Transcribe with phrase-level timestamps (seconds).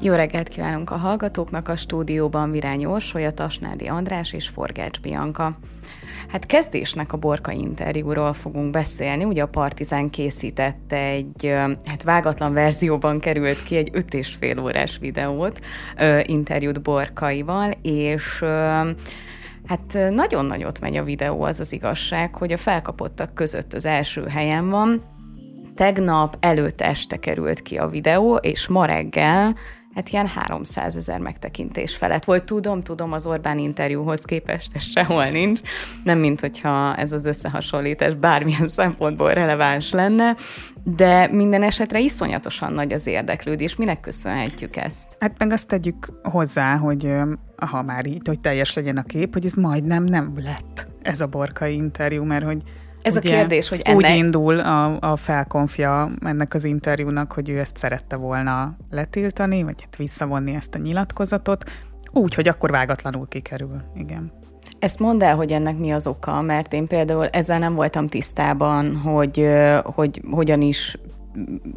[0.00, 5.56] Jó reggelt kívánunk a hallgatóknak a stúdióban Virány Orsolya, Tasnádi András és Forgács Bianca.
[6.28, 9.24] Hát kezdésnek a Borka interjúról fogunk beszélni.
[9.24, 11.54] Ugye a Partizán készített egy,
[11.84, 15.60] hát vágatlan verzióban került ki egy öt és fél órás videót,
[16.22, 18.44] interjút Borkaival, és
[19.66, 24.26] Hát nagyon nagyot megy a videó, az az igazság, hogy a felkapottak között az első
[24.26, 25.02] helyen van.
[25.74, 29.56] Tegnap előtt este került ki a videó, és ma reggel
[29.98, 32.44] hát ilyen 300 ezer megtekintés felett volt.
[32.44, 35.60] Tudom, tudom, az Orbán interjúhoz képest ez sehol nincs.
[36.04, 40.36] Nem, mint hogyha ez az összehasonlítás bármilyen szempontból releváns lenne,
[40.84, 43.76] de minden esetre iszonyatosan nagy az érdeklődés.
[43.76, 45.16] Minek köszönhetjük ezt?
[45.20, 47.12] Hát meg azt tegyük hozzá, hogy
[47.56, 51.26] ha már így, hogy teljes legyen a kép, hogy ez majdnem nem lett ez a
[51.26, 52.62] borkai interjú, mert hogy
[53.02, 53.96] ez Ugye, a kérdés, hogy ennek...
[53.96, 59.82] Úgy indul a, a felkonfja ennek az interjúnak, hogy ő ezt szerette volna letiltani, vagy
[59.82, 61.70] hát visszavonni ezt a nyilatkozatot,
[62.12, 63.82] úgy, hogy akkor vágatlanul kikerül.
[63.96, 64.32] Igen.
[64.78, 68.96] Ezt mondd el, hogy ennek mi az oka, mert én például ezzel nem voltam tisztában,
[68.96, 69.48] hogy,
[69.82, 70.98] hogy hogyan is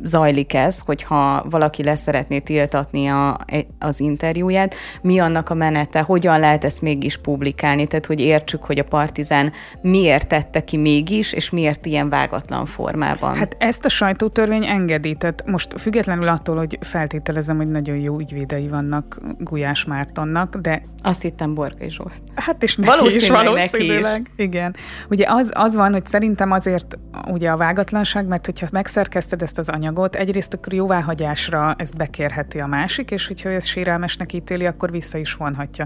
[0.04, 3.38] zajlik ez, hogyha valaki leszeretné tiltatni a,
[3.80, 8.80] az interjúját, mi annak a menete, hogyan lehet ezt mégis publikálni, tehát hogy értsük, hogy
[8.80, 13.36] a Partizán miért tette ki mégis, és miért ilyen vágatlan formában.
[13.36, 18.68] Hát ezt a sajtótörvény engedi, tehát most függetlenül attól, hogy feltételezem, hogy nagyon jó ügyvédei
[18.68, 20.90] vannak Gulyás Mártonnak, de...
[21.04, 22.14] Azt hittem Borkai Zsolt.
[22.36, 24.22] Hát és neki valószínűleg is, valószínűleg.
[24.22, 24.46] Neki is.
[24.46, 24.76] Igen.
[25.10, 29.70] Ugye az, az van, hogy szerintem azért ugye a vágatlanság, mert hogyha megszerkeszted ezt az
[29.70, 35.18] anyagot, egyrészt akkor jóváhagyásra ezt bekérheti a másik, és hogyha ez sérelmesnek ítéli, akkor vissza
[35.18, 35.86] is vonhatja.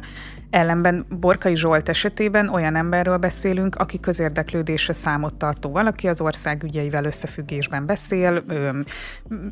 [0.50, 7.06] Ellenben Borkai Zsolt esetében olyan emberről beszélünk, aki közérdeklődésre számot tartó valaki, az ország ügyeivel
[7.06, 8.80] összefüggésben beszél, ö,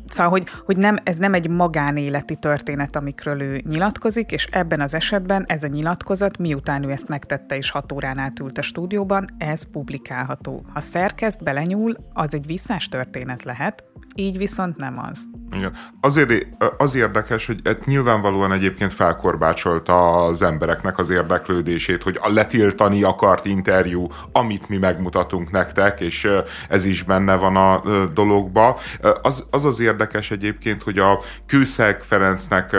[0.08, 4.94] szóval, hogy, hogy nem, ez nem egy magánéleti történet, amikről ő nyilatkozik, és ebben az
[4.94, 9.26] esetben ez a nyilatkozat, miután ő ezt megtette és hat órán át ült a stúdióban,
[9.38, 10.64] ez publikálható.
[10.72, 13.84] Ha szerkeszt, belenyúl, az egy visszás történet lehet,
[14.14, 15.24] így viszont nem az.
[15.52, 15.72] Igen.
[16.00, 16.46] Azért
[16.78, 23.44] az érdekes, hogy ez nyilvánvalóan egyébként felkorbácsolta az embereknek az érdeklődését, hogy a letiltani akart
[23.46, 26.28] interjú, amit mi megmutatunk nektek, és
[26.68, 27.82] ez is benne van a
[28.14, 28.78] dologba.
[29.22, 32.76] Az az, az érdekes egyébként, hogy a Kőszeg Ferencnek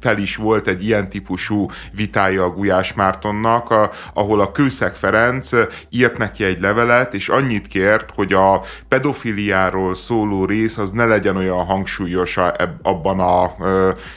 [0.00, 5.50] fel is volt egy ilyen típusú vitája a Gulyás Mártonnak, a, ahol a Kőszeg Ferenc
[5.90, 11.36] írt neki egy levelet, és annyit kért, hogy a pedofiliáról szóló rész az ne legyen
[11.36, 12.38] olyan hangsúlyos
[12.82, 13.54] abban a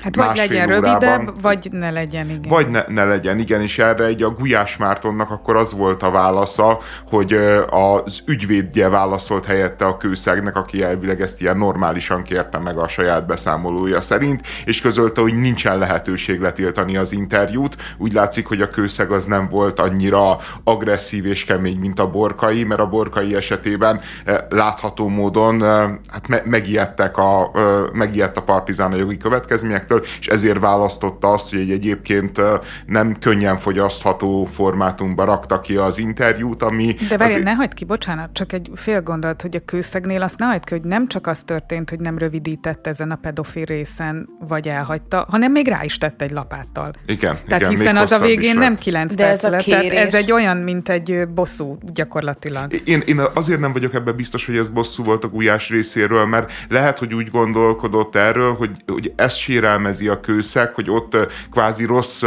[0.04, 1.00] Hát vagy legyen órában.
[1.00, 2.50] rövidebb, vagy ne legyen, igen.
[2.50, 6.12] Vagy ne, ne legyen, igen, és erre egy a Gulyás Mártonnak akkor az volt a
[6.12, 6.80] válasza,
[7.10, 7.34] hogy
[7.70, 13.26] az ügyvédje válaszolt helyette a Kőszegnek, aki elvileg ezt ilyen normálisan kérte meg a saját
[13.26, 15.34] beszámolója szerint, és közölte, hogy
[15.70, 17.76] nincsen lehetőség letiltani az interjút.
[17.98, 22.64] Úgy látszik, hogy a kőszeg az nem volt annyira agresszív és kemény, mint a borkai,
[22.64, 27.62] mert a borkai esetében eh, látható módon eh, hát megijedtek a, eh,
[27.94, 32.42] megijedt a partizán a jogi következményektől, és ezért választotta azt, hogy egy egyébként
[32.86, 36.96] nem könnyen fogyasztható formátumba rakta ki az interjút, ami...
[37.10, 37.46] De várj, azért...
[37.46, 40.74] ne hagyd ki, bocsánat, csak egy fél gondolat, hogy a kőszegnél azt ne hagyd ki,
[40.74, 45.52] hogy nem csak az történt, hogy nem rövidített ezen a pedofil részen, vagy elhagyta, hanem
[45.64, 46.94] még rá is tett egy lapáttal.
[47.06, 50.14] Igen, Tehát igen, hiszen az a végén nem 9 De perc ez lett, tehát ez
[50.14, 52.74] egy olyan, mint egy bosszú gyakorlatilag.
[52.86, 56.52] Én, én azért nem vagyok ebben biztos, hogy ez bosszú volt a Gulyás részéről, mert
[56.70, 61.18] lehet, hogy úgy gondolkodott erről, hogy, hogy ez sérelmezi a kőszeg, hogy ott
[61.52, 62.24] kvázi rossz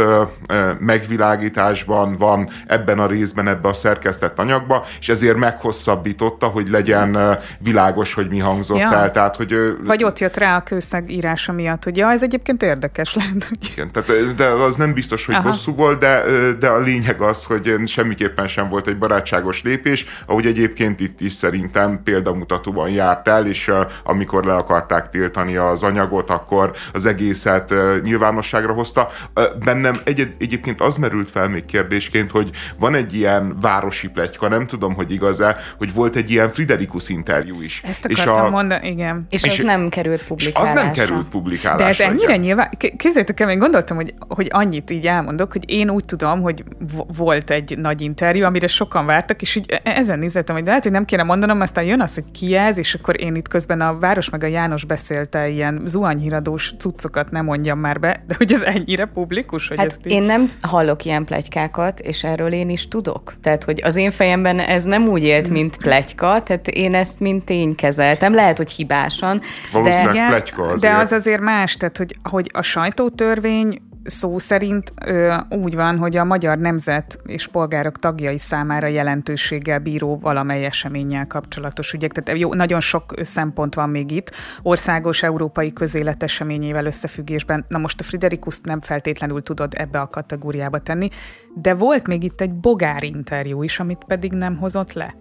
[0.79, 8.13] megvilágításban van ebben a részben, ebben a szerkesztett anyagban, és ezért meghosszabbította, hogy legyen világos,
[8.13, 8.93] hogy mi hangzott ja.
[8.93, 9.11] el.
[9.11, 13.13] Tehát, hogy, Vagy ott jött rá a kőszeg írása miatt, hogy ja, ez egyébként érdekes
[13.23, 13.43] lehet.
[13.43, 13.57] Hogy...
[13.71, 15.49] Igen, tehát, de az nem biztos, hogy Aha.
[15.49, 16.23] bosszú volt, de,
[16.59, 21.31] de a lényeg az, hogy semmiképpen sem volt egy barátságos lépés, ahogy egyébként itt is
[21.31, 23.71] szerintem példamutatóban járt el, és
[24.03, 29.09] amikor le akarták tiltani az anyagot, akkor az egészet nyilvánosságra hozta.
[29.63, 32.49] Bennem egy, egyébként az merült fel még kérdésként, hogy
[32.79, 37.61] van egy ilyen városi pletyka, nem tudom, hogy igaz-e, hogy volt egy ilyen Friderikus interjú
[37.61, 37.81] is.
[37.85, 39.27] Ezt akartam és a, mondani, igen.
[39.29, 40.79] És, és az nem került publikálásra.
[40.79, 41.83] az nem került publikálásra.
[41.83, 42.69] De ez ennyire nyilván,
[43.13, 46.63] képzeljétek el, én gondoltam, hogy, hogy annyit így elmondok, hogy én úgy tudom, hogy
[47.17, 50.83] volt egy nagy interjú, amire sokan vártak, és így e-, ezen nézettem, hogy de lehet,
[50.83, 53.81] hogy nem kéne mondanom, aztán jön az, hogy ki ez, és akkor én itt közben
[53.81, 58.51] a Város meg a János beszélte ilyen zuhanyhíradós cuccokat nem mondjam már be, de hogy
[58.51, 60.11] ez ennyire publikus, hogy hát ezt így...
[60.11, 63.33] én nem hallok ilyen plegykákat, és erről én is tudok.
[63.41, 67.45] Tehát, hogy az én fejemben ez nem úgy élt, mint plegyka, tehát én ezt mint
[67.45, 68.33] tény kezeltem.
[68.33, 69.41] Lehet, hogy hibásan.
[69.71, 70.93] Valószínűleg de, plegyka azért.
[70.93, 72.61] De az azért más, tehát, hogy, hogy a
[73.03, 79.79] sajtótörvény szó szerint ö, úgy van, hogy a magyar nemzet és polgárok tagjai számára jelentőséggel
[79.79, 82.11] bíró valamely eseménnyel kapcsolatos ügyek.
[82.11, 87.65] Tehát jó, nagyon sok szempont van még itt, országos európai közélet eseményével összefüggésben.
[87.67, 91.09] Na most a Friderikuszt nem feltétlenül tudod ebbe a kategóriába tenni,
[91.55, 95.15] de volt még itt egy bogár interjú is, amit pedig nem hozott le.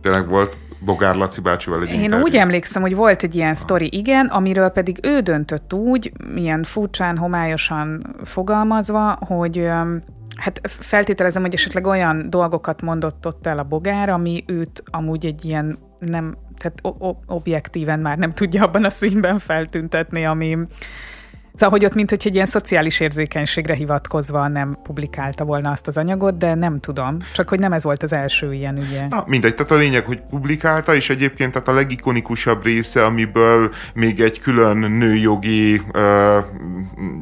[0.00, 2.24] Tényleg volt Bogár Laci bácsival egy Én interjú.
[2.24, 7.16] úgy emlékszem, hogy volt egy ilyen sztori, igen, amiről pedig ő döntött úgy, milyen furcsán,
[7.16, 9.68] homályosan fogalmazva, hogy
[10.36, 15.44] hát feltételezem, hogy esetleg olyan dolgokat mondott ott el a Bogár, ami őt amúgy egy
[15.44, 16.96] ilyen nem, tehát
[17.26, 20.58] objektíven már nem tudja abban a színben feltüntetni, ami,
[21.56, 25.96] Szóval, hogy ott mint hogy egy ilyen szociális érzékenységre hivatkozva nem publikálta volna azt az
[25.96, 27.16] anyagot, de nem tudom.
[27.32, 29.06] Csak hogy nem ez volt az első ilyen ügye.
[29.08, 34.20] Na, mindegy, tehát a lényeg, hogy publikálta, és egyébként tehát a legikonikusabb része, amiből még
[34.20, 36.02] egy külön nőjogi uh,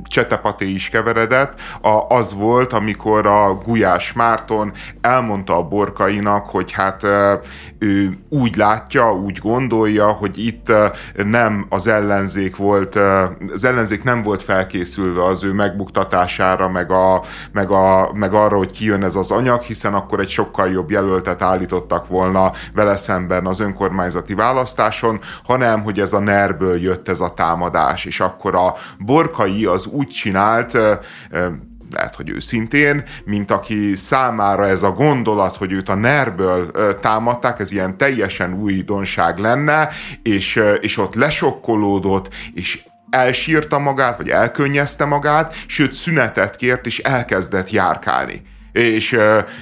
[0.03, 7.03] csetepaté is keveredett, a, az volt, amikor a Gulyás Márton elmondta a borkainak, hogy hát
[7.03, 7.11] uh,
[7.79, 13.03] ő úgy látja, úgy gondolja, hogy itt uh, nem az ellenzék volt, uh,
[13.53, 17.23] az ellenzék nem volt felkészülve az ő megbuktatására, meg, a,
[17.53, 21.43] meg, a, meg arra, hogy kijön ez az anyag, hiszen akkor egy sokkal jobb jelöltet
[21.43, 27.35] állítottak volna vele szemben az önkormányzati választáson, hanem hogy ez a nerből jött ez a
[27.35, 30.79] támadás, és akkor a borkai az úgy csinált,
[31.94, 36.70] lehet, hogy őszintén, mint aki számára ez a gondolat, hogy őt a nerből
[37.00, 39.88] támadták, ez ilyen teljesen újdonság lenne,
[40.23, 42.85] és, és ott lesokkolódott, és
[43.15, 49.17] elsírta magát, vagy elkönnyezte magát, sőt szünetet kért, és elkezdett járkálni és,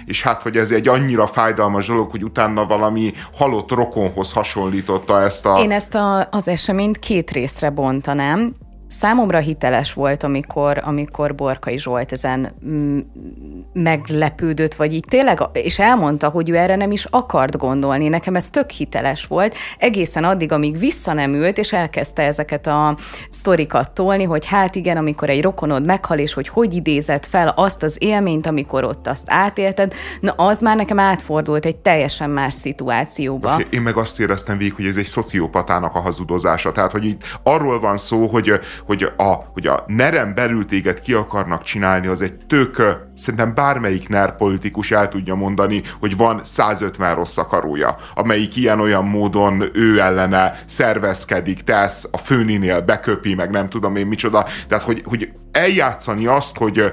[0.05, 5.47] és hát, hogy ez egy annyira fájdalmas dolog, hogy utána valami halott rokonhoz hasonlította ezt
[5.47, 5.59] a...
[5.63, 8.53] Én ezt a, az eseményt két részre bontanám.
[8.99, 12.99] Számomra hiteles volt, amikor, amikor Borkai Zsolt ezen mm,
[13.73, 18.09] meglepődött, vagy így tényleg, és elmondta, hogy ő erre nem is akart gondolni.
[18.09, 22.97] Nekem ez tök hiteles volt, egészen addig, amíg vissza nem ült, és elkezdte ezeket a
[23.31, 27.83] sztorikat tolni, hogy hát igen, amikor egy rokonod meghal, és hogy hogy idézett fel azt
[27.83, 33.61] az élményt, amikor ott azt átélted, na az már nekem átfordult egy teljesen más szituációba.
[33.71, 36.73] Én meg azt éreztem végig, hogy ez egy szociopatának a hazudozása.
[36.73, 38.53] Tehát, hogy itt arról van szó, hogy
[38.85, 44.09] hogy a, hogy a nerem belül téged ki akarnak csinálni, az egy tök, szerintem bármelyik
[44.09, 50.63] NER politikus el tudja mondani, hogy van 150 rossz akarója, amelyik ilyen-olyan módon ő ellene
[50.67, 54.47] szervezkedik, tesz, a főninél beköpi, meg nem tudom én micsoda.
[54.69, 56.93] Tehát, hogy, hogy eljátszani azt, hogy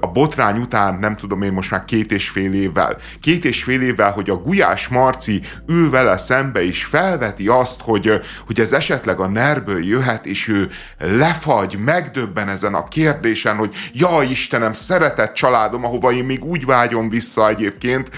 [0.00, 3.82] a botrány után, nem tudom én most már két és fél évvel, két és fél
[3.82, 9.20] évvel, hogy a Gulyás Marci ül vele szembe, és felveti azt, hogy, hogy ez esetleg
[9.20, 15.84] a nerből jöhet, és ő lefagy, megdöbben ezen a kérdésen, hogy ja Istenem, szeretett családom,
[15.84, 18.10] ahova én még úgy vágyom vissza egyébként,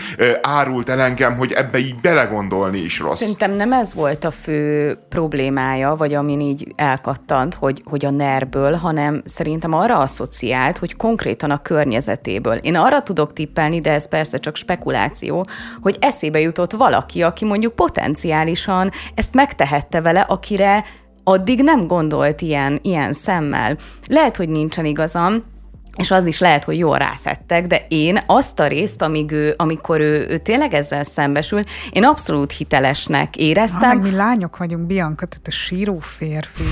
[0.42, 3.18] árult el engem, hogy ebbe így belegondolni is rossz.
[3.18, 8.72] Szerintem nem ez volt a fő problémája, vagy amin így elkattant, hogy, hogy a nerből,
[8.72, 12.56] hanem szerintem arra asszociált, hogy konkrétan a környezetéből.
[12.56, 15.46] Én arra tudok tippelni, de ez persze csak spekuláció,
[15.80, 20.84] hogy eszébe jutott valaki, aki mondjuk potenciálisan ezt megtehette vele, akire
[21.24, 23.76] addig nem gondolt ilyen, ilyen szemmel.
[24.08, 25.50] Lehet, hogy nincsen igazam,
[25.96, 30.00] és az is lehet, hogy jól rászettek, de én azt a részt, amíg ő, amikor
[30.00, 34.00] ő, ő tényleg ezzel szembesült, én abszolút hitelesnek éreztem.
[34.00, 36.64] Ha, mi lányok vagyunk, Bianca, tehát a síró férfi.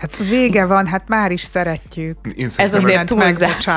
[0.00, 2.18] Hát vége van, hát már is szeretjük.
[2.36, 3.68] Én ez azért túlzás.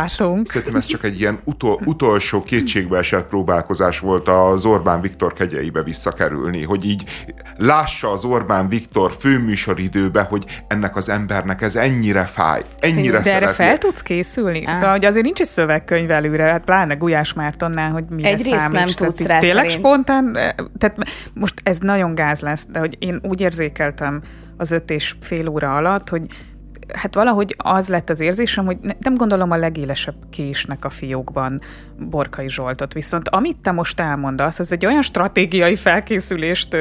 [0.43, 6.63] Szerintem ez csak egy ilyen utol, utolsó kétségbeesett próbálkozás volt az Orbán Viktor kegyeibe visszakerülni,
[6.63, 7.03] hogy így
[7.57, 13.47] lássa az Orbán Viktor főműsoridőbe, hogy ennek az embernek ez ennyire fáj, ennyire De erre
[13.47, 14.65] fel tudsz készülni?
[14.65, 14.73] Ah.
[14.75, 18.71] Szóval, hogy azért nincs egy szövegkönyv előre, hát pláne Gulyás Mártonnál, hogy mire Egyrészt számít.
[18.71, 19.85] nem tudsz rá Tényleg szerint.
[19.85, 20.97] spontán, eh, tehát
[21.33, 24.21] most ez nagyon gáz lesz, de hogy én úgy érzékeltem
[24.63, 26.27] az öt és fél óra alatt, hogy
[26.93, 31.61] hát valahogy az lett az érzésem, hogy nem gondolom a legélesebb késnek a fiókban
[32.09, 32.93] Borkai Zsoltot.
[32.93, 36.77] Viszont amit te most elmondasz, az egy olyan stratégiai felkészülést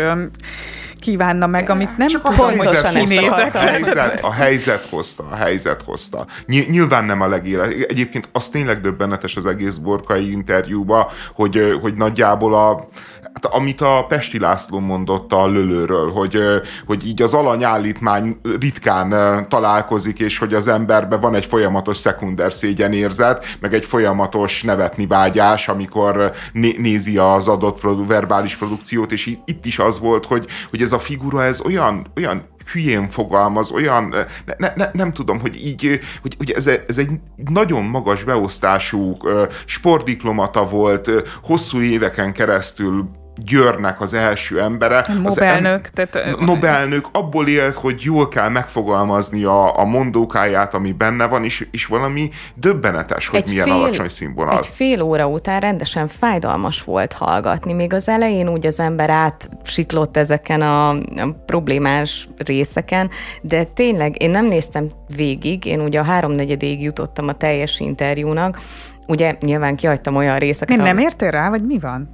[0.98, 3.54] kívánna meg, amit nem Csak tudom, a helyzet, hogy kinézek.
[3.54, 6.26] A helyzet, a helyzet hozta, a helyzet hozta.
[6.46, 7.64] Nyilván nem a legéle.
[7.64, 12.88] Egyébként az tényleg döbbenetes az egész borkai interjúba, hogy, hogy nagyjából a
[13.32, 16.38] hát amit a Pesti László mondott a lölőről, hogy,
[16.86, 23.56] hogy így az alanyállítmány ritkán találkozik, és hogy az emberben van egy folyamatos szekunder szégyenérzet,
[23.60, 29.78] meg egy folyamatos nevetni vágyás, amikor nézi az adott produ- verbális produkciót, és itt is
[29.78, 34.72] az volt, hogy, hogy ez a figura, ez olyan, olyan hülyén fogalmaz, olyan, ne, ne,
[34.76, 37.10] ne, nem tudom, hogy így, hogy, hogy ez, ez egy
[37.50, 39.16] nagyon magas beosztású
[39.64, 41.10] sportdiplomata volt,
[41.42, 45.04] hosszú éveken keresztül Győrnek az első embere.
[45.22, 45.88] Nobelnök.
[45.94, 51.44] Em, tehát, Nobelnök abból élt, hogy jól kell megfogalmazni a, a mondókáját, ami benne van,
[51.44, 54.58] és, és valami döbbenetes, hogy egy milyen fél, alacsony színvonal.
[54.58, 57.72] Egy fél óra után rendesen fájdalmas volt hallgatni.
[57.72, 63.10] Még az elején úgy az ember átsiklott ezeken a, a problémás részeken,
[63.42, 68.58] de tényleg én nem néztem végig, én ugye a háromnegyedéig jutottam a teljes interjúnak,
[69.06, 70.76] Ugye nyilván kihagytam olyan részeket.
[70.76, 72.10] Mi nem értél rá, vagy mi van?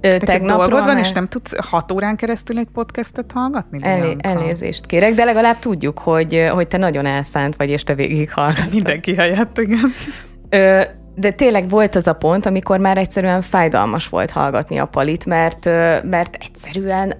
[0.00, 3.78] Tegnap dolgod van, és nem tudsz hat órán keresztül egy podcastet hallgatni?
[3.82, 8.32] Elé, elnézést kérek, de legalább tudjuk, hogy, hogy te nagyon elszánt vagy, és te végig
[8.32, 8.72] hallgatod.
[8.72, 9.92] Mindenki helyett, igen.
[10.48, 10.80] Ö,
[11.14, 15.64] de tényleg volt az a pont, amikor már egyszerűen fájdalmas volt hallgatni a palit, mert,
[16.04, 17.14] mert egyszerűen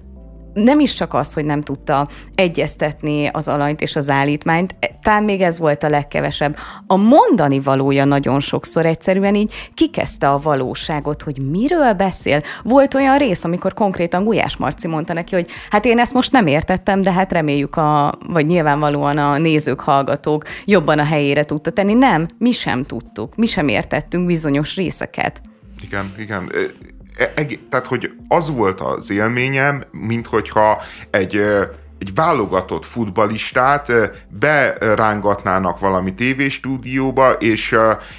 [0.63, 5.41] nem is csak az, hogy nem tudta egyeztetni az alanyt és az állítmányt, talán még
[5.41, 6.57] ez volt a legkevesebb.
[6.87, 12.41] A mondani valója nagyon sokszor egyszerűen így kikezdte a valóságot, hogy miről beszél.
[12.63, 16.47] Volt olyan rész, amikor konkrétan Gulyás Marci mondta neki, hogy hát én ezt most nem
[16.47, 21.93] értettem, de hát reméljük, a, vagy nyilvánvalóan a nézők, hallgatók jobban a helyére tudta tenni.
[21.93, 25.41] Nem, mi sem tudtuk, mi sem értettünk bizonyos részeket.
[25.81, 26.49] Igen, igen
[27.19, 31.41] E, tehát, hogy az volt az élményem, mint hogyha egy
[31.99, 33.91] egy válogatott futbalistát
[34.39, 37.75] berángatnának valami tévéstúdióba, és,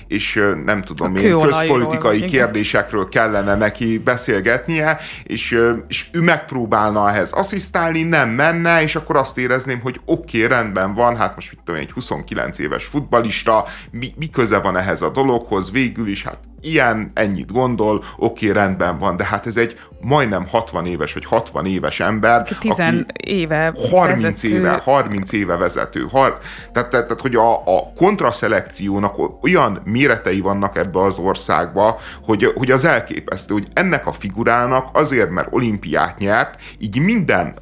[0.09, 8.02] és nem tudom én, közpolitikai kérdésekről kellene neki beszélgetnie, és, és ő megpróbálna ehhez asszisztálni,
[8.02, 11.80] nem menne, és akkor azt érezném, hogy oké, okay, rendben van, hát most mit tudom,
[11.80, 17.11] egy 29 éves futbalista, mi, mi köze van ehhez a dologhoz, végül is, hát ilyen,
[17.14, 21.67] ennyit gondol, oké, okay, rendben van, de hát ez egy majdnem 60 éves, vagy 60
[21.67, 24.55] éves ember, 10 aki éve 30 vezető.
[24.55, 26.07] éve, 30 éve vezető.
[26.11, 26.38] Har,
[26.73, 32.71] tehát, tehát, tehát, hogy a, a kontraszelekciónak olyan méretei vannak ebbe az országba, hogy, hogy
[32.71, 37.55] az elképesztő, hogy ennek a figurának azért, mert olimpiát nyert, így minden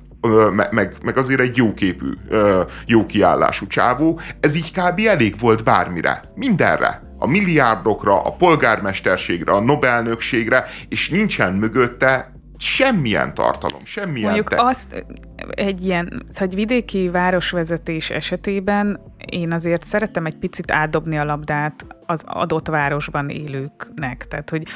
[0.70, 2.12] meg, meg azért egy jóképű,
[2.86, 5.00] jó kiállású csávó, ez így kb.
[5.06, 13.84] elég volt bármire, mindenre a milliárdokra, a polgármesterségre, a Nobelnökségre, és nincsen mögötte semmilyen tartalom,
[13.84, 14.62] semmilyen Mondjuk te...
[14.62, 15.04] azt
[15.50, 22.22] egy ilyen, egy vidéki városvezetés esetében én azért szeretem egy picit átdobni a labdát az
[22.26, 24.26] adott városban élőknek.
[24.28, 24.66] Tehát, hogy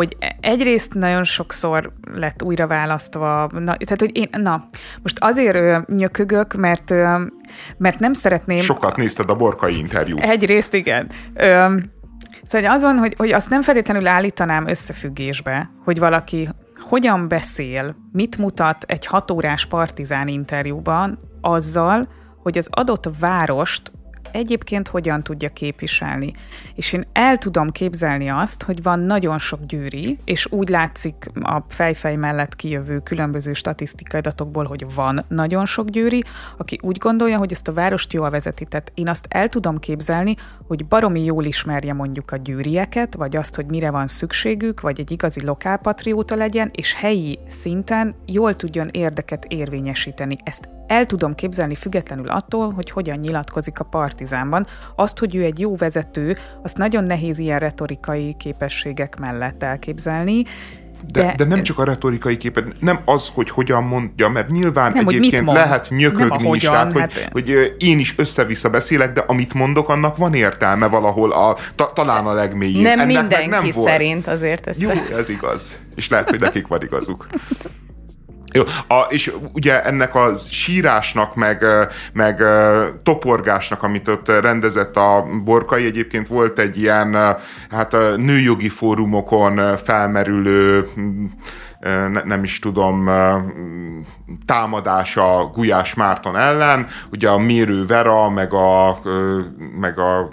[0.00, 4.68] hogy egyrészt nagyon sokszor lett újra választva, na, tehát hogy én, na,
[5.02, 7.24] most azért ö, nyökögök, mert, ö,
[7.78, 8.58] mert nem szeretném...
[8.58, 10.20] Sokat nézted a borkai interjút.
[10.20, 11.10] Egyrészt igen.
[11.34, 11.76] Ö,
[12.44, 16.48] szóval az van, hogy, hogy azt nem feltétlenül állítanám összefüggésbe, hogy valaki
[16.88, 22.08] hogyan beszél, mit mutat egy hatórás partizán interjúban azzal,
[22.42, 23.92] hogy az adott várost
[24.32, 26.32] egyébként hogyan tudja képviselni.
[26.74, 31.64] És én el tudom képzelni azt, hogy van nagyon sok győri, és úgy látszik a
[31.68, 36.24] fejfej mellett kijövő különböző statisztikai adatokból, hogy van nagyon sok győri,
[36.56, 38.64] aki úgy gondolja, hogy ezt a várost jól vezeti.
[38.64, 40.34] Tehát én azt el tudom képzelni,
[40.66, 45.10] hogy baromi jól ismerje mondjuk a győrieket, vagy azt, hogy mire van szükségük, vagy egy
[45.10, 50.36] igazi lokálpatrióta legyen, és helyi szinten jól tudjon érdeket érvényesíteni.
[50.44, 54.66] Ezt el tudom képzelni függetlenül attól, hogy hogyan nyilatkozik a partizánban.
[54.96, 60.44] Azt, hogy ő egy jó vezető, azt nagyon nehéz ilyen retorikai képességek mellett elképzelni,
[61.12, 64.92] de, de, de nem csak a retorikai képet, nem az, hogy hogyan mondja, mert nyilván
[64.92, 67.12] nem, egyébként lehet nyökögni is, tehát hát...
[67.12, 71.92] hogy, hogy én is össze-vissza beszélek, de amit mondok, annak van értelme valahol, a, ta,
[71.92, 72.82] talán a legmélyén.
[72.82, 73.88] Nem Ennek mindenki nem volt.
[73.88, 74.80] szerint azért ezt.
[74.80, 75.80] Jó, ez igaz.
[75.94, 77.26] És lehet, hogy nekik van igazuk.
[78.52, 81.64] Jó, a, és ugye ennek a sírásnak, meg,
[82.12, 82.42] meg
[83.02, 87.36] toporgásnak, amit ott rendezett a Borkai, egyébként volt egy ilyen
[87.70, 90.88] hát nőjogi fórumokon felmerülő
[91.80, 93.10] ne, nem is tudom,
[94.46, 98.98] támadása Gulyás Márton ellen, ugye a Mérő Vera, meg a,
[99.80, 100.30] meg a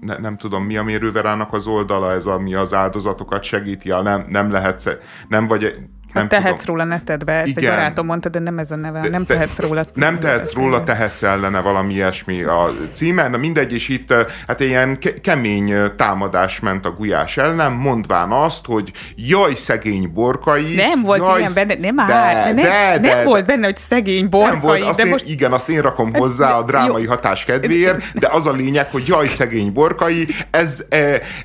[0.00, 4.02] ne, nem tudom mi a Mérő Verának az oldala, ez ami az áldozatokat segíti, a
[4.02, 5.76] nem, nem lehet, nem vagy
[6.12, 6.76] nem tehetsz tudom.
[6.76, 7.70] róla netedbe, ezt Igen.
[7.70, 9.84] egy barátom mondta, de nem ez a neve, de, nem te, tehetsz róla.
[9.94, 14.14] Nem tehetsz róla, tehetsz ellene valami ilyesmi a címe, na mindegy, és itt
[14.46, 20.74] hát ilyen ke- kemény támadás ment a Gulyás ellen, mondván azt, hogy jaj, szegény borkai.
[20.74, 23.76] Nem volt jaj, ilyen benne, nem de, áll, nem, de, nem de, volt benne, hogy
[23.76, 24.50] szegény borkai.
[24.50, 25.28] Nem volt, azt de én, most...
[25.28, 27.08] Igen, azt én rakom hozzá a drámai jó.
[27.08, 30.84] hatás kedvéért, de az a lényeg, hogy jaj, szegény borkai, ez,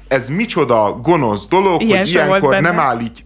[0.08, 3.26] ez micsoda gonosz dolog, Ilyen hogy ilyenkor nem állít,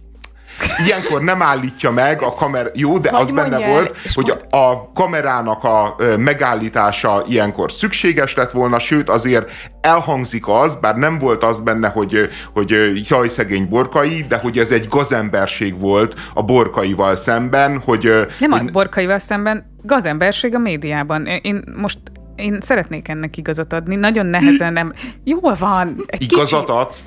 [0.86, 4.56] Ilyenkor nem állítja meg a kamera, jó, de Vagy az benne el, volt, hogy a,
[4.56, 9.50] a kamerának a megállítása ilyenkor szükséges lett volna, sőt azért
[9.80, 12.70] elhangzik az, bár nem volt az benne, hogy, hogy
[13.08, 18.10] jaj szegény borkai, de hogy ez egy gazemberség volt a borkaival szemben, hogy...
[18.38, 21.26] Nem hogy, a borkaival szemben, gazemberség a médiában.
[21.26, 21.98] Én most
[22.36, 24.92] én szeretnék ennek igazat adni, nagyon nehezen nem...
[25.24, 26.04] Jól van.
[26.06, 26.74] Egy igazat kicsit.
[26.74, 27.06] adsz?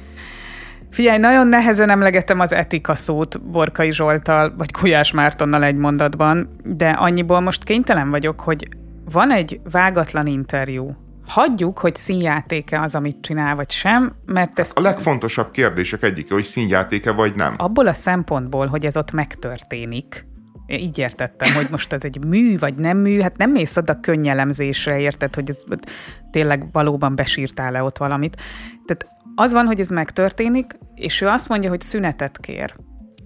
[0.95, 6.89] Figyelj, nagyon nehezen emlegetem az etika szót Borkai Zsoltal, vagy Kujás Mártonnal egy mondatban, de
[6.89, 8.67] annyiból most kénytelen vagyok, hogy
[9.11, 10.95] van egy vágatlan interjú,
[11.27, 14.71] hagyjuk, hogy színjátéke az, amit csinál, vagy sem, mert ez...
[14.73, 17.53] A legfontosabb kérdések egyike, hogy színjátéke vagy nem.
[17.57, 20.25] Abból a szempontból, hogy ez ott megtörténik,
[20.65, 23.99] én így értettem, hogy most ez egy mű, vagy nem mű, hát nem mész oda
[23.99, 25.63] könnyelemzésre, érted, hogy ez
[26.31, 28.41] tényleg valóban besírtál-e ott valamit.
[28.85, 32.75] Tehát az van, hogy ez megtörténik, és ő azt mondja, hogy szünetet kér.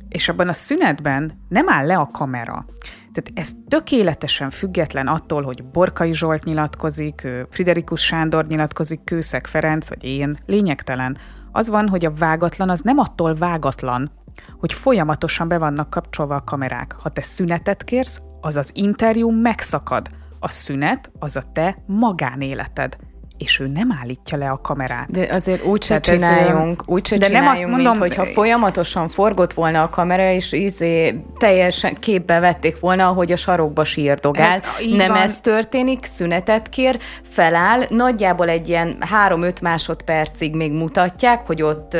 [0.09, 2.65] És abban a szünetben nem áll le a kamera.
[3.11, 10.03] Tehát ez tökéletesen független attól, hogy Borkai Zsolt nyilatkozik, Friderikus Sándor nyilatkozik, Kőszeg Ferenc, vagy
[10.03, 11.17] én, lényegtelen.
[11.51, 14.11] Az van, hogy a vágatlan az nem attól vágatlan,
[14.59, 16.95] hogy folyamatosan be vannak kapcsolva a kamerák.
[16.99, 20.07] Ha te szünetet kérsz, az az interjú megszakad.
[20.39, 22.97] A szünet az a te magánéleted
[23.39, 25.11] és ő nem állítja le a kamerát.
[25.11, 29.07] De azért úgy se csináljunk, úgy se de csináljunk, nem azt mondom, mint hogyha folyamatosan
[29.07, 34.55] forgott volna a kamera, és izé teljesen képbe vették volna, hogy a sarokba sírdogál.
[34.55, 34.61] Ez,
[34.95, 35.21] nem van.
[35.21, 41.97] ez történik, szünetet kér, feláll, nagyjából egy ilyen 3-5 másodpercig még mutatják, hogy ott,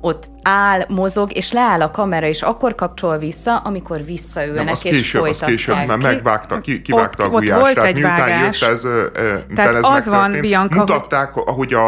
[0.00, 4.84] ott áll, mozog, és leáll a kamera, és akkor kapcsol vissza, amikor visszaülnek, nem, az
[4.84, 5.50] és később, folytatják.
[5.50, 7.56] Az később, mert megvágta, ki, kivágta ott, a gulyását.
[7.56, 8.60] Ott volt egy miután vágás.
[8.60, 8.86] jött ez,
[9.54, 11.86] Tehát ez az van, Bianca, mutatták, hogy a,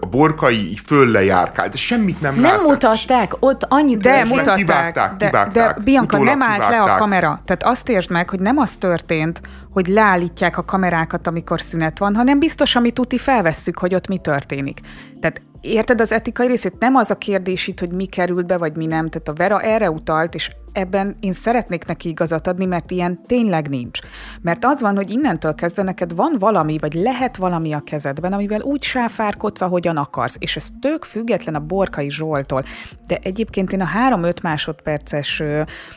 [0.00, 5.16] a borkai föl járkál, de semmit nem Nem látsz, mutatták, ott annyit De mutatták, kivágták,
[5.16, 6.86] de, kivágták, de Bianca nem állt kivágták.
[6.86, 7.40] le a kamera.
[7.44, 9.40] Tehát azt értsd meg, hogy nem az történt,
[9.72, 14.18] hogy leállítják a kamerákat, amikor szünet van, hanem biztos, amit tuti felvesszük, hogy ott mi
[14.18, 14.80] történik.
[15.20, 16.78] Tehát érted az etikai részét?
[16.78, 19.08] Nem az a kérdés itt, hogy mi került be, vagy mi nem.
[19.08, 23.68] Tehát a Vera erre utalt, és ebben én szeretnék neki igazat adni, mert ilyen tényleg
[23.68, 23.98] nincs.
[24.40, 28.60] Mert az van, hogy innentől kezdve neked van valami, vagy lehet valami a kezedben, amivel
[28.60, 32.64] úgy sáfárkodsz, ahogyan akarsz, és ez tök független a Borkai Zsoltól.
[33.06, 35.42] De egyébként én a három-öt másodperces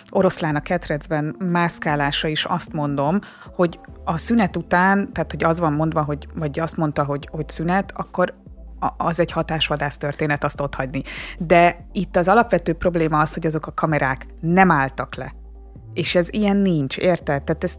[0.10, 3.20] oroszlán a ketrecben mászkálása is azt mondom,
[3.56, 7.50] hogy a szünet után, tehát hogy az van mondva, hogy, vagy azt mondta, hogy, hogy
[7.50, 8.34] szünet, akkor
[8.98, 11.02] az egy hatásvadász történet, azt ott hagyni.
[11.38, 15.34] De itt az alapvető probléma az, hogy azok a kamerák nem álltak le.
[15.94, 17.44] És ez ilyen nincs, érted?
[17.44, 17.78] Tehát ez,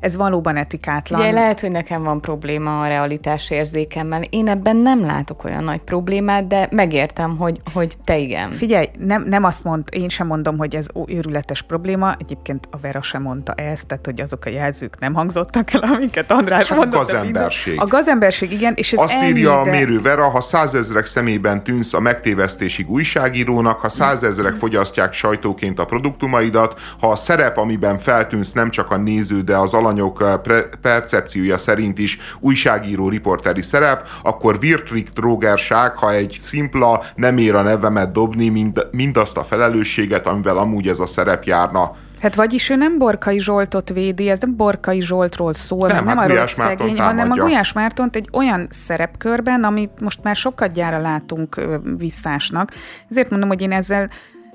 [0.00, 1.20] ez valóban etikátlan.
[1.20, 4.22] Ugye lehet, hogy nekem van probléma a realitás érzékemmel.
[4.30, 8.50] Én ebben nem látok olyan nagy problémát, de megértem, hogy, hogy te igen.
[8.50, 12.14] Figyelj, nem, nem azt mond, én sem mondom, hogy ez őrületes probléma.
[12.18, 16.30] Egyébként a Vera sem mondta ezt, tehát hogy azok a jelzők nem hangzottak el, amiket
[16.30, 17.00] András hát mondott.
[17.00, 17.80] A gazemberség.
[17.80, 18.74] A gazemberség, igen.
[18.76, 19.70] És ez azt ennyi, írja de...
[19.70, 25.84] a mérő Vera, ha százezrek szemében tűnsz a megtévesztésig újságírónak, ha százezrek fogyasztják sajtóként a
[25.84, 31.58] produktumaidat, ha a szerep, amiben feltűnsz nem csak a néző, de az alanyok eh, percepciója
[31.58, 38.12] szerint is újságíró riporteri szerep, akkor virtrik trógerság, ha egy szimpla nem ér a nevemet
[38.12, 41.92] dobni mind, mindazt a felelősséget, amivel amúgy ez a szerep járna.
[42.20, 46.30] Hát vagyis ő nem Borkai Zsoltot védi, ez nem Borkai Zsoltról szól, nem, nem hát
[46.30, 51.60] arról szegény, hanem a Gulyás Mártont egy olyan szerepkörben, amit most már sokat gyára látunk
[51.96, 52.70] visszásnak.
[53.10, 54.10] Ezért mondom, hogy én ezzel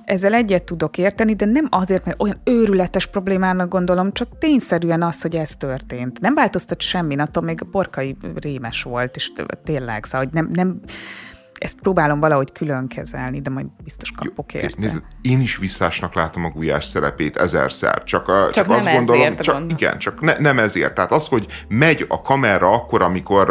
[0.06, 5.22] ezzel egyet tudok érteni, de nem azért, mert olyan őrületes problémának gondolom, csak tényszerűen az,
[5.22, 6.20] hogy ez történt.
[6.20, 9.32] Nem változtat semmi, attól még a borkai rémes volt, és
[9.64, 10.80] tényleg, szóval, hogy nem, nem
[11.62, 14.76] ezt próbálom valahogy külön kezelni, de majd biztos kapok érte.
[14.78, 18.86] Nézd, én is visszásnak látom a Gulyás szerepét ezerszer, csak, a, csak, csak nem azt
[18.86, 19.78] gondolom, ezért csak, gondol.
[19.78, 20.94] igen, csak ne, nem ezért.
[20.94, 23.50] Tehát az, hogy megy a kamera akkor, amikor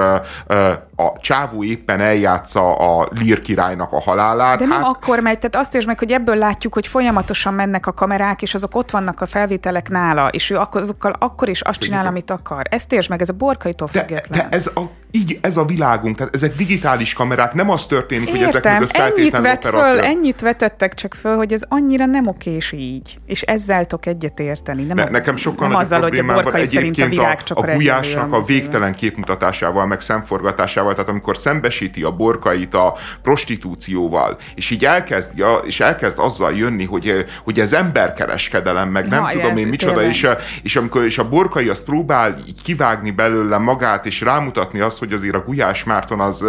[0.48, 0.56] uh,
[0.96, 4.58] a csávó éppen eljátsza a Lír királynak a halálát.
[4.58, 4.94] De nem hát...
[4.94, 8.54] akkor megy, tehát azt is meg, hogy ebből látjuk, hogy folyamatosan mennek a kamerák, és
[8.54, 12.66] azok ott vannak a felvételek nála, és ő azokkal akkor is azt csinál, amit akar.
[12.70, 14.38] Ezt értsd meg, ez a borkaitól független.
[14.38, 18.28] De, de ez a, így, ez a világunk, tehát ezek digitális kamerák, nem az történik,
[18.28, 22.26] Értem, hogy ezek mögött ennyit vett föl, ennyit vetettek csak föl, hogy ez annyira nem
[22.26, 23.18] okés így.
[23.26, 24.82] És ezzel tok egyet érteni.
[24.82, 27.70] Nem ne, a, nekem sokkal nem azzal, hogy a borkai szerint a világ csak a,
[27.70, 34.70] a gulyásnak a végtelen képmutatásával, meg szemforgatásával, tehát amikor szembesíti a borkait a prostitúcióval, és
[34.70, 39.68] így elkezd, és elkezd azzal jönni, hogy, hogy ez emberkereskedelem, meg nem ha, tudom én
[39.68, 40.26] micsoda, és,
[40.62, 45.12] és amikor és a borkai azt próbál így kivágni belőle magát, és rámutatni azt, hogy
[45.12, 46.44] azért a Gulyás Márton az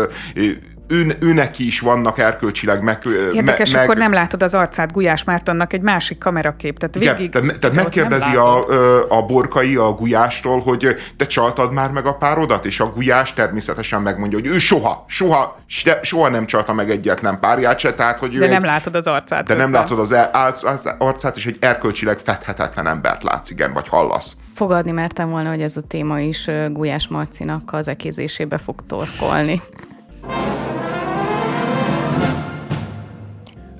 [0.91, 3.01] ő, ő neki is vannak erkölcsileg meg...
[3.33, 6.77] Érdekes, meg, akkor nem látod az arcát Gulyás Mártonnak egy másik kamerakép.
[6.77, 8.65] Tehát, végig, igen, tehát, tehát megkérdezi a,
[9.07, 14.01] a borkai a Gulyástól, hogy te csaltad már meg a párodat, és a Gulyás természetesen
[14.01, 15.63] megmondja, hogy ő soha, soha,
[16.01, 19.07] soha nem csalta meg egyetlen párját se, tehát hogy De ő nem egy, látod az
[19.07, 19.47] arcát.
[19.47, 19.71] De közben.
[19.71, 20.15] nem látod az,
[20.63, 24.35] az arcát, és egy erkölcsileg fedhetetlen embert látsz, igen, vagy hallasz.
[24.55, 29.61] Fogadni mertem volna, hogy ez a téma is Gulyás Marcinak az ekézésébe fog torkolni.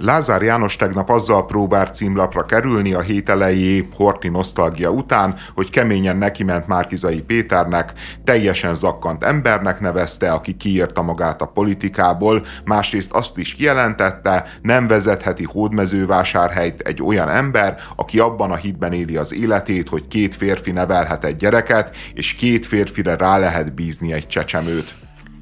[0.03, 6.17] Lázár János tegnap azzal próbál címlapra kerülni a hét elejé Horti nosztalgia után, hogy keményen
[6.17, 13.55] nekiment Márkizai Péternek, teljesen zakkant embernek nevezte, aki kiírta magát a politikából, másrészt azt is
[13.55, 20.07] kijelentette, nem vezetheti hódmezővásárhelyt egy olyan ember, aki abban a hitben éli az életét, hogy
[20.07, 24.95] két férfi nevelhet egy gyereket, és két férfire rá lehet bízni egy csecsemőt.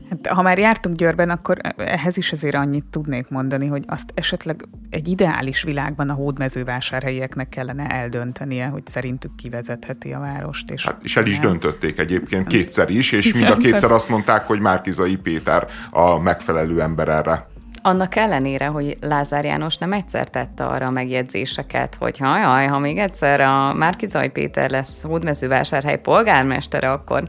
[0.09, 4.67] Hát, ha már jártunk Győrben, akkor ehhez is azért annyit tudnék mondani, hogy azt esetleg
[4.89, 10.69] egy ideális világban a hódmezővásárhelyieknek kellene eldöntenie, hogy szerintük kivezetheti a várost.
[10.69, 14.47] És, hát, és el is döntötték egyébként kétszer is, és mind a kétszer azt mondták,
[14.47, 17.47] hogy Márkizai Péter a megfelelő ember erre.
[17.81, 22.97] Annak ellenére, hogy Lázár János nem egyszer tette arra a megjegyzéseket, hogy hajaj, ha még
[22.97, 27.23] egyszer a Márkizai Péter lesz hódmezővásárhely polgármestere, akkor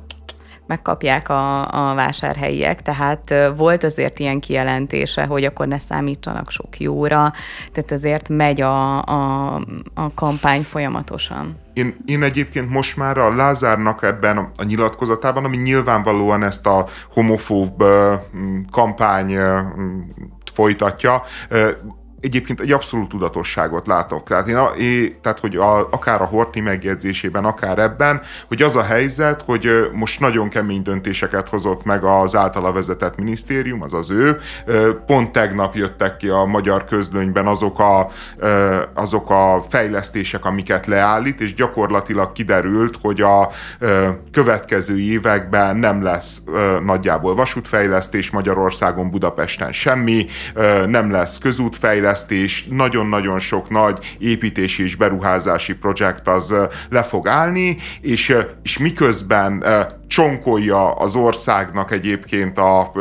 [0.70, 7.32] megkapják a, a vásárhelyiek, tehát volt azért ilyen kijelentése, hogy akkor ne számítsanak sok jóra,
[7.72, 9.54] tehát azért megy a, a,
[9.94, 11.56] a kampány folyamatosan.
[11.72, 17.84] Én, én egyébként most már a Lázárnak ebben a, nyilatkozatában, ami nyilvánvalóan ezt a homofób
[18.70, 19.36] kampány
[20.52, 21.22] folytatja,
[22.20, 24.28] egyébként egy abszolút tudatosságot látok.
[24.28, 28.76] Tehát, én, a, én, tehát hogy a, akár a Horti megjegyzésében, akár ebben, hogy az
[28.76, 34.10] a helyzet, hogy most nagyon kemény döntéseket hozott meg az általa vezetett minisztérium, az az
[34.10, 34.40] ő.
[35.06, 38.10] Pont tegnap jöttek ki a magyar közlönyben azok a,
[38.94, 43.48] azok a fejlesztések, amiket leállít, és gyakorlatilag kiderült, hogy a
[44.32, 46.42] következő években nem lesz
[46.84, 50.26] nagyjából vasútfejlesztés Magyarországon, Budapesten semmi,
[50.86, 56.54] nem lesz közútfejlesztés, fejlesztés, nagyon-nagyon sok nagy építési és beruházási projekt az
[56.88, 59.64] le fog állni, és, és miközben
[60.10, 62.92] csonkolja az országnak egyébként a,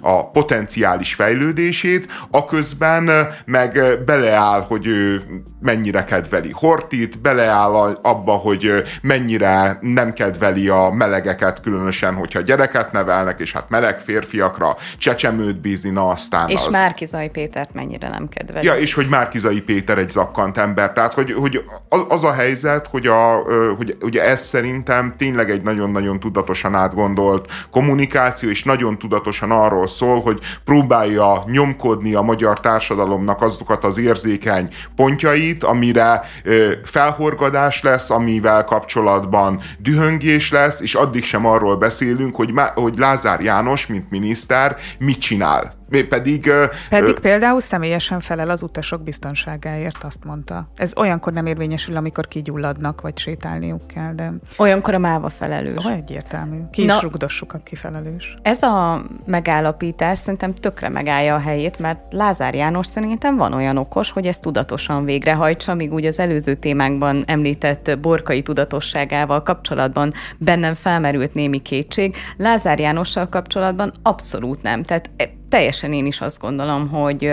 [0.00, 3.10] a potenciális fejlődését, aközben
[3.44, 5.22] meg beleáll, hogy ő
[5.60, 13.40] mennyire kedveli Hortit, beleáll abba, hogy mennyire nem kedveli a melegeket, különösen, hogyha gyereket nevelnek,
[13.40, 16.72] és hát meleg férfiakra csecsemőt bízni, na aztán És az...
[16.72, 18.66] Márkizai Pétert mennyire nem kedveli.
[18.66, 20.92] Ja, és hogy Márkizai Péter egy zakkant ember.
[20.92, 21.64] Tehát, hogy, hogy
[22.08, 23.42] az, a helyzet, hogy, a,
[23.76, 26.20] hogy ugye ez szerintem tényleg egy nagyon-nagyon
[26.50, 33.84] tudatosan átgondolt kommunikáció, és nagyon tudatosan arról szól, hogy próbálja nyomkodni a magyar társadalomnak azokat
[33.84, 36.22] az érzékeny pontjai, valamit, amire
[36.84, 43.86] felhorgadás lesz, amivel kapcsolatban dühöngés lesz, és addig sem arról beszélünk, hogy, hogy Lázár János,
[43.86, 46.08] mint miniszter, mit csinál pedig...
[46.08, 50.70] Pedig ö, például személyesen felel az utasok biztonságáért, azt mondta.
[50.76, 54.32] Ez olyankor nem érvényesül, amikor kigyulladnak, vagy sétálniuk kell, de...
[54.56, 55.84] Olyankor a máva felelős.
[55.84, 56.58] Oh, egyértelmű.
[56.72, 58.36] Ki Na, is rugdossuk, aki felelős.
[58.42, 64.10] Ez a megállapítás szerintem tökre megállja a helyét, mert Lázár János szerintem van olyan okos,
[64.10, 71.34] hogy ezt tudatosan végrehajtsa, míg úgy az előző témánkban említett borkai tudatosságával kapcsolatban bennem felmerült
[71.34, 72.16] némi kétség.
[72.36, 74.82] Lázár Jánossal kapcsolatban abszolút nem.
[74.82, 75.10] Tehát
[75.50, 77.32] teljesen én is azt gondolom, hogy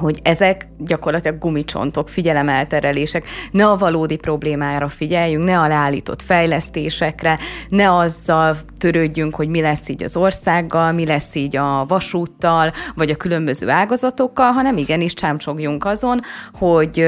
[0.00, 7.96] hogy ezek gyakorlatilag gumicsontok, figyelemelterelések, ne a valódi problémára figyeljünk, ne a leállított fejlesztésekre, ne
[7.96, 13.16] azzal törődjünk, hogy mi lesz így az országgal, mi lesz így a vasúttal, vagy a
[13.16, 16.20] különböző ágazatokkal, hanem igenis csámcsogjunk azon,
[16.52, 17.06] hogy,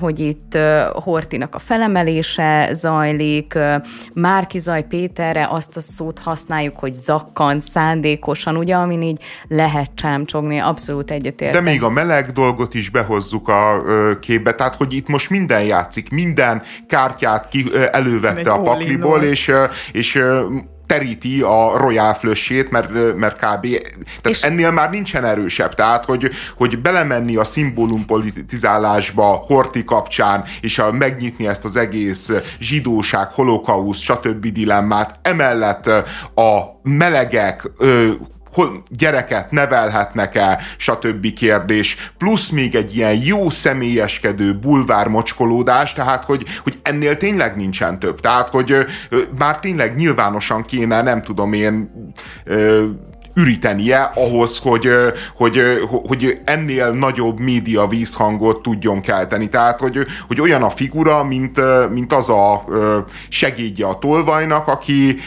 [0.00, 0.58] hogy itt
[0.92, 3.58] Hortinak a felemelése zajlik,
[4.58, 11.10] Zaj Péterre azt a szót használjuk, hogy zakkant, szándékosan, ugye, amin így lehet csámcsogni, abszolút
[11.10, 11.62] egyetértek.
[11.62, 13.82] De még a meleg dolgot is behozzuk a
[14.20, 19.52] képbe, tehát hogy itt most minden játszik, minden kártyát ki, elővette a pakliból, és,
[19.92, 20.24] és
[20.90, 23.66] teríti a Royal Flush-ét, mert, mert kb.
[23.66, 25.74] Tehát és ennél már nincsen erősebb.
[25.74, 32.30] Tehát, hogy, hogy belemenni a szimbólum politizálásba Horti kapcsán, és a, megnyitni ezt az egész
[32.60, 34.46] zsidóság, holokauszt, stb.
[34.46, 35.86] dilemmát, emellett
[36.34, 37.70] a melegek,
[38.88, 41.32] gyereket nevelhetnek-e, stb.
[41.32, 47.98] kérdés, plusz még egy ilyen jó személyeskedő bulvár mocskolódás, tehát hogy, hogy ennél tényleg nincsen
[47.98, 48.20] több.
[48.20, 48.76] Tehát, hogy
[49.38, 51.90] már tényleg nyilvánosan kéne, nem tudom én,
[53.40, 54.88] ürítenie ahhoz, hogy,
[55.34, 55.60] hogy,
[56.06, 59.48] hogy ennél nagyobb média vízhangot tudjon kelteni.
[59.48, 62.64] Tehát, hogy, hogy olyan a figura, mint, mint az a
[63.28, 65.18] segédje a tolvajnak, aki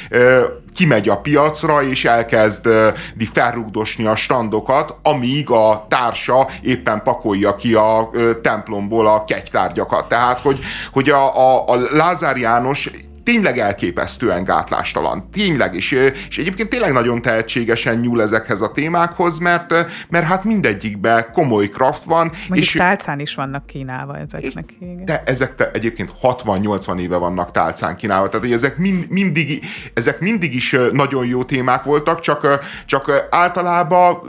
[0.73, 8.09] kimegy a piacra, és elkezdi felrugdosni a standokat, amíg a társa éppen pakolja ki a
[8.41, 10.07] templomból a kegytárgyakat.
[10.07, 10.59] Tehát, hogy,
[10.91, 12.91] hogy a, a, a Lázár János
[13.23, 15.29] tényleg elképesztően gátlástalan.
[15.31, 15.91] Tényleg, és,
[16.29, 22.03] és egyébként tényleg nagyon tehetségesen nyúl ezekhez a témákhoz, mert, mert hát mindegyikben komoly kraft
[22.03, 22.25] van.
[22.25, 24.69] Mondjuk és tálcán is vannak kínálva ezeknek.
[24.79, 25.05] Igen.
[25.05, 30.19] De ezek te, egyébként 60-80 éve vannak tálcán kínálva, tehát hogy ezek mind, mindig, ezek
[30.19, 34.21] mindig is nagyon jó témák voltak, csak, csak általában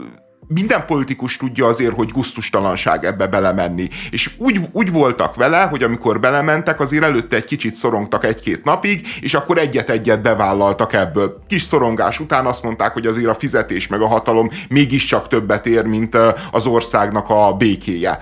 [0.47, 3.87] minden politikus tudja azért, hogy guztustalanság ebbe belemenni.
[4.11, 9.07] És úgy, úgy voltak vele, hogy amikor belementek, azért előtte egy kicsit szorongtak egy-két napig,
[9.21, 11.43] és akkor egyet-egyet bevállaltak ebből.
[11.47, 15.85] Kis szorongás után azt mondták, hogy azért a fizetés meg a hatalom mégiscsak többet ér,
[15.85, 16.17] mint
[16.51, 18.19] az országnak a békéje.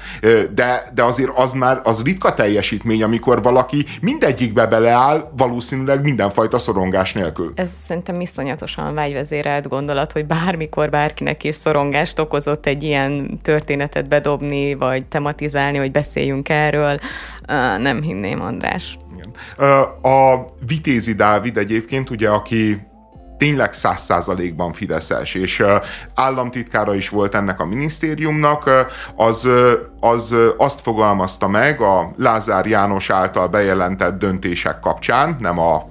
[0.54, 7.14] De, de azért az már az ritka teljesítmény, amikor valaki mindegyikbe beleáll, valószínűleg mindenfajta szorongás
[7.14, 7.52] nélkül.
[7.56, 14.08] Ez szerintem iszonyatosan vágyvezérelt gondolat, hogy bármikor bárkinek is szorongás hatást okozott egy ilyen történetet
[14.08, 17.00] bedobni, vagy tematizálni, hogy beszéljünk erről.
[17.78, 18.98] Nem hinném, András.
[19.16, 19.32] Igen.
[20.02, 22.82] A Vitézi Dávid egyébként, ugye, aki
[23.38, 25.64] tényleg száz százalékban Fideszes, és
[26.16, 28.70] államtitkára is volt ennek a minisztériumnak,
[29.16, 29.48] az,
[30.04, 35.86] az azt fogalmazta meg a Lázár János által bejelentett döntések kapcsán, nem a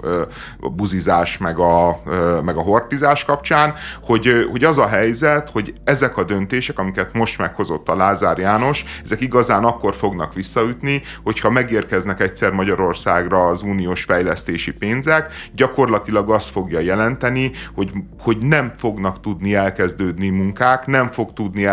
[0.72, 2.01] buzizás meg a,
[2.44, 7.38] meg a hortizás kapcsán, hogy, hogy az a helyzet, hogy ezek a döntések, amiket most
[7.38, 14.05] meghozott a Lázár János, ezek igazán akkor fognak visszaütni, hogyha megérkeznek egyszer Magyarországra az uniós
[14.05, 21.33] fejlesztési pénzek, gyakorlatilag azt fogja jelenteni, hogy, hogy nem fognak tudni elkezdődni munkák, nem fog
[21.33, 21.64] tudni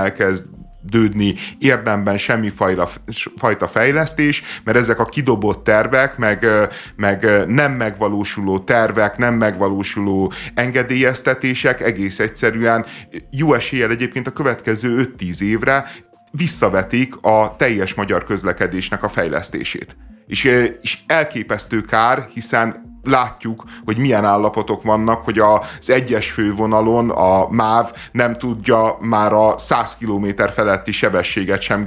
[0.84, 2.52] elkezdődni érdemben semmi
[3.36, 6.48] fajta fejlesztés, mert ezek a kidobott tervek, meg,
[6.96, 12.86] meg nem megvalósuló tervek, nem megvalósuló engedélyeztetések egész egyszerűen
[13.32, 15.92] jó eséllyel egyébként a következő 5-10 évre
[16.32, 19.98] visszavetik a teljes magyar közlekedésnek a fejlesztését.
[20.28, 20.44] És,
[20.82, 27.92] és elképesztő kár, hiszen látjuk, hogy milyen állapotok vannak, hogy az egyes fővonalon a MÁV
[28.12, 31.84] nem tudja már a 100 km feletti sebességet sem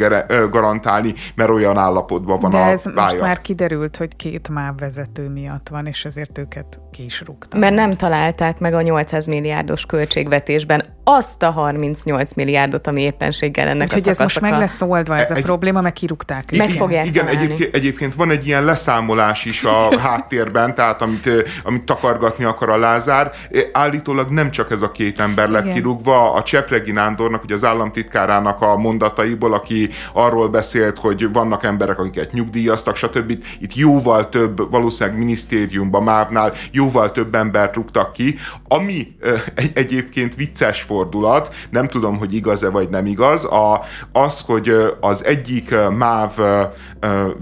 [0.50, 3.00] garantálni, mert olyan állapotban van De a ez pálya.
[3.00, 7.60] most már kiderült, hogy két MÁV vezető miatt van, és ezért őket ki is rúgtak.
[7.60, 13.86] Mert nem találták meg a 800 milliárdos költségvetésben azt a 38 milliárdot, ami éppenséggel ennek
[13.86, 16.50] Úgyhogy a ez most meg lesz oldva ez a egy, probléma, meg kirúgták.
[16.50, 21.28] Meg igen, fogják Igen, egyébként, egyébként van egy ilyen leszámolás is a háttérben, tehát amit,
[21.64, 23.32] amit takargatni akar a Lázár.
[23.72, 25.74] Állítólag nem csak ez a két ember lett igen.
[25.74, 31.98] kirúgva, a Csepregi Nándornak, ugye az államtitkárának a mondataiból, aki arról beszélt, hogy vannak emberek,
[31.98, 33.30] akiket nyugdíjaztak, stb.
[33.60, 38.36] Itt jóval több, valószínűleg minisztériumban, MÁV-nál jóval több embert rúgtak ki,
[38.68, 39.16] ami
[39.54, 45.24] egy, egyébként vicces fordulat, nem tudom, hogy igaz-e vagy nem igaz, a, az, hogy az
[45.24, 46.40] egyik MÁV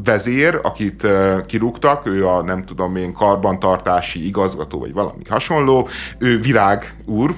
[0.04, 1.06] vezér, akit
[1.46, 3.12] kirúgtak, ő a nem tudom én
[3.50, 7.34] karbantartási igazgató, vagy valami hasonló, ő Virág úr,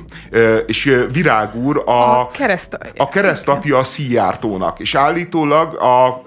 [0.66, 6.22] és Virág úr a, a, kereszt, a keresztapja a Szijjártónak, és állítólag a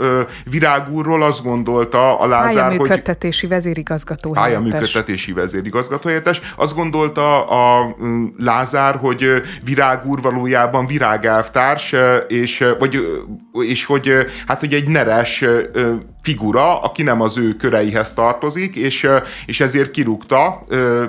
[0.49, 2.79] Virág úrról azt gondolta a Lázár, hogy...
[2.79, 4.71] működtetési vezérigazgató helyettes.
[4.71, 6.41] működtetési vezérigazgató helyettes.
[6.55, 7.95] Azt gondolta a
[8.37, 11.95] Lázár, hogy Virág úr valójában virágelvtárs,
[12.27, 12.99] és, vagy,
[13.51, 14.11] és hogy
[14.47, 15.43] hát hogy egy neres
[16.25, 19.07] figura, aki nem az ő köreihez tartozik, és,
[19.45, 20.65] és ezért kirúgta,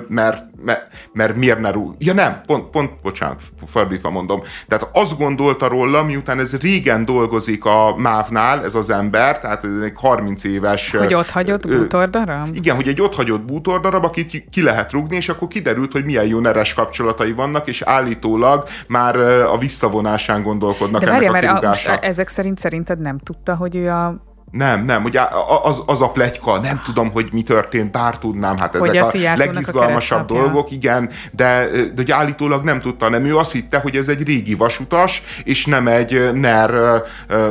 [0.07, 1.95] mert, mert, mert miért ne rúg...
[1.97, 4.41] Ja nem, pont, pont, bocsánat, fordítva mondom.
[4.67, 9.91] Tehát azt gondolta róla, miután ez régen dolgozik a MÁV-nál, ez az ember, tehát egy
[9.95, 10.91] 30 éves...
[10.91, 12.55] Hogy ott hagyott bútordarab?
[12.55, 16.25] Igen, hogy egy ott hagyott bútordarab, akit ki lehet rúgni, és akkor kiderült, hogy milyen
[16.25, 21.87] jó neres kapcsolatai vannak, és állítólag már a visszavonásán gondolkodnak De várja, ennek a mert
[21.87, 25.21] a, ezek szerint szerinted nem tudta, hogy ő a Nem, nem, ugye
[25.63, 29.35] az, az a plegyka, nem tudom, hogy mi történt, bár tudnám, hát ezek hogy a
[29.35, 33.95] legizgalmasabb a dolgok, igen, de, de hogy állítólag nem tudta, nem ő azt hitte, hogy
[33.95, 37.01] ez egy régi vasutas, és nem egy NER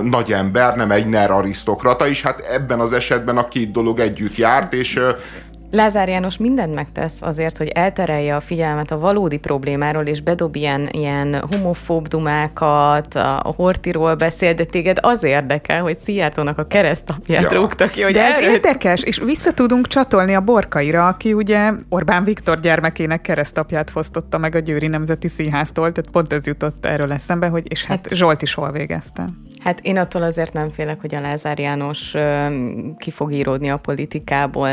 [0.02, 4.36] nagy ember, nem egy NER arisztokrata, és hát ebben az esetben a két dolog együtt
[4.36, 5.00] járt, és
[5.76, 10.88] Lázár János mindent megtesz azért, hogy elterelje a figyelmet a valódi problémáról, és bedob ilyen,
[10.92, 17.58] ilyen homofób dumákat, a Hortiról beszél, de téged az érdekel, hogy Szijjártónak a keresztapját ja.
[17.58, 18.02] rúgta ki.
[18.02, 18.52] Hogy de ez erőt...
[18.52, 24.54] érdekes, és vissza tudunk csatolni a Borkaira, aki ugye Orbán Viktor gyermekének keresztapját fosztotta meg
[24.54, 28.42] a Győri Nemzeti Színháztól, tehát pont ez jutott erről eszembe, hogy és hát, hát Zsolt
[28.42, 29.24] is hol végezte.
[29.66, 32.14] Hát én attól azért nem félek, hogy a Lázár János
[32.96, 34.68] ki fog íródni a politikából.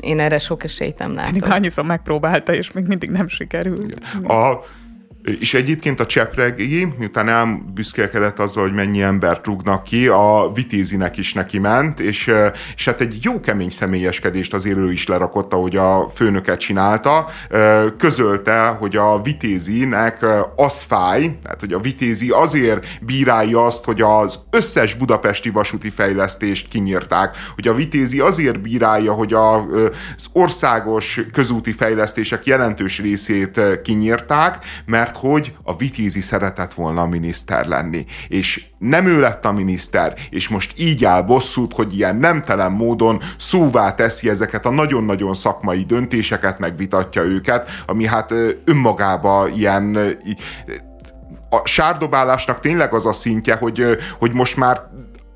[0.00, 1.32] Én erre sok esélyt nem látom.
[1.32, 3.94] Pedig annyiszor megpróbálta, és még mindig nem sikerült.
[4.22, 4.52] A,
[5.26, 11.32] és egyébként a Csepregi, miután elbüszkélkedett azzal, hogy mennyi embert rúgnak ki, a Vitézinek is
[11.32, 12.32] neki ment, és,
[12.76, 17.28] és hát egy jó kemény személyeskedést azért ő is lerakott, ahogy a főnöket csinálta.
[17.98, 24.38] Közölte, hogy a Vitézinek az fáj, tehát hogy a Vitézi azért bírálja azt, hogy az
[24.50, 32.46] összes budapesti vasúti fejlesztést kinyírták, hogy a Vitézi azért bírálja, hogy az országos közúti fejlesztések
[32.46, 38.04] jelentős részét kinyírták, mert hogy a Vitézi szeretett volna a miniszter lenni.
[38.28, 43.22] És nem ő lett a miniszter, és most így áll bosszút, hogy ilyen nemtelen módon
[43.38, 49.98] szóvá teszi ezeket a nagyon-nagyon szakmai döntéseket, megvitatja őket, ami hát önmagába ilyen
[51.50, 53.84] a sárdobálásnak tényleg az a szintje, hogy,
[54.18, 54.82] hogy most már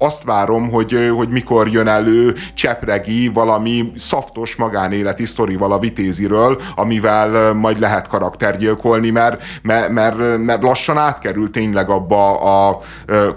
[0.02, 7.54] azt várom, hogy, hogy mikor jön elő Csepregi valami szaftos magánéleti sztorival a Vitéziről, amivel
[7.54, 12.78] majd lehet karaktergyilkolni, mert, mert, mert, mert lassan átkerül tényleg abba a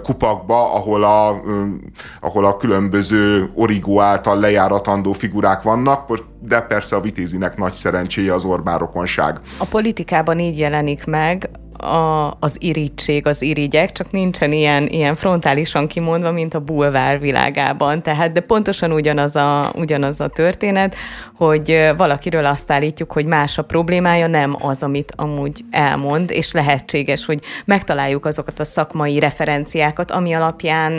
[0.02, 1.42] kupakba, ahol a,
[2.20, 8.44] ahol a különböző origó által lejáratandó figurák vannak, de persze a Vitézinek nagy szerencséje az
[8.44, 9.40] Orbán rokonság.
[9.58, 11.50] A politikában így jelenik meg,
[11.84, 18.02] a, az irítség, az irigyek, csak nincsen ilyen, ilyen frontálisan kimondva, mint a bulvár világában.
[18.02, 20.96] Tehát, de pontosan ugyanaz a, ugyanaz a történet,
[21.36, 27.24] hogy valakiről azt állítjuk, hogy más a problémája, nem az, amit amúgy elmond, és lehetséges,
[27.24, 30.98] hogy megtaláljuk azokat a szakmai referenciákat, ami alapján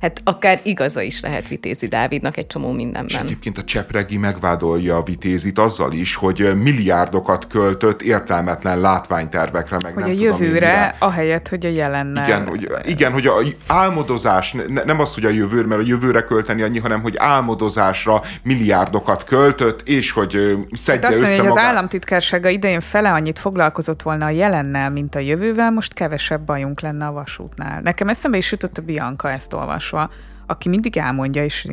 [0.00, 3.04] hát akár igaza is lehet Vitézi Dávidnak egy csomó mindenben.
[3.04, 9.94] És egyébként a Csepregi megvádolja a Vitézit azzal is, hogy milliárdokat költött értelmetlen látványtervekre, meg
[9.94, 12.24] hogy nem jövőre, tudom, ahelyett, hogy a jelennel.
[12.24, 16.62] Igen, hogy, igen, hogy a álmodozás, nem az, hogy a jövőre, mert a jövőre költeni
[16.62, 22.48] annyi, hanem hogy álmodozásra milliárdokat költött, és hogy szedje hát össze mondja, hogy az államtitkársága
[22.48, 27.12] idején fele annyit foglalkozott volna a jelennel, mint a jövővel, most kevesebb bajunk lenne a
[27.12, 27.80] vasútnál.
[27.80, 30.10] Nekem eszembe is jutott a Bianca ezt olvasva,
[30.46, 31.68] aki mindig elmondja, és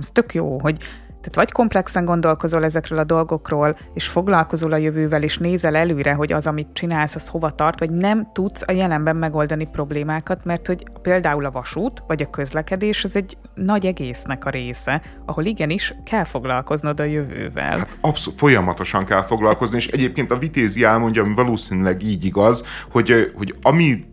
[0.00, 0.76] ez tök jó, hogy
[1.22, 6.32] tehát vagy komplexen gondolkozol ezekről a dolgokról, és foglalkozol a jövővel, és nézel előre, hogy
[6.32, 10.84] az, amit csinálsz, az hova tart, vagy nem tudsz a jelenben megoldani problémákat, mert hogy
[11.02, 16.24] például a vasút, vagy a közlekedés, az egy nagy egésznek a része, ahol igenis kell
[16.24, 17.78] foglalkoznod a jövővel.
[17.78, 23.32] Hát abszolút, folyamatosan kell foglalkozni, és egyébként a Vitézi elmondja, ami valószínűleg így igaz, hogy,
[23.36, 24.04] hogy ami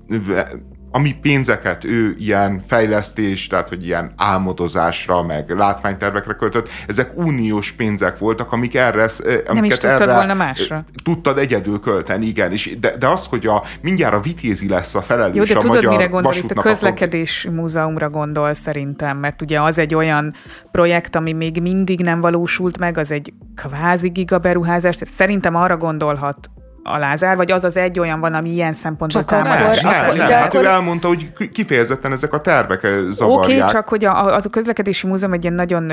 [0.91, 8.17] ami pénzeket ő ilyen fejlesztés, tehát hogy ilyen álmodozásra, meg látványtervekre költött, ezek uniós pénzek
[8.17, 9.03] voltak, amik erre...
[9.03, 10.85] Amiket Nem is tudtad erre, volna másra.
[11.03, 12.51] Tudtad egyedül költeni, igen.
[12.51, 15.57] És de, de az, hogy a, mindjárt a vitézi lesz a felelős Jó, de a
[15.57, 16.33] tudod, magyar mire gondol?
[16.33, 17.51] Itt a közlekedés a...
[17.51, 20.33] múzeumra gondol szerintem, mert ugye az egy olyan
[20.71, 26.49] projekt, ami még mindig nem valósult meg, az egy kvázi gigaberuházás, tehát szerintem arra gondolhat
[26.83, 29.81] a Lázár, vagy az az egy olyan van, ami ilyen szempontból támadás?
[29.81, 30.27] Nem, nem, nem.
[30.27, 30.63] De hát akkor...
[30.63, 33.43] ő elmondta, hogy kifejezetten ezek a tervek eh, zavarják.
[33.43, 35.87] Oké, okay, csak hogy a, az a közlekedési múzeum egy ilyen nagyon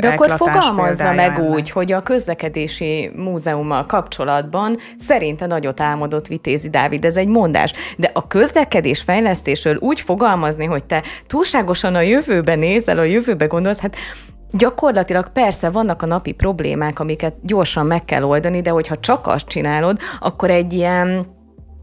[0.00, 1.48] De akkor fogalmazza meg lenne.
[1.48, 7.72] úgy, hogy a közlekedési múzeummal kapcsolatban szerinte nagyot álmodott Vitézi Dávid, ez egy mondás.
[7.96, 13.80] De a közlekedés fejlesztésről úgy fogalmazni, hogy te túlságosan a jövőbe nézel, a jövőbe gondolsz,
[13.80, 13.96] hát
[14.52, 19.46] Gyakorlatilag persze vannak a napi problémák, amiket gyorsan meg kell oldani, de hogyha csak azt
[19.46, 21.26] csinálod, akkor egy ilyen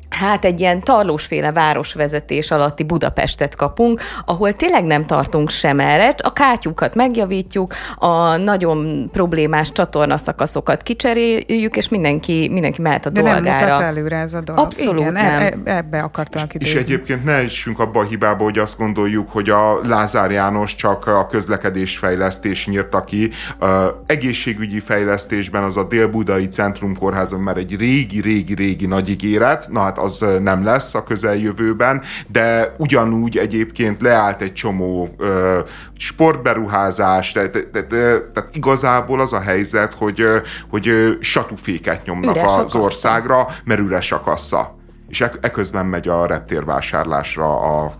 [0.09, 6.33] hát egy ilyen tarlósféle városvezetés alatti Budapestet kapunk, ahol tényleg nem tartunk sem erre, a
[6.33, 13.41] kátyukat megjavítjuk, a nagyon problémás csatornaszakaszokat kicseréljük, és mindenki, mindenki mehet a De dolgára.
[13.41, 14.65] De nem mutat előre ez a dolog.
[14.65, 15.25] Abszolút Igen, nem.
[15.25, 19.49] E, e, ebbe akartam És egyébként ne essünk abba a hibába, hogy azt gondoljuk, hogy
[19.49, 23.31] a Lázár János csak a közlekedésfejlesztés nyírta ki.
[23.59, 23.69] Uh,
[24.05, 29.67] egészségügyi fejlesztésben az a Dél-Budai Centrum Kórházon már egy régi-régi-régi nagy ígéret.
[29.69, 35.59] Na hát az nem lesz a közeljövőben, de ugyanúgy egyébként leállt egy csomó ö,
[35.97, 37.87] sportberuházás, tehát, tehát,
[38.33, 40.23] tehát igazából az a helyzet, hogy,
[40.69, 44.77] hogy satuféket nyomnak üres az országra, mert üres a kassa.
[45.07, 47.93] És eközben megy a reptérvásárlásra a,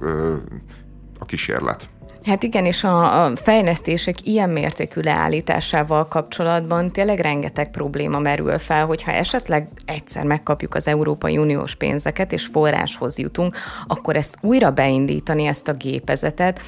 [1.20, 1.90] a kísérlet.
[2.26, 9.12] Hát igen, és a, fejlesztések ilyen mértékű leállításával kapcsolatban tényleg rengeteg probléma merül fel, hogyha
[9.12, 13.56] esetleg egyszer megkapjuk az Európai Uniós pénzeket, és forráshoz jutunk,
[13.88, 16.62] akkor ezt újra beindítani, ezt a gépezetet,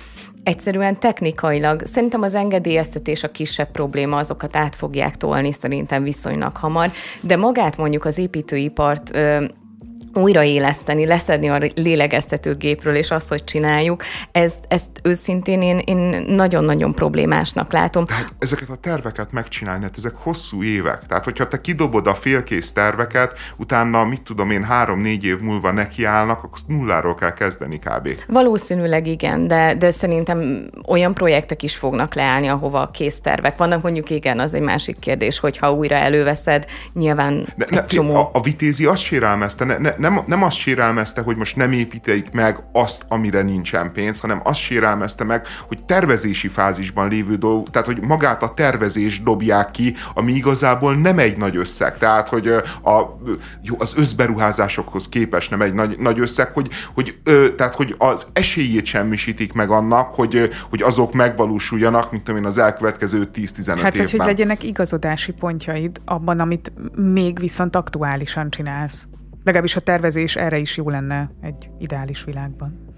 [0.44, 6.92] egyszerűen technikailag, szerintem az engedélyeztetés a kisebb probléma, azokat át fogják tolni szerintem viszonylag hamar,
[7.22, 9.46] de magát mondjuk az építőipart ö,
[10.14, 17.72] újraéleszteni, leszedni a lélegeztetőgépről, és azt, hogy csináljuk, ezt, ezt őszintén én, én nagyon-nagyon problémásnak
[17.72, 18.06] látom.
[18.06, 21.06] Tehát ezeket a terveket megcsinálni, hát ezek hosszú évek.
[21.08, 26.44] Tehát, hogyha te kidobod a félkész terveket, utána, mit tudom én, három-négy év múlva nekiállnak,
[26.44, 28.10] akkor nulláról kell kezdeni kb.
[28.28, 33.82] Valószínűleg igen, de, de szerintem olyan projektek is fognak leállni, ahova a késztervek vannak.
[33.82, 38.16] Mondjuk igen, az egy másik kérdés, hogyha újra előveszed, nyilván ne, ne, csomó...
[38.16, 42.32] A, a vitézi azt sérelmezte, ne, ne, nem, nem azt sérelmezte, hogy most nem építeik
[42.32, 47.88] meg azt, amire nincsen pénz, hanem azt sérelmezte meg, hogy tervezési fázisban lévő dolgok, tehát
[47.88, 51.98] hogy magát a tervezés dobják ki, ami igazából nem egy nagy összeg.
[51.98, 52.48] Tehát, hogy
[52.84, 53.18] a,
[53.62, 57.18] jó, az összberuházásokhoz képes nem egy nagy, nagy összeg, hogy, hogy,
[57.58, 63.30] tehát, hogy az esélyét semmisítik meg annak, hogy, hogy azok megvalósuljanak, mint én az elkövetkező
[63.34, 63.94] 10-15 hát, évben.
[63.94, 69.08] Hát, hogy legyenek igazodási pontjaid abban, amit még viszont aktuálisan csinálsz.
[69.44, 72.90] Legalábbis a tervezés erre is jó lenne egy ideális világban.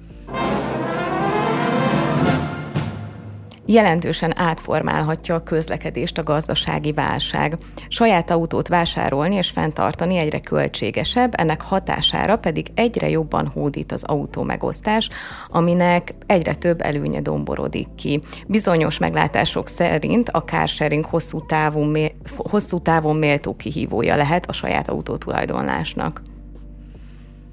[3.65, 7.57] jelentősen átformálhatja a közlekedést a gazdasági válság.
[7.87, 14.43] Saját autót vásárolni és fenntartani egyre költségesebb, ennek hatására pedig egyre jobban hódít az autó
[14.43, 15.09] megosztás,
[15.49, 18.21] aminek egyre több előnye domborodik ki.
[18.47, 21.97] Bizonyos meglátások szerint a carsharing hosszú távon,
[22.37, 26.21] hosszú távon méltó kihívója lehet a saját autótulajdonlásnak.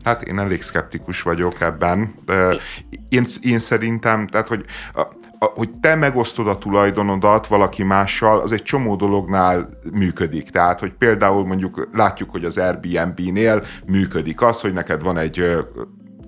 [0.04, 2.14] Hát én elég szkeptikus vagyok ebben.
[3.08, 4.64] Én, én szerintem, tehát hogy,
[5.38, 10.50] hogy te megosztod a tulajdonodat valaki mással, az egy csomó dolognál működik.
[10.50, 15.56] Tehát, hogy például mondjuk látjuk, hogy az Airbnb-nél működik az, hogy neked van egy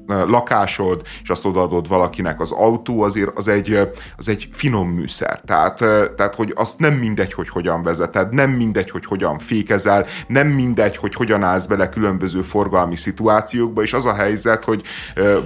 [0.06, 5.40] lakásod, és azt odaadod valakinek az autó, azért az egy, az egy finom műszer.
[5.40, 5.76] Tehát,
[6.16, 10.96] tehát, hogy azt nem mindegy, hogy hogyan vezeted, nem mindegy, hogy hogyan fékezel, nem mindegy,
[10.96, 14.82] hogy hogyan állsz bele különböző forgalmi szituációkba, és az a helyzet, hogy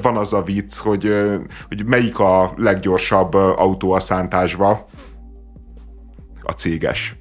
[0.02, 1.14] van az a vicc, hogy,
[1.68, 4.86] hogy melyik a leggyorsabb autó a szántásba,
[6.42, 7.16] a céges.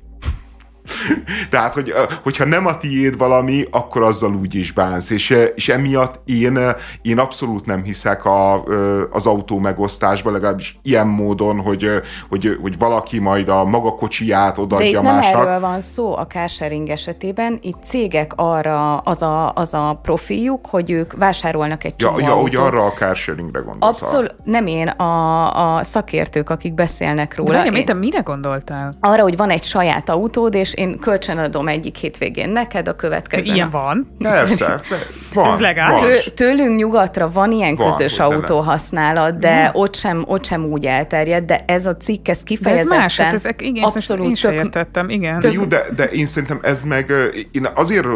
[1.50, 5.10] Tehát, hogy, hogyha nem a tiéd valami, akkor azzal úgy is bánsz.
[5.10, 6.60] És, és emiatt én,
[7.02, 8.64] én abszolút nem hiszek a,
[9.12, 11.90] az autó megosztásba, legalábbis ilyen módon, hogy,
[12.30, 15.34] hogy, hogy valaki majd a maga kocsiját odaadja De itt másnak.
[15.34, 20.68] nem erről van szó a carsharing esetében, itt cégek arra az a, az a profiljuk,
[20.68, 24.02] hogy ők vásárolnak egy csomó ja, ja, hogy arra a carsharingre gondolsz.
[24.02, 27.64] Abszolút, nem én, a, a szakértők, akik beszélnek róla.
[27.64, 28.98] De én, te mire gondoltál?
[29.00, 33.54] Arra, hogy van egy saját autód, és én kölcsönadom egyik hétvégén neked, a következő.
[33.54, 34.16] Ilyen van?
[34.20, 34.82] Persze,
[35.34, 35.54] van.
[35.54, 36.24] Ez legális.
[36.24, 39.72] Tő, tőlünk nyugatra van ilyen van, közös autóhasználat, de ja.
[39.74, 43.20] ott, sem, ott sem úgy elterjed, de ez a cikk, ez kifejezetten de ez más,
[43.20, 45.40] hát ezek, igen, abszolút én tök, értettem, igen.
[45.40, 47.12] De jó, de, de én szerintem ez meg,
[47.52, 48.08] én azért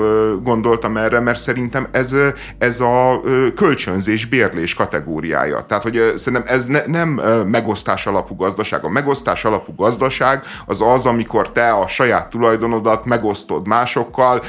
[0.44, 2.16] gondoltam erre, mert szerintem ez,
[2.58, 3.22] ez a
[3.56, 5.62] kölcsönzés, bérlés kategóriája.
[5.62, 7.10] Tehát, hogy szerintem ez ne, nem
[7.46, 8.84] megosztás alapú gazdaság.
[8.86, 14.42] A megosztás alapú gazdaság az az, amikor te a saját tulajdonodat megosztod másokkal,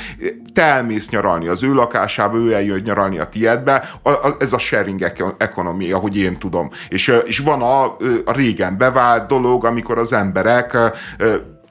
[0.54, 3.90] te elmész nyaralni az ő lakásába, ő eljön nyaralni a tiédbe,
[4.38, 6.70] ez a sharing economy, ahogy én tudom.
[6.88, 7.84] És, és van a,
[8.24, 10.76] a régen bevált dolog, amikor az emberek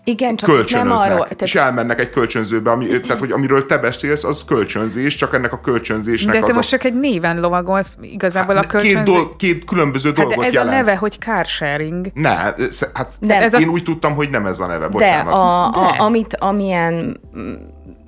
[0.10, 1.18] igen, csak nem arról.
[1.18, 1.42] Tehát...
[1.42, 5.60] És elmennek egy kölcsönzőbe, ami, tehát hogy amiről te beszélsz, az kölcsönzés, csak ennek a
[5.62, 6.78] kölcsönzésnek De te az most a...
[6.78, 9.04] csak egy néven lovagolsz igazából hát, a kölcsönzés.
[9.04, 10.74] Két, do- két különböző dolgot hát de ez jelent.
[10.74, 12.08] a neve, hogy carsharing.
[12.14, 13.72] Ne, hát de én a...
[13.72, 15.26] úgy tudtam, hogy nem ez a neve, bocsánat.
[15.26, 17.20] De, a, a, amit, amilyen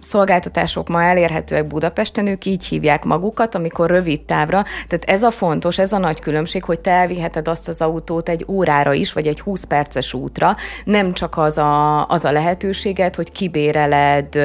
[0.04, 4.64] szolgáltatások ma elérhetőek Budapesten, ők így hívják magukat, amikor rövid távra.
[4.88, 8.46] Tehát ez a fontos, ez a nagy különbség, hogy te elviheted azt az autót egy
[8.48, 10.56] órára is, vagy egy 20 perces útra.
[10.86, 14.40] Nem csak az a, az a lehetőséget, hogy kibéreled,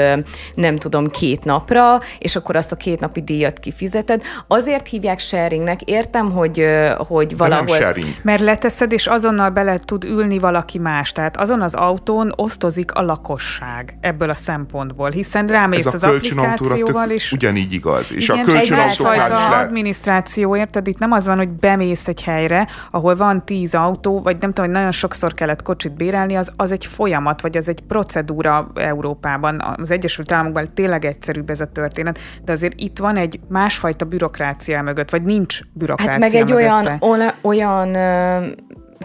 [0.54, 4.22] nem tudom, két napra, és akkor azt a két napi díjat kifizeted.
[4.46, 6.66] Azért hívják sharingnek, értem, hogy,
[6.98, 7.64] hogy valahol...
[7.64, 8.14] De nem sharing.
[8.22, 11.12] Mert leteszed, és azonnal bele tud ülni valaki más.
[11.12, 17.10] Tehát azon az autón osztozik a lakosság ebből a szempontból, hiszen egyszerűen rámész az applikációval,
[17.10, 18.12] és ugyanígy igaz.
[18.12, 19.66] És igen, a kölcsönautóknál is lehet.
[19.66, 20.86] adminisztráció, érted?
[20.86, 24.64] Itt nem az van, hogy bemész egy helyre, ahol van tíz autó, vagy nem tudom,
[24.64, 29.60] hogy nagyon sokszor kellett kocsit bérelni, az, az egy folyamat, vagy az egy procedúra Európában.
[29.76, 34.82] Az Egyesült Államokban tényleg egyszerűbb ez a történet, de azért itt van egy másfajta bürokrácia
[34.82, 36.98] mögött, vagy nincs bürokrácia Hát meg egy mögötte.
[37.00, 37.96] olyan, olyan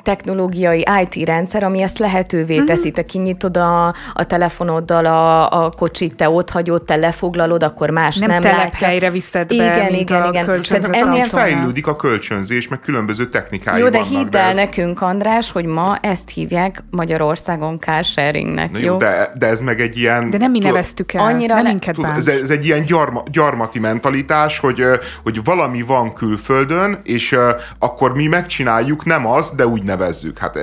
[0.04, 2.68] technológiai IT rendszer, ami ezt lehetővé uh-huh.
[2.68, 2.92] teszi.
[2.92, 8.18] Te kinyitod a, a telefonoddal a, a kocsit, te ott hagyod, te lefoglalod, akkor más
[8.18, 10.46] nem, nem telephelyre viszed be, igen, mint igen, a igen.
[10.46, 14.56] Tehát ennél fejlődik a kölcsönzés, meg különböző technikái Jó, de vannak, hidd el ez...
[14.56, 18.70] nekünk, András, hogy ma ezt hívják Magyarországon carsharingnek.
[18.74, 18.98] jó, jó?
[18.98, 20.30] De, de ez meg egy ilyen...
[20.30, 23.80] De nem mi neveztük el, Annyira nem minket tud, ez, ez egy ilyen gyarma, gyarmati
[23.80, 24.84] mentalitás, hogy,
[25.24, 27.36] hogy valami van külföldön, és
[27.80, 30.38] akkor mi megcsináljuk, nem az, de úgy nevezzük.
[30.38, 30.60] Hát,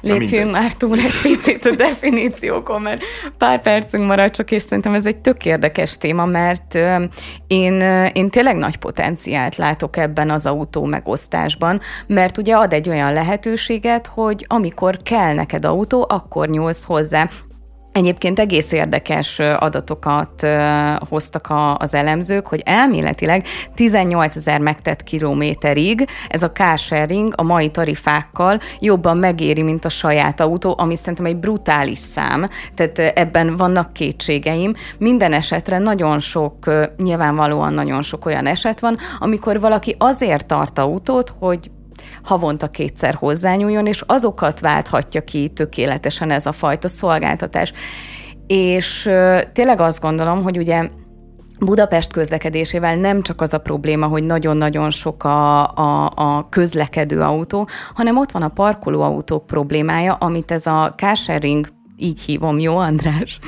[0.00, 3.02] Lépjünk már túl egy picit a definíciókon, mert
[3.38, 6.78] pár percünk marad csak, és szerintem ez egy tök érdekes téma, mert
[7.46, 7.80] én,
[8.12, 14.06] én tényleg nagy potenciált látok ebben az autó megosztásban, mert ugye ad egy olyan lehetőséget,
[14.06, 17.28] hogy amikor kell neked autó, akkor nyúlsz hozzá.
[17.96, 20.46] Egyébként egész érdekes adatokat
[21.08, 23.44] hoztak az elemzők, hogy elméletileg
[23.74, 30.40] 18 ezer megtett kilométerig ez a carsharing a mai tarifákkal jobban megéri, mint a saját
[30.40, 34.72] autó, ami szerintem egy brutális szám, tehát ebben vannak kétségeim.
[34.98, 41.32] Minden esetre nagyon sok, nyilvánvalóan nagyon sok olyan eset van, amikor valaki azért tart autót,
[41.38, 41.70] hogy
[42.26, 47.72] havonta kétszer hozzányúljon, és azokat válthatja ki tökéletesen ez a fajta szolgáltatás.
[48.46, 49.10] És
[49.52, 50.88] tényleg azt gondolom, hogy ugye
[51.58, 57.68] Budapest közlekedésével nem csak az a probléma, hogy nagyon-nagyon sok a, a, a közlekedő autó,
[57.94, 63.38] hanem ott van a parkoló autók problémája, amit ez a carsharing így hívom, jó András?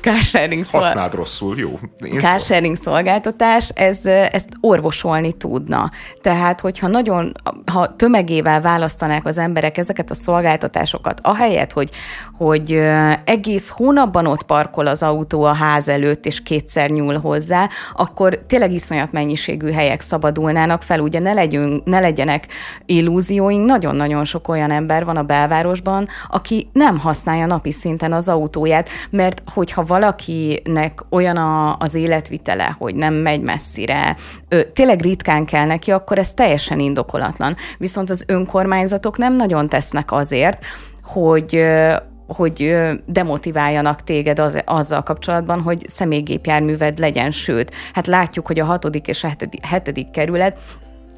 [0.00, 0.80] Carsharing szol...
[0.80, 1.78] Használd rosszul, jó.
[2.20, 5.90] Carsharing szolgáltatás, ez, ezt orvosolni tudna.
[6.22, 7.32] Tehát, hogyha nagyon,
[7.72, 11.90] ha tömegével választanák az emberek ezeket a szolgáltatásokat, ahelyett, hogy,
[12.36, 12.72] hogy
[13.24, 18.72] egész hónapban ott parkol az autó a ház előtt, és kétszer nyúl hozzá, akkor tényleg
[18.72, 22.46] iszonyat mennyiségű helyek szabadulnának fel, ugye ne, legyünk, ne legyenek
[22.86, 28.88] illúzióink, nagyon-nagyon sok olyan ember van a belvárosban, aki nem használja napi szinten az autóját,
[29.10, 34.16] mert hogyha valakinek olyan a, az életvitele, hogy nem megy messzire,
[34.72, 37.56] tényleg ritkán kell neki, akkor ez teljesen indokolatlan.
[37.78, 40.64] Viszont az önkormányzatok nem nagyon tesznek azért,
[41.02, 41.66] hogy
[42.36, 42.76] hogy
[43.06, 49.22] demotiváljanak téged az, azzal kapcsolatban, hogy személygépjárműved legyen, sőt, hát látjuk, hogy a hatodik és
[49.22, 50.58] hetedik, hetedik kerület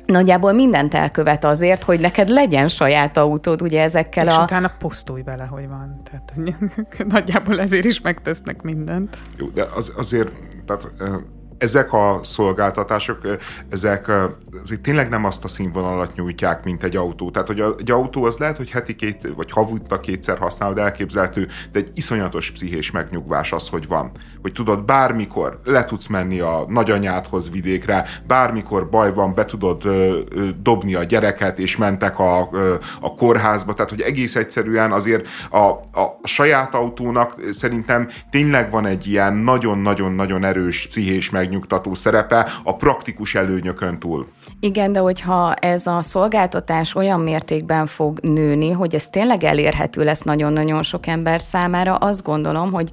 [0.07, 4.37] nagyjából mindent elkövet azért, hogy neked legyen saját autód, ugye ezekkel és a...
[4.37, 6.01] És utána posztolj bele, hogy van.
[6.05, 6.55] Tehát hogy
[7.15, 9.19] nagyjából ezért is megtesznek mindent.
[9.37, 10.33] Jó, de az, azért,
[10.67, 10.91] tehát
[11.61, 13.21] ezek a szolgáltatások,
[13.71, 14.11] ezek
[14.63, 17.31] azért tényleg nem azt a színvonalat nyújtják, mint egy autó.
[17.31, 21.79] Tehát, hogy egy autó az lehet, hogy heti két, vagy havutta kétszer használod, elképzelhető, de
[21.79, 24.11] egy iszonyatos pszichés megnyugvás az, hogy van.
[24.43, 30.19] Hogy tudod, bármikor le tudsz menni a nagyanyádhoz vidékre, bármikor baj van, be tudod ö,
[30.31, 33.75] ö, dobni a gyereket, és mentek a, ö, a kórházba.
[33.75, 40.45] Tehát, hogy egész egyszerűen azért a, a, saját autónak szerintem tényleg van egy ilyen nagyon-nagyon-nagyon
[40.45, 44.27] erős pszichés megnyugvás, megnyugtató szerepe a praktikus előnyökön túl.
[44.61, 50.23] Igen, de hogyha ez a szolgáltatás olyan mértékben fog nőni, hogy ez tényleg elérhető lesz
[50.23, 52.91] nagyon-nagyon sok ember számára, azt gondolom, hogy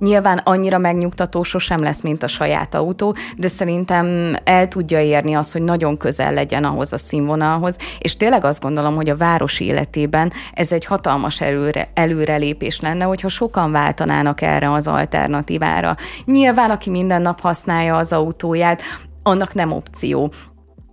[0.00, 5.52] nyilván annyira megnyugtató sosem lesz, mint a saját autó, de szerintem el tudja érni azt,
[5.52, 10.32] hogy nagyon közel legyen ahhoz a színvonalhoz, és tényleg azt gondolom, hogy a város életében
[10.52, 15.96] ez egy hatalmas előre, előrelépés lenne, hogyha sokan váltanának erre az alternatívára.
[16.24, 18.82] Nyilván, aki minden nap használja az autóját,
[19.22, 20.32] annak nem opció.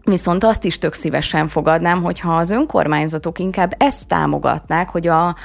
[0.04, 5.36] Viszont azt is tök szívesen fogadnám, hogyha az önkormányzatok inkább ezt támogatnák, hogy a,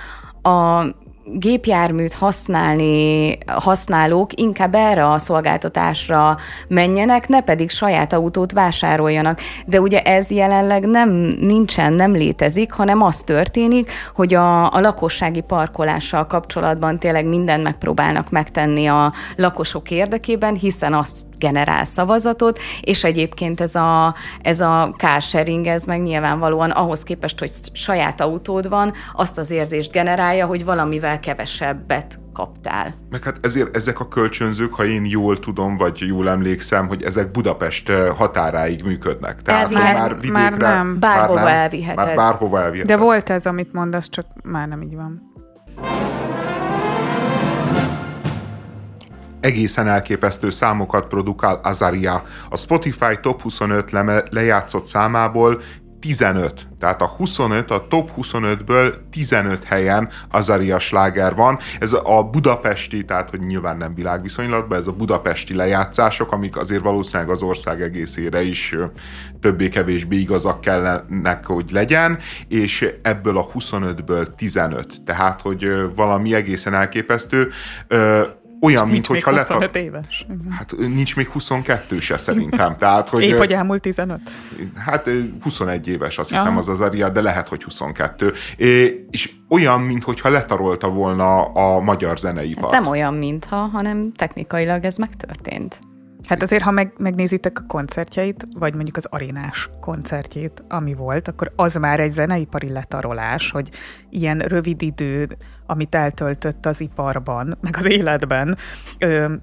[0.49, 0.85] a
[1.25, 6.37] gépjárműt használni használók inkább erre a szolgáltatásra
[6.69, 9.41] menjenek, ne pedig saját autót vásároljanak.
[9.67, 11.09] De ugye ez jelenleg nem
[11.41, 18.31] nincsen, nem létezik, hanem az történik, hogy a, a lakossági parkolással kapcsolatban tényleg mindent megpróbálnak
[18.31, 25.67] megtenni a lakosok érdekében, hiszen azt generál szavazatot, és egyébként ez a, ez a carsharing,
[25.67, 31.21] ez meg nyilvánvalóan ahhoz képest, hogy saját autód van, azt az érzést generálja, hogy valamivel
[31.21, 32.95] kevesebbet kaptál.
[33.11, 37.31] Meg hát ezért ezek a kölcsönzők, ha én jól tudom, vagy jól emlékszem, hogy ezek
[37.31, 39.43] Budapest eh, határáig működnek.
[39.43, 40.39] Tehát Elvihet, már vidékre...
[40.39, 40.99] Már nem.
[41.01, 42.05] Bárhova már nem, elviheted.
[42.05, 42.97] Már bárhova elviheted.
[42.97, 45.31] De volt ez, amit mondasz, csak már nem így van.
[49.43, 52.23] Egészen elképesztő számokat produkál Azaria.
[52.49, 55.63] A Spotify Top 25 leme, lejátszott számából
[56.03, 56.67] 15.
[56.79, 61.59] Tehát a 25, a top 25-ből 15 helyen Azaria sláger van.
[61.79, 67.31] Ez a budapesti, tehát hogy nyilván nem világviszonylatban, ez a budapesti lejátszások, amik azért valószínűleg
[67.31, 68.77] az ország egészére is
[69.41, 72.19] többé-kevésbé igazak kellene, hogy legyen,
[72.49, 75.03] és ebből a 25-ből 15.
[75.05, 77.51] Tehát, hogy valami egészen elképesztő
[78.63, 80.27] olyan, mint hogyha lett 25 éves.
[80.51, 82.77] Hát nincs még 22 se szerintem.
[82.77, 84.21] Tehát, hogy, Épp, hogy elmúlt 15?
[84.77, 85.11] Hát
[85.43, 88.33] 21 éves, azt hiszem az az Aria, de lehet, hogy 22.
[89.11, 92.73] És olyan, mintha letarolta volna a magyar zeneipart.
[92.73, 95.81] Hát nem olyan, mintha, hanem technikailag ez megtörtént.
[96.27, 101.53] Hát azért, ha meg, megnézitek a koncertjeit, vagy mondjuk az arénás koncertjét, ami volt, akkor
[101.57, 103.71] az már egy zeneipari letarolás, hogy
[104.11, 105.37] ilyen rövid idő,
[105.73, 108.57] amit eltöltött az iparban, meg az életben,
[108.99, 109.35] ö,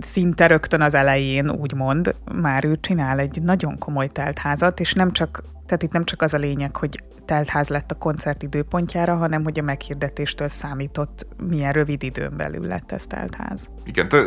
[0.00, 5.42] szinte rögtön az elején, úgymond, már ő csinál egy nagyon komoly teltházat, és nem csak
[5.66, 9.58] tehát itt nem csak az a lényeg, hogy teltház lett a koncert időpontjára, hanem hogy
[9.58, 13.70] a meghirdetéstől számított, milyen rövid időn belül lett ez teltház.
[13.84, 14.22] Igen, te,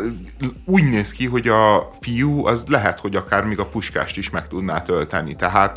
[0.64, 4.48] úgy néz ki, hogy a fiú az lehet, hogy akár még a puskást is meg
[4.48, 5.34] tudná tölteni.
[5.34, 5.74] Tehát,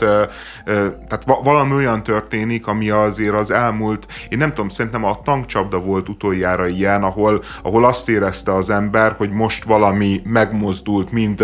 [1.07, 6.09] tehát valami olyan történik, ami azért az elmúlt, én nem tudom, szerintem a tankcsapda volt
[6.09, 11.43] utoljára ilyen, ahol, ahol azt érezte az ember, hogy most valami megmozdult, mind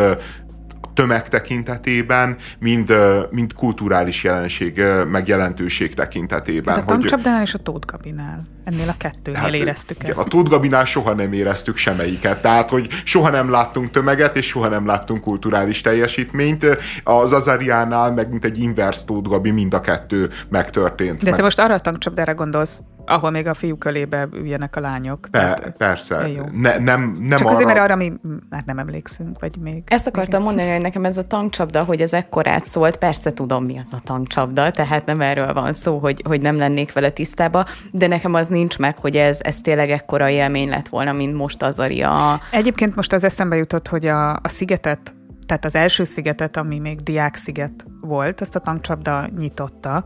[1.00, 2.94] tömeg tekintetében, mind,
[3.30, 6.76] mind kulturális jelenség, meg jelentőség tekintetében.
[6.76, 8.48] Hát a tankcsapdánál és a Tóth Gabinál.
[8.64, 10.18] Ennél a kettőnél hát, éreztük ezt.
[10.18, 12.42] A Tóth Gabinál soha nem éreztük semmelyiket.
[12.42, 16.66] Tehát, hogy soha nem láttunk tömeget, és soha nem láttunk kulturális teljesítményt.
[17.04, 21.18] Az Azariánál, meg mint egy inverse Tóth Gabi, mind a kettő megtörtént.
[21.18, 21.42] De te meg...
[21.42, 22.80] most arra a tankcsapdára gondolsz,
[23.10, 25.20] ahol még a fiú kölébe üljenek a lányok.
[25.20, 26.28] Pe- tehát, persze.
[26.28, 26.44] Jó.
[26.52, 27.56] Ne, nem, nem Csak arra...
[27.56, 28.14] azért, mert arra mi
[28.50, 29.84] már nem emlékszünk, vagy még.
[29.88, 33.78] Ezt akartam mondani, hogy nekem ez a tankcsapda, hogy ez ekkorát szólt, persze tudom, mi
[33.78, 38.08] az a tankcsapda, tehát nem erről van szó, hogy, hogy nem lennék vele tisztába, de
[38.08, 41.80] nekem az nincs meg, hogy ez, ez tényleg ekkora élmény lett volna, mint most az
[41.80, 42.40] Aria.
[42.52, 47.04] Egyébként most az eszembe jutott, hogy a, a szigetet, tehát az első szigetet, ami még
[47.04, 50.06] diák sziget volt, azt a tankcsapda nyitotta,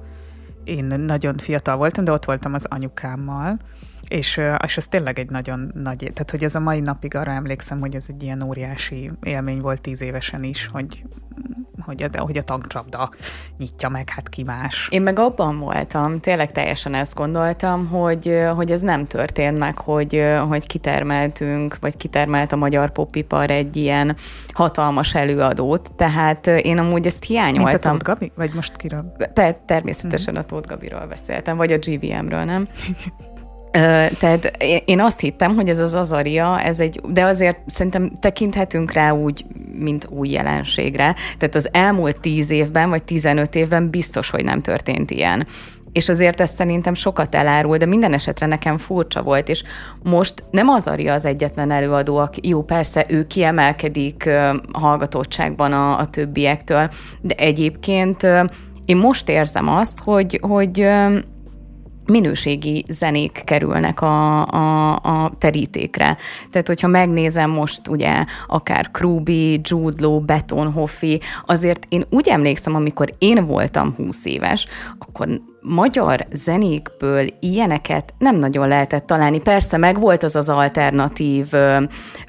[0.64, 3.58] én nagyon fiatal voltam, de ott voltam az anyukámmal,
[4.08, 7.80] és, és ez tényleg egy nagyon nagy, tehát hogy ez a mai napig arra emlékszem,
[7.80, 11.04] hogy ez egy ilyen óriási élmény volt tíz évesen is, hogy
[11.86, 13.10] hogy a, hogy a tankcsapda
[13.58, 14.88] nyitja meg, hát ki más.
[14.92, 20.24] Én meg abban voltam, tényleg teljesen ezt gondoltam, hogy, hogy ez nem történt meg, hogy,
[20.48, 24.16] hogy kitermeltünk, vagy kitermelt a magyar popipar egy ilyen
[24.54, 27.64] hatalmas előadót, tehát én amúgy ezt hiányoltam.
[27.64, 28.32] Mint a Tóth Gabi?
[28.36, 29.16] Vagy most kiről?
[29.34, 30.44] Per, természetesen mm-hmm.
[30.44, 32.68] a Tóth Gabiról beszéltem, vagy a GVM-ről, nem?
[34.20, 39.12] Tehát én azt hittem, hogy ez az azaria, ez egy, de azért szerintem tekinthetünk rá
[39.12, 39.46] úgy,
[39.80, 41.16] mint új jelenségre.
[41.38, 45.48] Tehát az elmúlt tíz évben, vagy 15 évben biztos, hogy nem történt ilyen.
[45.92, 49.64] És azért ez szerintem sokat elárul, de minden esetre nekem furcsa volt, és
[50.04, 54.30] most nem az Aria az egyetlen előadó, aki, jó, persze ő kiemelkedik
[54.72, 56.90] hallgatottságban a, a többiektől,
[57.22, 58.28] de egyébként
[58.86, 60.88] én most érzem azt, hogy, hogy
[62.06, 66.18] minőségi zenék kerülnek a, a, a terítékre.
[66.52, 72.76] Tehát, hogyha megnézem most ugye akár Krubi, Jude Law, Beton Hoffi, azért én úgy emlékszem,
[72.76, 74.68] amikor én voltam 20 éves,
[75.00, 79.42] akkor magyar zenékből ilyeneket nem nagyon lehetett találni.
[79.42, 81.84] Persze meg volt az az alternatív ö,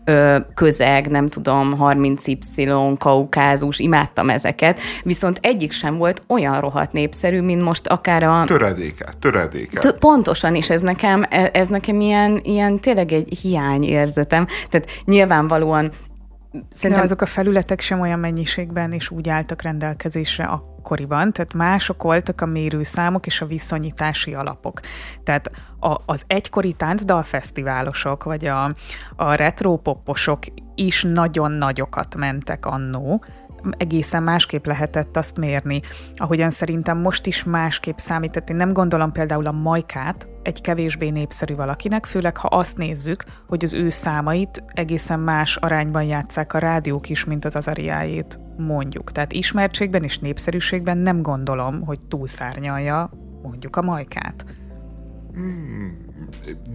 [0.04, 7.40] ö, közeg, nem tudom, 30Y, kaukázus, imádtam ezeket, viszont egyik sem volt olyan rohadt népszerű,
[7.40, 8.44] mint most akár a...
[8.46, 9.80] Töredéke, töredéke.
[9.80, 14.46] T- pontosan, és ez nekem, e, ez nekem ilyen, ilyen tényleg egy hiányérzetem.
[14.68, 15.90] Tehát nyilvánvalóan
[16.68, 22.02] Szerintem De azok a felületek sem olyan mennyiségben és úgy álltak rendelkezésre akkoriban, tehát mások
[22.02, 24.80] voltak a mérőszámok és a viszonyítási alapok.
[25.24, 25.50] Tehát
[25.80, 28.74] a, az egykori táncdalfesztiválosok, vagy a,
[29.16, 30.38] a retrópoposok
[30.74, 33.24] is nagyon nagyokat mentek annó,
[33.76, 35.80] egészen másképp lehetett azt mérni,
[36.16, 38.42] ahogyan szerintem most is másképp számít.
[38.46, 43.64] Én nem gondolom például a majkát egy kevésbé népszerű valakinek, főleg ha azt nézzük, hogy
[43.64, 49.12] az ő számait egészen más arányban játszák a rádiók is, mint az azariájét mondjuk.
[49.12, 53.10] Tehát ismertségben és népszerűségben nem gondolom, hogy túlszárnyalja
[53.42, 54.44] mondjuk a majkát.
[55.32, 56.03] Hmm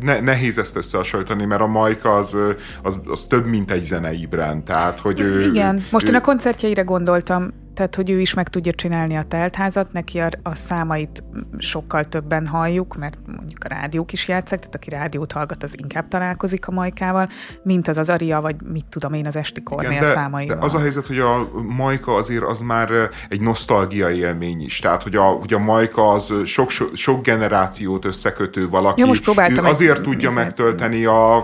[0.02, 2.38] ne, nehéz ezt összehasonlítani, mert a Majka az,
[2.84, 5.46] az, az több, mint egy zenei brand, tehát hogy ő...
[5.46, 9.24] Igen, most ő, én a koncertjeire gondoltam, tehát hogy ő is meg tudja csinálni a
[9.24, 11.24] teltházat, neki a, a számait
[11.58, 16.08] sokkal többen halljuk, mert mondjuk a rádiók is játszák, tehát aki rádiót hallgat, az inkább
[16.08, 17.30] találkozik a Majkával,
[17.64, 20.56] mint az az Aria, vagy mit tudom én, az Esti Kornél Igen, de, számaival.
[20.56, 22.90] De az a helyzet, hogy a Majka azért az már
[23.30, 28.06] egy nosztalgia élmény is, tehát hogy a, hogy a Majka az sok, sok, sok generációt
[28.06, 29.02] összekötő valaki.
[29.02, 31.36] Ja, most ő azért tudja megtölteni a,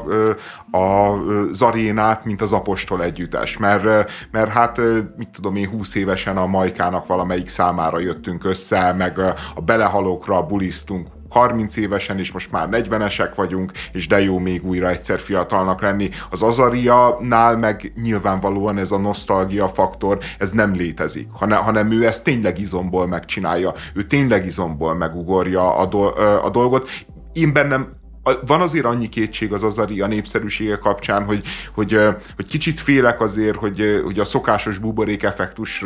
[0.72, 1.12] a,
[1.50, 4.82] az arénát, mint az apostol együttes, mert, mert hát
[5.18, 5.96] mit tudom én, 20
[6.26, 9.20] évesen a Majkának valamelyik számára jöttünk össze, meg
[9.56, 14.90] a belehalókra bulisztunk 30 évesen, és most már 40-esek vagyunk, és de jó még újra
[14.90, 16.10] egyszer fiatalnak lenni.
[16.30, 22.24] Az Azaria-nál meg nyilvánvalóan ez a nosztalgia faktor, ez nem létezik, hanem, hanem ő ezt
[22.24, 26.06] tényleg izomból megcsinálja, ő tényleg izomból megugorja a, do,
[26.44, 26.90] a dolgot.
[27.34, 28.04] Én bennem
[28.46, 32.00] van azért annyi kétség az Azari a népszerűsége kapcsán, hogy, hogy,
[32.36, 35.84] hogy kicsit félek azért, hogy, hogy a szokásos buborék effektus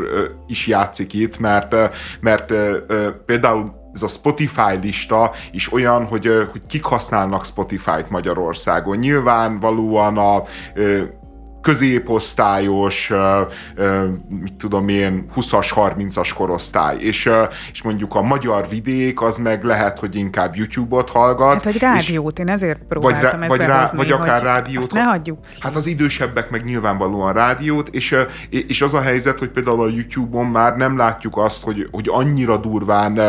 [0.48, 1.76] is játszik itt, mert,
[2.22, 2.54] mert
[3.26, 8.98] például ez a Spotify lista is olyan, hogy, hogy kik használnak Spotify-t Magyarországon.
[8.98, 10.42] Nyilvánvalóan a
[11.62, 13.12] középosztályos,
[14.30, 17.30] mit tudom én, 20-as, 30-as korosztály, és,
[17.72, 21.53] és mondjuk a magyar vidék az meg lehet, hogy inkább YouTube-ot hallgat.
[21.53, 24.84] Hát, vagy rádiót, és, én ezért próbáltam vagy, ezt vagy, rá, vagy akár rádiót.
[24.84, 25.38] Azt ne hagyjuk.
[25.60, 28.16] Hát az idősebbek meg nyilvánvalóan rádiót, és,
[28.49, 32.57] és az a helyzet, hogy például a YouTube-on már nem látjuk azt, hogy, hogy annyira
[32.57, 33.20] durván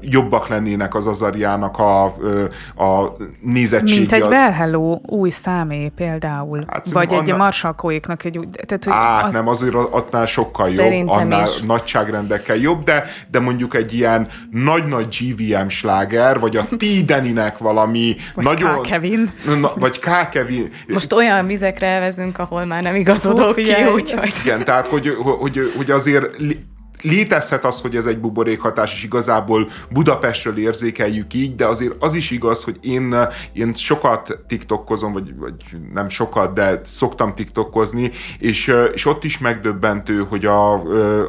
[0.00, 3.98] jobbak lennének az Azariának a, a nézettsége.
[3.98, 6.64] Mint egy Well Hello új számé például.
[6.66, 8.48] Hát, vagy egy marsalkóiknak egy úgy...
[8.50, 9.32] Tehát, hogy Á, az...
[9.32, 11.60] nem, azért annál sokkal jobb, annál is.
[11.60, 17.04] nagyságrendekkel jobb, de, de mondjuk egy ilyen nagy-nagy GVM sláger, vagy a T.
[17.04, 18.82] Deninek valami vagy nagyon...
[18.82, 18.86] K.
[18.86, 19.30] Kevin.
[19.60, 20.28] Na, vagy K.
[20.30, 20.70] Kevin.
[20.88, 24.32] Most olyan vizekre elvezünk, ahol már nem igazodok ki, úgyhogy...
[24.44, 25.08] Igen, tehát hogy,
[25.38, 26.36] hogy, hogy azért
[27.02, 32.30] létezhet az, hogy ez egy buborékhatás, és igazából Budapestről érzékeljük így, de azért az is
[32.30, 33.14] igaz, hogy én,
[33.52, 35.54] én sokat tiktokozom, vagy, vagy
[35.92, 40.72] nem sokat, de szoktam tiktokozni, és, és ott is megdöbbentő, hogy a,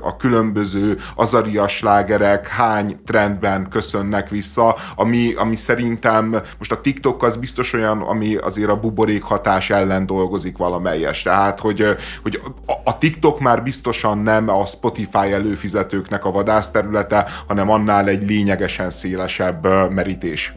[0.02, 7.36] a különböző azarias slágerek hány trendben köszönnek vissza, ami, ami szerintem most a TikTok az
[7.36, 11.22] biztos olyan, ami azért a buborékhatás ellen dolgozik valamelyes.
[11.22, 11.86] Tehát, hogy,
[12.24, 12.42] hogy
[12.84, 18.90] a, TikTok már biztosan nem a Spotify előfizetés előfizetőknek a vadászterülete, hanem annál egy lényegesen
[18.90, 20.54] szélesebb merítés.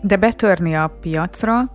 [0.00, 1.70] De betörni a piacra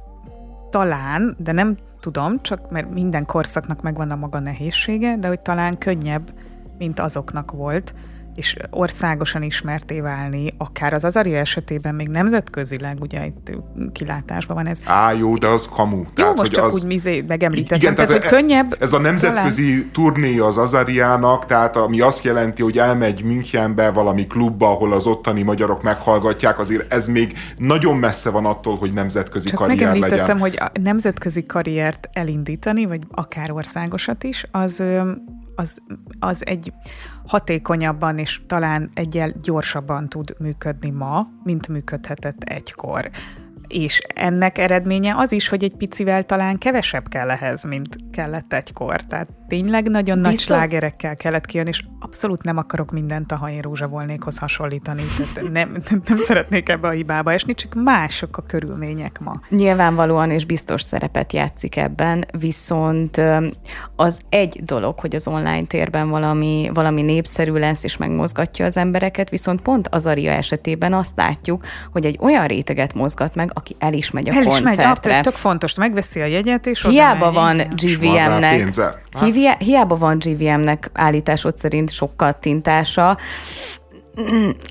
[0.70, 5.78] talán, de nem tudom, csak mert minden korszaknak megvan a maga nehézsége, de hogy talán
[5.78, 6.30] könnyebb,
[6.78, 7.94] mint azoknak volt
[8.40, 13.52] és országosan ismerté válni, akár az Azaria esetében még nemzetközileg, ugye itt
[13.92, 14.80] kilátásban van ez.
[14.84, 15.98] Á, jó, de az kamu.
[15.98, 16.74] Jó, tehát, most csak az...
[16.74, 17.78] úgy mizé megemlítettem.
[17.78, 18.76] Igen, tehát, tehát hogy e- könnyebb.
[18.80, 19.92] Ez a nemzetközi talán...
[19.92, 25.42] turné az Azariának, tehát ami azt jelenti, hogy elmegy Münchenbe valami klubba, ahol az ottani
[25.42, 30.40] magyarok meghallgatják, azért ez még nagyon messze van attól, hogy nemzetközi csak karrier legyen.
[30.40, 34.84] hogy a nemzetközi karriert elindítani, vagy akár országosat is, az
[35.60, 35.78] az,
[36.20, 36.74] az egy
[37.30, 43.10] hatékonyabban és talán egyel gyorsabban tud működni ma, mint működhetett egykor.
[43.68, 49.02] És ennek eredménye az is, hogy egy picivel talán kevesebb kell ehhez, mint kellett egykor.
[49.02, 50.48] Tehát tényleg nagyon Biztos...
[50.48, 55.02] nagy slágerekkel kellett kijönni, és abszolút nem akarok mindent a Ha én Rózsa volnékhoz hasonlítani.
[55.34, 59.42] Tehát nem, nem szeretnék ebbe a hibába esni, csak mások a körülmények ma.
[59.50, 63.22] Nyilvánvalóan és biztos szerepet játszik ebben, viszont
[63.96, 69.30] az egy dolog, hogy az online térben valami, valami népszerű lesz, és megmozgatja az embereket,
[69.30, 73.94] viszont pont az Aria esetében azt látjuk, hogy egy olyan réteget mozgat meg, aki el
[73.94, 74.92] is megy a el koncertre.
[74.92, 77.62] Is megy, tök fontos, megveszi a jegyet, és Hiába van
[78.12, 83.18] GVM-nek, hiába van GVM-nek állításod szerint sokkal tintása,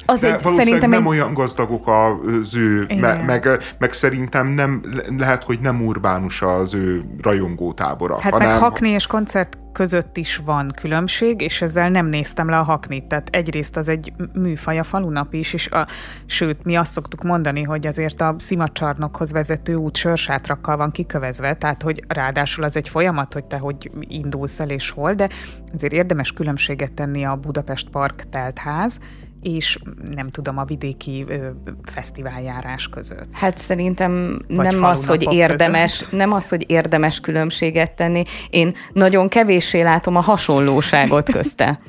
[0.06, 1.08] az De egy, szerintem nem egy...
[1.08, 4.82] olyan gazdagok az ő, me, meg, meg szerintem nem,
[5.18, 8.20] lehet, hogy nem urbánus az ő rajongótábora.
[8.20, 8.48] Hát hanem...
[8.48, 13.04] meg hakni és koncert között is van különbség, és ezzel nem néztem le a haknit.
[13.04, 15.86] Tehát egyrészt az egy műfaj a falunap is, és a,
[16.26, 21.82] sőt, mi azt szoktuk mondani, hogy azért a szimacsarnokhoz vezető út sörsátrakkal van kikövezve, tehát
[21.82, 25.28] hogy ráadásul az egy folyamat, hogy te hogy indulsz el és hol, de
[25.74, 28.98] azért érdemes különbséget tenni a Budapest Park teltház,
[29.42, 29.78] és
[30.14, 31.48] nem tudom, a vidéki ö,
[31.82, 33.28] fesztiváljárás között.
[33.32, 36.12] Hát szerintem Vagy nem az, hogy érdemes, között.
[36.12, 38.22] nem az, hogy érdemes különbséget tenni.
[38.50, 41.80] Én nagyon kevéssé látom a hasonlóságot közte.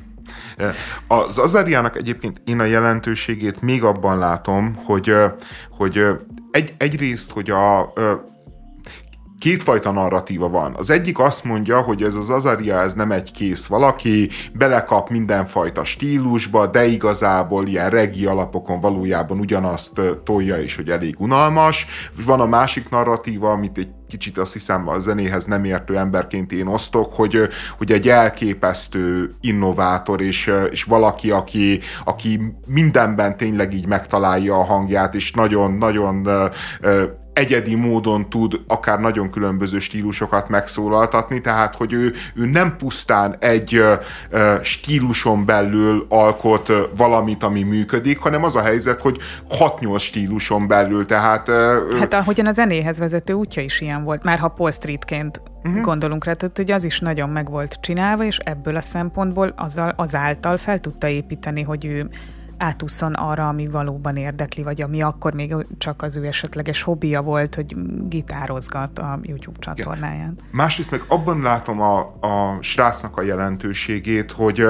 [1.08, 5.14] Az Azariának egyébként én a jelentőségét még abban látom, hogy,
[5.70, 6.04] hogy
[6.50, 7.92] egy, egyrészt, hogy a
[9.40, 10.74] kétfajta narratíva van.
[10.76, 15.84] Az egyik azt mondja, hogy ez az Azaria, ez nem egy kész valaki, belekap mindenfajta
[15.84, 21.86] stílusba, de igazából ilyen regi alapokon valójában ugyanazt tolja, és hogy elég unalmas.
[22.26, 26.66] Van a másik narratíva, amit egy kicsit azt hiszem a zenéhez nem értő emberként én
[26.66, 34.56] osztok, hogy, hogy egy elképesztő innovátor, és, és valaki, aki, aki mindenben tényleg így megtalálja
[34.56, 36.28] a hangját, és nagyon-nagyon
[37.40, 43.82] egyedi módon tud akár nagyon különböző stílusokat megszólaltatni, tehát hogy ő, ő nem pusztán egy
[44.62, 49.16] stíluson belül alkot valamit, ami működik, hanem az a helyzet, hogy
[49.58, 51.50] 6-8 stíluson belül, tehát...
[51.98, 55.80] Hát ahogyan a zenéhez vezető útja is ilyen volt, már ha Paul Streetként uh-huh.
[55.80, 59.92] gondolunk rá, tehát hogy az is nagyon meg volt csinálva, és ebből a szempontból azzal,
[59.96, 62.10] azáltal fel tudta építeni, hogy ő
[62.60, 67.54] átúszon arra, ami valóban érdekli, vagy ami akkor még csak az ő esetleges hobbija volt,
[67.54, 67.76] hogy
[68.08, 70.32] gitározgat a YouTube csatornáján.
[70.32, 70.38] Igen.
[70.50, 74.66] Másrészt meg abban látom a, a srácnak a jelentőségét, hogy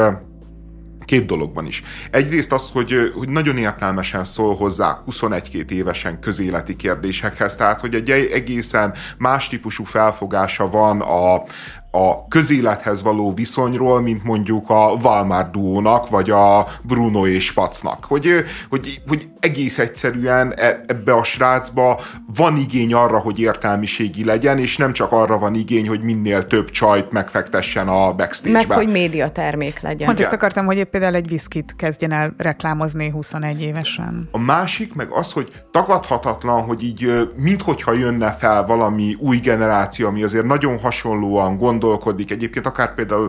[1.11, 1.82] két dologban is.
[2.11, 8.11] Egyrészt az, hogy, hogy nagyon értelmesen szól hozzá 21-2 évesen közéleti kérdésekhez, tehát hogy egy
[8.11, 11.43] egészen más típusú felfogása van a,
[11.91, 18.05] a közélethez való viszonyról, mint mondjuk a Valmár duónak, vagy a Bruno és Spacnak.
[18.05, 22.01] Hogy, hogy, hogy egész egyszerűen e, ebbe a srácba
[22.36, 26.70] van igény arra, hogy értelmiségi legyen, és nem csak arra van igény, hogy minél több
[26.70, 28.66] csajt megfektessen a backstage-be.
[28.66, 30.07] Meg, hogy médiatermék legyen.
[30.07, 34.28] Pont ezt akartam, hogy például egy viszkit kezdjen el reklámozni 21 évesen.
[34.32, 40.22] A másik meg az, hogy tagadhatatlan, hogy így minthogyha jönne fel valami új generáció, ami
[40.22, 42.31] azért nagyon hasonlóan gond gondolkodik.
[42.31, 43.28] Egyébként akár például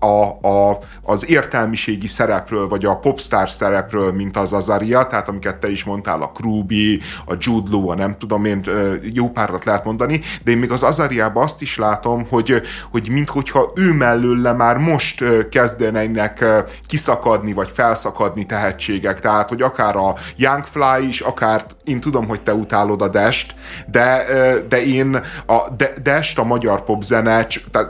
[0.00, 5.70] a, a, az értelmiségi szerepről, vagy a popstar szerepről, mint az Azaria, tehát amiket te
[5.70, 8.64] is mondtál, a Krúbi, a Jude Law, a nem tudom én,
[9.12, 13.72] jó párat lehet mondani, de én még az Azariában azt is látom, hogy, hogy minthogyha
[13.74, 16.44] ő mellőle már most kezdenek
[16.86, 22.40] kiszakadni, vagy felszakadni tehetségek, tehát, hogy akár a Young Fly is, akár én tudom, hogy
[22.40, 23.54] te utálod a Dest,
[23.86, 24.24] de,
[24.68, 25.58] de én a
[26.02, 27.46] Dest a magyar popzene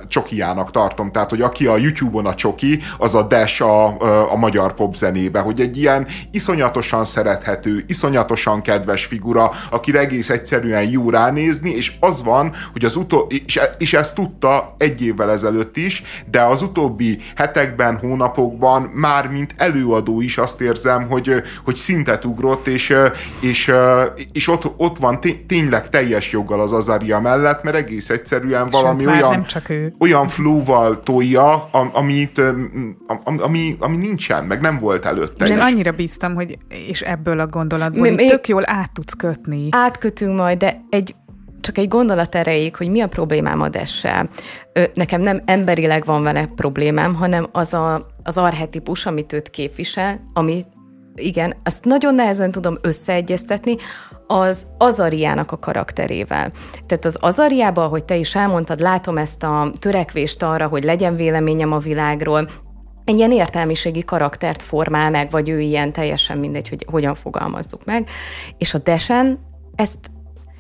[0.08, 3.86] csokiának tartom, tehát, hogy aki a YouTube YouTube-on a csoki, az a Dash a,
[4.32, 11.10] a magyar popzenébe, hogy egy ilyen iszonyatosan szerethető, iszonyatosan kedves figura, aki egész egyszerűen jó
[11.10, 16.02] ránézni, és az van, hogy az utó, és, és ezt tudta egy évvel ezelőtt is,
[16.30, 22.66] de az utóbbi hetekben, hónapokban már mint előadó is azt érzem, hogy, hogy szintet ugrott,
[22.66, 22.94] és,
[23.40, 23.72] és,
[24.32, 29.12] és ott, ott van tényleg teljes joggal az Azaria mellett, mert egész egyszerűen valami Sőt,
[29.12, 29.46] olyan,
[29.98, 32.38] olyan flóval tolja, amit,
[33.24, 35.46] ami, ami, ami nincsen, meg nem volt előtte.
[35.46, 39.68] Én annyira bíztam, hogy és ebből a gondolatból mi, tök jól át tudsz kötni.
[39.70, 41.14] Átkötünk majd, de egy
[41.60, 44.28] csak egy gondolat erejéig, hogy mi a problémám a dessel.
[44.94, 50.62] Nekem nem emberileg van vele problémám, hanem az a, az arhetipus, amit őt képvisel, ami
[51.14, 53.76] igen, azt nagyon nehezen tudom összeegyeztetni
[54.30, 56.52] az Azariának a karakterével.
[56.86, 61.72] Tehát az Azariában, hogy te is elmondtad, látom ezt a törekvést arra, hogy legyen véleményem
[61.72, 62.48] a világról,
[63.04, 68.08] egy ilyen értelmiségi karaktert formál meg, vagy ő ilyen teljesen mindegy, hogy hogyan fogalmazzuk meg.
[68.58, 69.38] És a Desen
[69.74, 70.10] ezt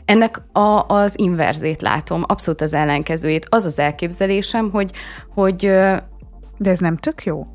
[0.04, 3.46] ennek a, az inverzét látom, abszolút az ellenkezőjét.
[3.48, 4.90] Az az elképzelésem, hogy,
[5.34, 5.56] hogy
[6.56, 7.46] de ez nem tök jó?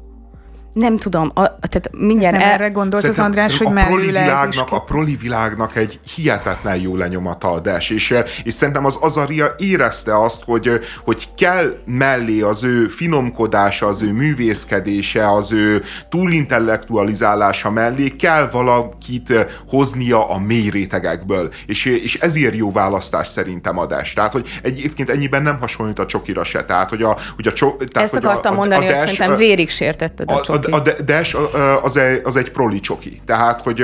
[0.75, 2.37] Nem tudom, a, tehát mindjárt...
[2.37, 2.53] Nem el...
[2.53, 6.95] erre gondolt szerintem, az András, hogy a proli, világnak, a proli világnak egy hihetetlen jó
[6.95, 10.69] lenyomata a Dash, és, és szerintem az Azaria érezte azt, hogy,
[11.03, 19.33] hogy kell mellé az ő finomkodása, az ő művészkedése, az ő túlintellektualizálása mellé kell valakit
[19.67, 24.15] hoznia a mély rétegekből, és, és ezért jó választás szerintem a Dash.
[24.15, 26.65] Tehát, hogy egyébként ennyiben nem hasonlít a csokira se.
[26.65, 29.13] Tehát, hogy a, hogy a cso, tehát, Ezt akartam a, a, mondani, a Dash, hogy
[29.13, 31.37] szerintem vérig sértetted a, a, a Dash
[31.81, 33.21] az egy, az egy proli csoki.
[33.25, 33.83] Tehát, hogy,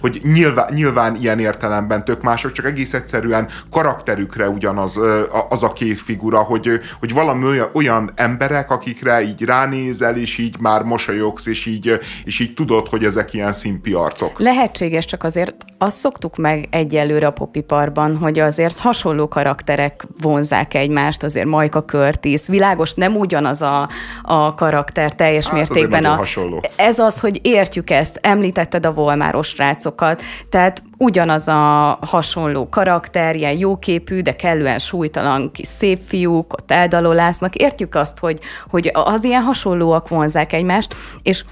[0.00, 5.00] hogy nyilván, nyilván ilyen értelemben tök mások, csak egész egyszerűen karakterükre ugyanaz
[5.48, 10.56] az a két figura, hogy, hogy valami olyan, olyan emberek, akikre így ránézel, és így
[10.60, 14.38] már mosolyogsz, és így, és így tudod, hogy ezek ilyen szimpi arcok.
[14.38, 21.22] Lehetséges, csak azért azt szoktuk meg egyelőre a popiparban, hogy azért hasonló karakterek vonzák egymást,
[21.22, 23.88] azért Majka Curtis, világos, nem ugyanaz a,
[24.22, 26.60] a karakter teljes hát, mértékben, mértékben a, hasonló.
[26.76, 33.58] ez az, hogy értjük ezt, említetted a volmáros rácokat, tehát ugyanaz a hasonló karakter, ilyen
[33.58, 38.38] jóképű, de kellően súlytalan kis szép fiúk, ott eldalolásznak, értjük azt, hogy,
[38.70, 41.44] hogy az ilyen hasonlóak vonzák egymást, és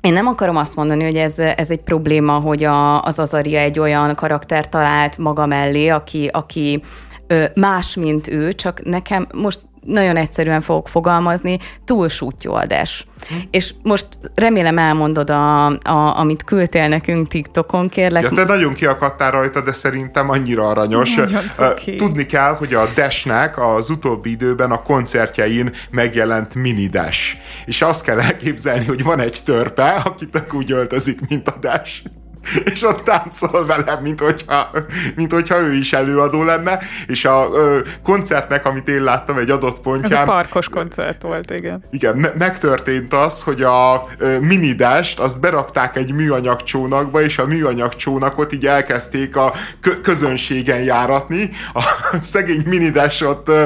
[0.00, 3.78] én nem akarom azt mondani, hogy ez, ez egy probléma, hogy a, az Azaria egy
[3.78, 6.82] olyan karakter talált maga mellé, aki, aki
[7.54, 13.06] más, mint ő, csak nekem most nagyon egyszerűen fogok fogalmazni, túlsútyoldás.
[13.28, 13.34] Hm.
[13.50, 18.22] És most remélem elmondod, a, a, amit küldtél nekünk TikTokon, kérlek.
[18.22, 21.14] Ja, te nagyon kiakadtál rajta, de szerintem annyira aranyos.
[21.96, 27.36] Tudni kell, hogy a Dashnek az utóbbi időben a koncertjein megjelent mini Dash.
[27.66, 32.02] És azt kell elképzelni, hogy van egy törpe, akit úgy öltözik, mint a Dash
[32.72, 34.70] és ott táncol velem, mint hogyha,
[35.14, 39.80] mint hogyha ő is előadó lenne, és a ö, koncertnek, amit én láttam egy adott
[39.80, 40.12] pontján...
[40.12, 41.84] Ez a parkos koncert volt, igen.
[41.90, 47.46] Igen, me- megtörtént az, hogy a ö, minidást azt berakták egy műanyag csónakba, és a
[47.46, 51.50] műanyag csónakot így elkezdték a kö- közönségen járatni.
[51.74, 51.82] A
[52.20, 53.64] szegény minidás ott, ö,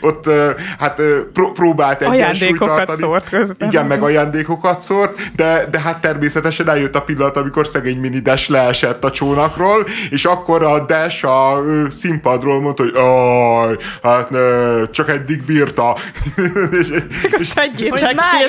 [0.00, 3.00] ott ö, hát ö, pró- próbált egyensúlyt tartani.
[3.00, 3.68] szórt közben.
[3.68, 8.50] Igen, meg ajándékokat szórt, de, de hát természetesen eljött a pillanat, amikor szegény mini Dash
[8.50, 14.40] leesett a csónakról, és akkor a Dash a színpadról mondta, hogy aj, hát ne,
[14.90, 15.96] csak eddig bírta.
[16.80, 16.88] és,
[17.38, 18.46] és, már, már,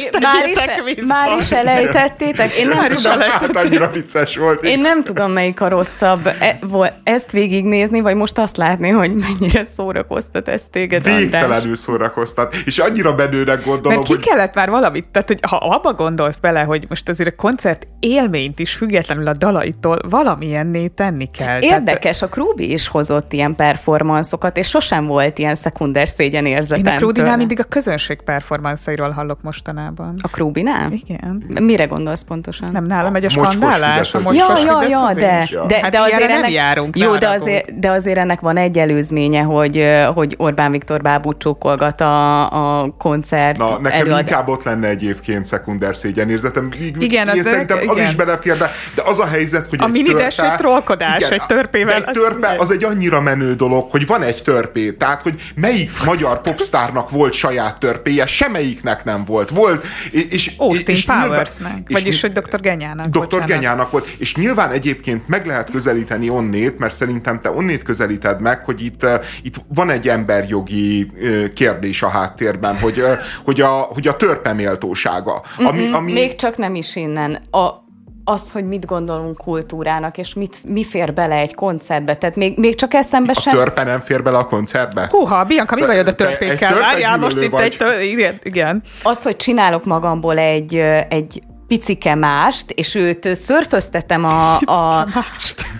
[0.95, 2.53] is, már is elejtettétek?
[2.55, 3.19] Én nem már tudom.
[3.19, 4.63] Hát annyira vicces volt.
[4.63, 6.25] Én nem tudom, melyik a rosszabb.
[6.39, 6.59] E,
[7.03, 12.55] ezt végignézni, vagy most azt látni, hogy mennyire szórakoztat ez téged, Végtelenül szórakoztat.
[12.65, 14.25] És annyira bedőnek gondolom, Mert ki hogy...
[14.25, 18.59] kellett már valamit, tehát hogy ha abba gondolsz bele, hogy most azért a koncert élményt
[18.59, 21.61] is függetlenül a dalaitól valamilyenné tenni kell.
[21.61, 26.85] Érdekes, Tehát, a Krúbi is hozott ilyen performanszokat, és sosem volt ilyen szekunder szégyen érzetem.
[26.85, 30.15] Én a Krúbinál mindig a közönség performanszairól hallok mostanában.
[30.23, 30.91] A Krúbinál?
[30.91, 31.43] Igen.
[31.61, 32.69] Mire gondolsz pontosan?
[32.71, 34.13] Nem, nálam egy a skandálás.
[34.13, 36.97] A ja, ja, ja, de, de, hát de azért ennek, nem járunk.
[36.97, 42.01] Jó, de azért, de azért ennek van egy előzménye, hogy, hogy Orbán Viktor bábút csókolgat
[42.01, 44.19] a, a koncert Na, nekem előad...
[44.19, 46.69] inkább ott lenne egyébként szekunder szégyenérzetem.
[46.99, 48.07] Igen, az, szerintem az igen.
[48.07, 51.31] is belefér, de, de az a helyzet, hogy a egy minides törpe, egy trollkodás, igen,
[51.31, 51.95] egy törpével.
[51.95, 54.91] Egy törpe az egy annyira menő dolog, hogy van egy törpé.
[54.91, 59.49] Tehát, hogy melyik magyar popstárnak volt saját törpéje, semmelyiknek nem volt.
[59.49, 62.59] Volt, és, Austin és Powersnek, és, vagyis, hogy Dr.
[62.59, 63.07] Genyának.
[63.07, 63.45] Dr.
[63.45, 64.07] Genyának volt.
[64.17, 69.05] És nyilván egyébként meg lehet közelíteni onnét, mert szerintem te onnét közelíted meg, hogy itt,
[69.43, 71.11] itt van egy emberjogi
[71.55, 73.03] kérdés a háttérben, hogy,
[73.43, 75.41] hogy, a, hogy a törpe méltósága.
[75.57, 76.13] Ami, ami...
[76.13, 77.41] Még csak nem is innen.
[77.51, 77.82] A,
[78.23, 82.15] az, hogy mit gondolunk kultúrának, és mit, mi fér bele egy koncertbe.
[82.15, 83.53] Tehát még, még csak eszembe sem...
[83.53, 85.07] A törpe nem fér bele a koncertbe?
[85.11, 86.79] Húha, Bianca, mi bajod a törpékkel?
[86.79, 88.01] Várjál, most itt egy tör...
[88.01, 88.81] igen, igen.
[89.03, 90.75] Az, hogy csinálok magamból egy,
[91.09, 95.07] egy picike mást, és őt szörföztetem a, a,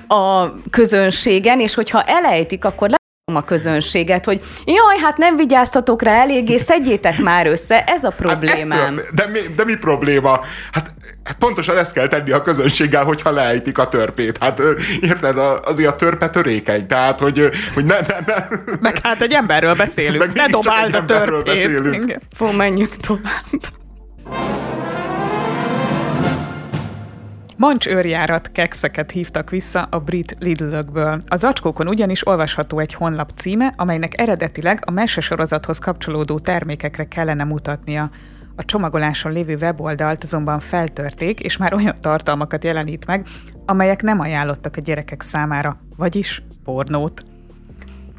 [0.07, 3.01] a közönségen, és hogyha elejtik, akkor le
[3.35, 8.97] a közönséget, hogy jaj, hát nem vigyáztatok rá eléggé, szedjétek már össze, ez a problémám.
[8.97, 10.39] Hát de, mi, de mi probléma?
[10.71, 10.91] Hát
[11.23, 14.37] Hát pontosan ezt kell tenni a közönséggel, hogyha leejtik a törpét.
[14.39, 14.61] Hát
[15.01, 18.35] érted, azért a törpe törékeny, tehát hogy, hogy ne, ne, ne.
[18.79, 22.19] Meg hát egy emberről beszélünk, Meg ne dobáld a törpét.
[22.35, 24.81] Fó, menjünk tovább.
[27.57, 31.21] Mancs őrjárat kekszeket hívtak vissza a brit Lidl-ökből.
[31.27, 38.09] Az acskókon ugyanis olvasható egy honlap címe, amelynek eredetileg a mesesorozathoz kapcsolódó termékekre kellene mutatnia.
[38.55, 43.25] A csomagoláson lévő weboldalt azonban feltörték, és már olyan tartalmakat jelenít meg,
[43.65, 47.32] amelyek nem ajánlottak a gyerekek számára, vagyis pornót.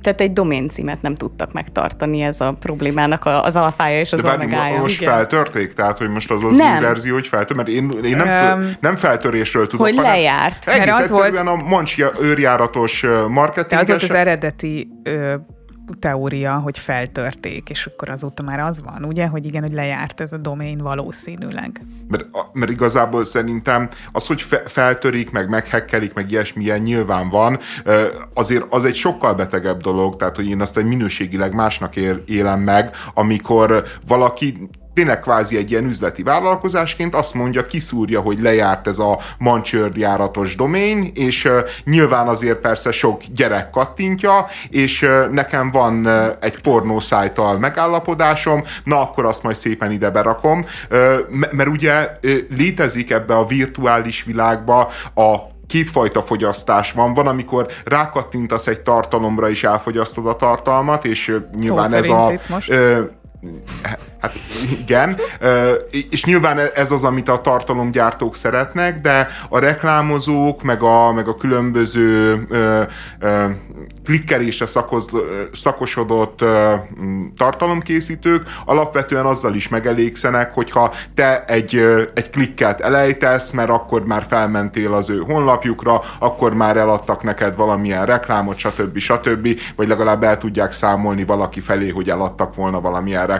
[0.05, 4.32] Tehát egy domén címet nem tudtak megtartani, ez a problémának az alfája és az De
[4.34, 4.78] omegája.
[4.78, 5.12] Most Igen.
[5.14, 5.72] feltörték?
[5.72, 6.74] Tehát, hogy most az az nem.
[6.76, 7.57] új verzió, hogy feltör?
[7.57, 10.68] Mert én, én nem, um, nem feltörésről tudok, Hogy lejárt.
[10.68, 13.80] Egész Mert az egyszerűen volt, a Mancs őrjáratos marketing.
[13.80, 15.34] az volt az eredeti ö,
[15.99, 20.32] teória, hogy feltörték, és akkor azóta már az van, ugye, hogy igen, hogy lejárt ez
[20.32, 21.80] a domain valószínűleg.
[22.09, 27.59] Mert, mert igazából szerintem az, hogy fe, feltörik, meg meghekkelik, meg ilyesmilyen nyilván van,
[28.35, 32.91] azért az egy sokkal betegebb dolog, tehát hogy én azt egy minőségileg másnak élem meg,
[33.14, 39.18] amikor valaki tényleg kvázi egy ilyen üzleti vállalkozásként azt mondja, kiszúrja, hogy lejárt ez a
[39.38, 46.09] mancsőrjáratos domain, és uh, nyilván azért persze sok gyerek kattintja, és nekem van
[46.40, 50.64] egy pornószájtal megállapodásom, na akkor azt majd szépen ide berakom,
[51.51, 52.11] mert ugye
[52.57, 55.36] létezik ebbe a virtuális világba a
[55.66, 57.14] kétfajta fogyasztás van.
[57.14, 62.32] Van, amikor rákattintasz egy tartalomra, és elfogyasztod a tartalmat, és nyilván Szó ez a...
[62.49, 62.72] Most
[64.24, 64.32] Hát
[64.80, 65.16] igen,
[66.11, 71.36] és nyilván ez az, amit a tartalomgyártók szeretnek, de a reklámozók, meg a, meg a
[71.36, 72.40] különböző
[74.05, 75.05] klikkelésre szakos,
[75.53, 76.45] szakosodott
[77.36, 81.76] tartalomkészítők alapvetően azzal is megelégszenek, hogyha te egy,
[82.14, 88.07] egy klikket elejtesz, mert akkor már felmentél az ő honlapjukra, akkor már eladtak neked valamilyen
[88.07, 88.99] reklámot, stb.
[88.99, 89.49] stb.
[89.76, 93.34] vagy legalább el tudják számolni valaki felé, hogy eladtak volna valamilyen reklámot,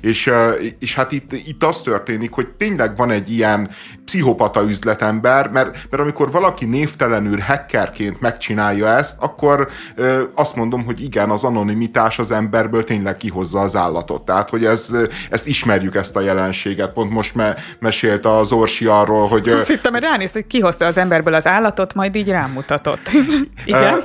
[0.00, 0.30] és,
[0.78, 3.70] és hát itt, itt az történik, hogy tényleg van egy ilyen
[4.04, 11.02] pszichopata üzletember, mert, mert amikor valaki névtelenül hackerként megcsinálja ezt, akkor ö, azt mondom, hogy
[11.02, 14.24] igen, az anonimitás az emberből tényleg kihozza az állatot.
[14.24, 14.90] Tehát, hogy ez,
[15.30, 16.92] ezt ismerjük, ezt a jelenséget.
[16.92, 19.48] Pont most me, mesélt az Orsi arról, hogy...
[19.48, 23.10] Azt hittem, hogy ránéz, hogy kihozta az emberből az állatot, majd így rámutatott.
[23.64, 24.04] igen?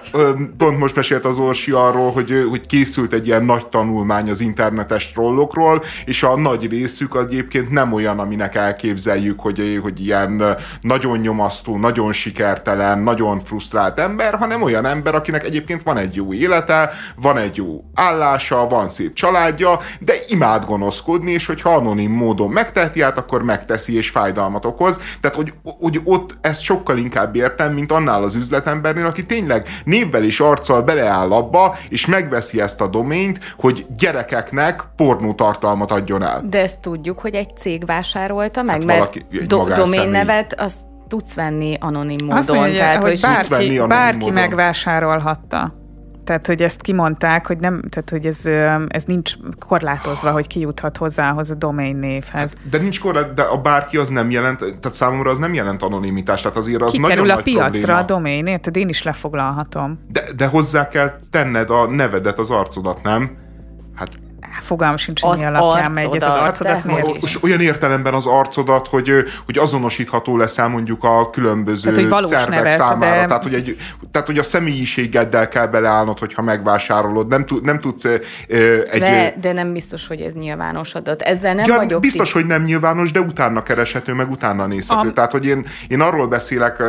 [0.58, 5.11] Pont most mesélt az Orsi arról, hogy, hogy készült egy ilyen nagy tanulmány az internetes
[5.12, 10.44] trollokról, és a nagy részük egyébként nem olyan, aminek elképzeljük, hogy, hogy ilyen
[10.82, 16.34] nagyon nyomasztó, nagyon sikertelen, nagyon frusztrált ember, hanem olyan ember, akinek egyébként van egy jó
[16.34, 22.50] élete, van egy jó állása, van szép családja, de imád gonoszkodni, és hogyha anonim módon
[22.50, 25.00] megteheti át, akkor megteszi és fájdalmat okoz.
[25.22, 30.24] Tehát, hogy, hogy ott ezt sokkal inkább értem, mint annál az üzletembernél, aki tényleg névvel
[30.24, 36.42] és arccal beleáll abba, és megveszi ezt a domént, hogy gyerekeknek pornótartalmat adjon el.
[36.50, 41.34] De ezt tudjuk, hogy egy cég vásárolta meg, hát mert valaki, do- doménnevet azt tudsz
[41.34, 42.38] venni anonim módon.
[42.38, 44.34] Azt mondja, tehát, hogy, hogy bárki, bárki módon.
[44.34, 45.74] megvásárolhatta.
[46.24, 48.46] Tehát, hogy ezt kimondták, hogy nem, tehát, hogy ez,
[48.88, 49.34] ez nincs
[49.68, 52.54] korlátozva, hogy ki juthat hozzához a domain névhez.
[52.70, 56.42] De nincs korlát, de a bárki az nem jelent, tehát számomra az nem jelent anonimitás,
[56.42, 57.98] tehát azért az Kikerül nagyon a piacra probléma.
[57.98, 58.78] a domain, érted?
[58.78, 60.00] Én is lefoglalhatom.
[60.12, 63.38] De, de hozzá kell tenned a nevedet, az arcodat, nem?
[63.96, 64.10] Hát
[64.62, 66.84] fogalmam sincs, hogy mi alapján megy ez az arcodat.
[66.84, 67.38] Miért?
[67.42, 69.12] Olyan értelemben az arcodat, hogy,
[69.46, 73.20] hogy azonosítható lesz mondjuk a különböző tehát, hogy szervek nevet, számára.
[73.20, 73.26] De...
[73.26, 73.78] Tehát, hogy egy,
[74.12, 77.28] tehát, hogy a személyiségeddel kell beleállnod, hogyha megvásárolod.
[77.28, 78.14] Nem, tud, nem tudsz uh,
[78.92, 79.00] egy...
[79.00, 81.22] De, de nem biztos, hogy ez nyilvános adat.
[81.22, 82.34] Ezzel nem ja, vagyok Biztos, tiszt...
[82.34, 85.10] hogy nem nyilvános, de utána kereshető, meg utána nézhető.
[85.10, 85.14] A...
[85.14, 86.84] Tehát, hogy én, én arról beszélek,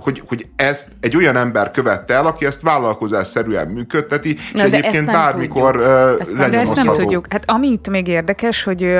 [0.00, 5.06] hogy, hogy ezt egy olyan ember követte el, aki ezt vállalkozásszerűen működteti, és Na, egyébként
[5.06, 7.26] bármikor uh, legyen nem tudjuk.
[7.30, 8.96] Hát amit még érdekes, hogy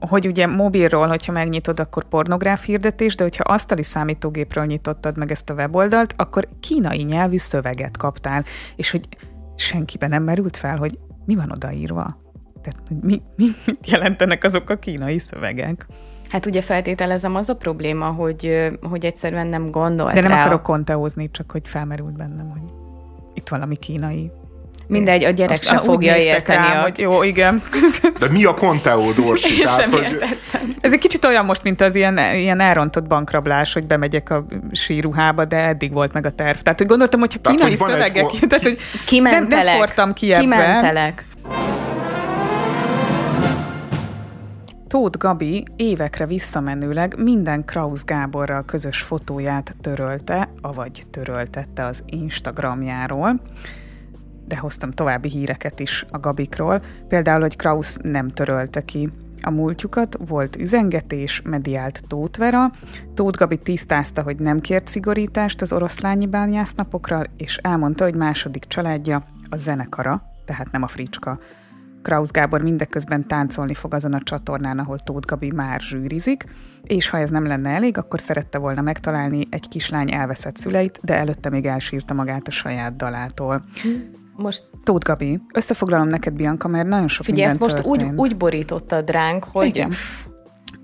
[0.00, 5.50] hogy ugye mobilról, hogyha megnyitod, akkor pornográf hirdetés, de hogyha asztali számítógépről nyitottad meg ezt
[5.50, 8.44] a weboldalt, akkor kínai nyelvű szöveget kaptál,
[8.76, 9.08] és hogy
[9.56, 12.16] senkiben nem merült fel, hogy mi van odaírva.
[12.62, 15.86] Tehát mi, mi, mit jelentenek azok a kínai szövegek?
[16.28, 20.40] Hát ugye feltételezem az a probléma, hogy, hogy egyszerűen nem gondolt De nem rá.
[20.40, 22.72] akarok konteózni, csak hogy felmerült bennem, hogy
[23.34, 24.30] itt valami kínai
[24.88, 26.66] Mindegy, a gyerek se fogja érteni.
[26.66, 26.82] Rám, a...
[26.82, 27.62] hogy jó, igen.
[28.18, 29.62] De mi a Conteo, Dorsi?
[29.62, 30.18] Tehát, sem hogy...
[30.80, 35.44] Ez egy kicsit olyan most, mint az ilyen, ilyen elrontott bankrablás, hogy bemegyek a síruhába,
[35.44, 36.58] de eddig volt meg a terv.
[36.58, 38.46] Tehát, hogy gondoltam, hogy ha kínai tehát, szövegek, egy...
[38.48, 39.48] tehát, hogy Kimentelek.
[39.48, 40.40] nem, nem fortam ki ebbe.
[40.40, 41.26] Kimentelek.
[44.88, 53.40] Tóth Gabi évekre visszamenőleg minden Kraus Gáborral közös fotóját törölte, avagy töröltette az Instagramjáról
[54.48, 56.82] de hoztam további híreket is a Gabikról.
[57.08, 59.10] Például, hogy Kraus nem törölte ki
[59.42, 62.70] a múltjukat, volt üzengetés, mediált Tóth Vera.
[63.14, 69.22] Tóth Gabi tisztázta, hogy nem kért szigorítást az oroszlányi bányásznapokra, és elmondta, hogy második családja
[69.50, 71.38] a zenekara, tehát nem a fricska.
[72.02, 76.44] Kraus Gábor mindeközben táncolni fog azon a csatornán, ahol Tóth Gabi már zsűrizik,
[76.82, 81.14] és ha ez nem lenne elég, akkor szerette volna megtalálni egy kislány elveszett szüleit, de
[81.14, 83.64] előtte még elsírta magát a saját dalától.
[84.38, 89.10] Most Tóth Gabi, összefoglalom neked, Bianca, mert nagyon sok Figyelj, ezt most úgy, úgy borítottad
[89.10, 89.66] ránk, hogy...
[89.66, 89.92] Igen.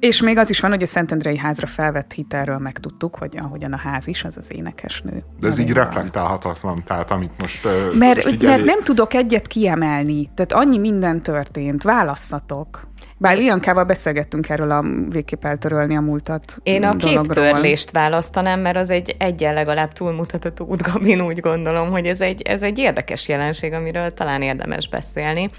[0.04, 3.76] És még az is van, hogy a Szentendrei házra felvett hitelről megtudtuk, hogy ahogyan a
[3.76, 5.24] ház is, az az énekesnő.
[5.40, 5.84] De ez így van.
[5.84, 7.68] reflektálhatatlan, tehát amit most...
[7.98, 12.88] Mert, most mert nem tudok egyet kiemelni, tehát annyi minden történt, válasszatok.
[13.16, 18.90] Bár Iankával beszélgettünk erről a végképp eltörölni a múltat Én a képtörlést választanám, mert az
[18.90, 23.72] egy egyen legalább túlmutatható út, Gabin úgy gondolom, hogy ez egy, ez egy érdekes jelenség,
[23.72, 25.50] amiről talán érdemes beszélni.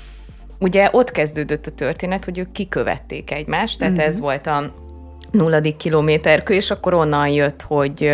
[0.60, 4.06] Ugye ott kezdődött a történet, hogy ők kikövették egymást, tehát mm-hmm.
[4.06, 4.74] ez volt a
[5.32, 8.12] nulladik kilométerkő, és akkor onnan jött, hogy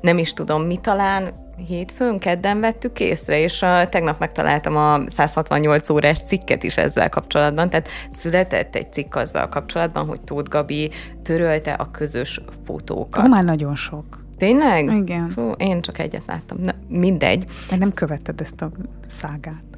[0.00, 5.90] nem is tudom mi talán, hétfőn, kedden vettük észre, és a, tegnap megtaláltam a 168
[5.90, 10.90] órás cikket is ezzel kapcsolatban, tehát született egy cikk azzal kapcsolatban, hogy Tóth Gabi
[11.22, 13.24] törölte a közös fotókat.
[13.24, 14.04] Ó, már nagyon sok.
[14.38, 14.92] Tényleg?
[14.96, 15.28] Igen.
[15.28, 16.58] Fú, én csak egyet láttam.
[16.60, 17.44] Na, mindegy.
[17.70, 18.70] De nem követted ezt a
[19.06, 19.71] szágát.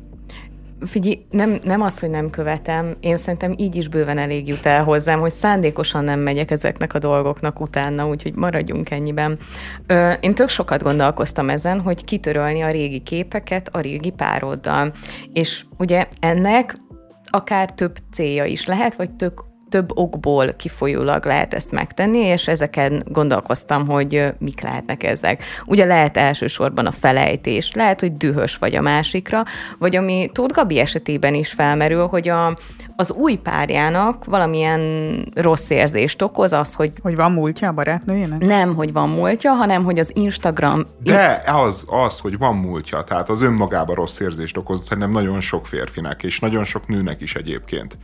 [0.85, 4.85] Figyelj, nem, nem az, hogy nem követem, én szerintem így is bőven elég jut el
[4.85, 9.39] hozzám, hogy szándékosan nem megyek ezeknek a dolgoknak utána, úgyhogy maradjunk ennyiben.
[9.87, 14.93] Ö, én tök sokat gondolkoztam ezen, hogy kitörölni a régi képeket a régi pároddal.
[15.33, 16.77] És ugye ennek
[17.31, 19.45] akár több célja is lehet, vagy tök
[19.75, 25.43] több okból kifolyólag lehet ezt megtenni, és ezeken gondolkoztam, hogy mik lehetnek ezek.
[25.67, 29.43] Ugye lehet elsősorban a felejtés, lehet, hogy dühös vagy a másikra,
[29.79, 32.57] vagy ami Tóth Gabi esetében is felmerül, hogy a,
[32.97, 34.81] az új párjának valamilyen
[35.35, 36.93] rossz érzést okoz az, hogy...
[37.03, 38.41] Hogy van múltja a barátnőjének?
[38.41, 40.87] Nem, hogy van múltja, hanem hogy az Instagram...
[41.03, 45.67] De az, az, hogy van múltja, tehát az önmagában rossz érzést okoz, szerintem nagyon sok
[45.67, 47.97] férfinek, és nagyon sok nőnek is egyébként.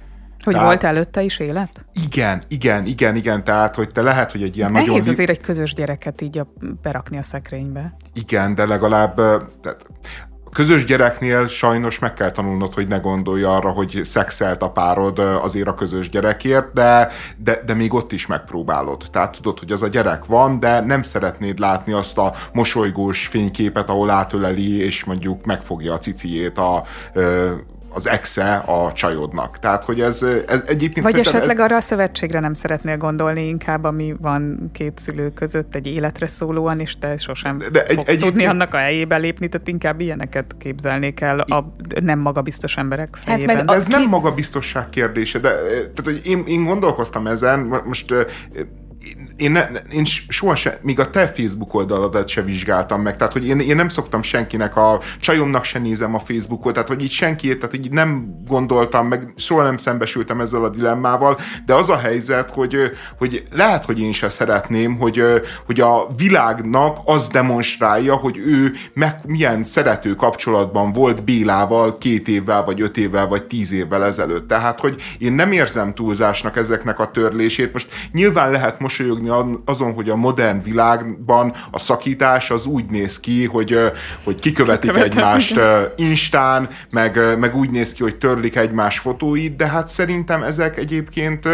[0.43, 1.87] Hogy tehát, volt előtte is élet?
[2.07, 5.09] Igen, igen, igen, igen, tehát, hogy te lehet, hogy egy ilyen Nehéz nagyon...
[5.09, 6.53] azért egy közös gyereket így a,
[6.83, 7.95] berakni a szekrénybe.
[8.13, 9.17] Igen, de legalább
[9.63, 9.87] tehát
[10.51, 15.19] a közös gyereknél sajnos meg kell tanulnod, hogy ne gondolj arra, hogy szexelt a párod
[15.19, 19.05] azért a közös gyerekért, de, de, de még ott is megpróbálod.
[19.11, 23.91] Tehát tudod, hogy az a gyerek van, de nem szeretnéd látni azt a mosolygós fényképet,
[23.91, 26.85] ahol átöleli, és mondjuk megfogja a ciciét a
[27.91, 29.59] az exe a csajodnak.
[29.59, 31.11] Tehát, hogy ez, ez egyébként...
[31.11, 31.65] Vagy esetleg ez...
[31.65, 36.81] arra a szövetségre nem szeretnél gondolni inkább, ami van két szülő között egy életre szólóan,
[36.81, 38.21] és te sosem de, egy, fogsz egyébként...
[38.21, 43.57] tudni annak a helyébe lépni, tehát inkább ilyeneket képzelnék el a nem magabiztos emberek fejében.
[43.57, 43.91] Hát meg ez ki...
[43.91, 48.15] nem magabiztosság kérdése, de tehát, hogy én, én gondolkoztam ezen, most
[49.41, 53.61] én, ne, én sohasem, még a te Facebook oldaladat se vizsgáltam meg, tehát hogy én,
[53.61, 57.77] én nem szoktam senkinek, a csajomnak se nézem a Facebookot, tehát hogy így senki, tehát
[57.77, 62.77] így nem gondoltam meg, soha nem szembesültem ezzel a dilemmával, de az a helyzet, hogy,
[63.19, 65.23] hogy lehet, hogy én se szeretném, hogy,
[65.67, 72.65] hogy a világnak az demonstrálja, hogy ő meg milyen szerető kapcsolatban volt Bélával két évvel,
[72.65, 74.49] vagy öt évvel, vagy tíz évvel ezelőtt.
[74.49, 77.73] Tehát, hogy én nem érzem túlzásnak ezeknek a törlését.
[77.73, 79.29] Most nyilván lehet mosolyogni
[79.65, 83.79] azon, hogy a modern világban a szakítás az úgy néz ki, hogy,
[84.25, 85.19] hogy kikövetik Kikövetem.
[85.19, 85.61] egymást
[85.97, 91.49] instán, meg, meg úgy néz ki, hogy törlik egymás fotóit, de hát szerintem ezek egyébként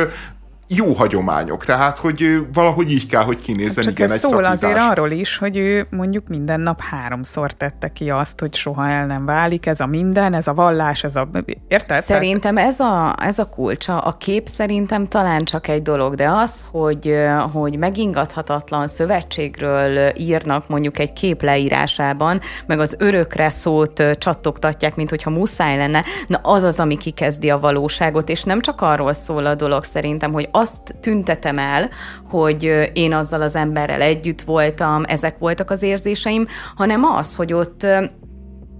[0.68, 4.52] jó hagyományok, tehát hogy valahogy így kell, hogy kinézzen Csak igen, ez egy szól szakítás.
[4.52, 9.06] azért arról is, hogy ő mondjuk minden nap háromszor tette ki azt, hogy soha el
[9.06, 11.28] nem válik, ez a minden, ez a vallás, ez a...
[11.68, 12.02] Érted?
[12.02, 13.98] Szerintem ez a, ez a kulcsa.
[13.98, 17.14] A kép szerintem talán csak egy dolog, de az, hogy,
[17.52, 25.30] hogy megingathatatlan szövetségről írnak mondjuk egy kép leírásában, meg az örökre szót csattogtatják, mint hogyha
[25.30, 29.54] muszáj lenne, na az az, ami kikezdi a valóságot, és nem csak arról szól a
[29.54, 31.90] dolog szerintem, hogy azt tüntetem el,
[32.30, 37.86] hogy én azzal az emberrel együtt voltam, ezek voltak az érzéseim, hanem az, hogy ott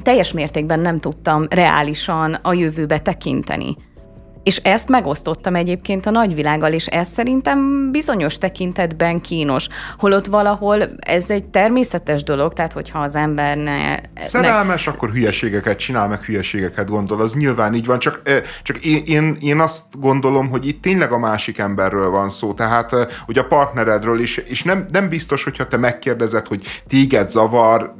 [0.03, 3.77] teljes mértékben nem tudtam reálisan a jövőbe tekinteni.
[4.47, 9.67] És ezt megosztottam egyébként a nagyvilággal, és ez szerintem bizonyos tekintetben kínos.
[9.99, 13.97] Holott valahol ez egy természetes dolog, tehát hogyha az ember ne...
[14.19, 14.93] Szerelmes, ne...
[14.93, 18.23] akkor hülyeségeket csinál, meg hülyeségeket gondol, az nyilván így van, csak,
[18.63, 22.95] csak én, én, én azt gondolom, hogy itt tényleg a másik emberről van szó, tehát
[23.27, 27.95] hogy a partneredről is, és nem, nem biztos, hogyha te megkérdezed, hogy téged zavar,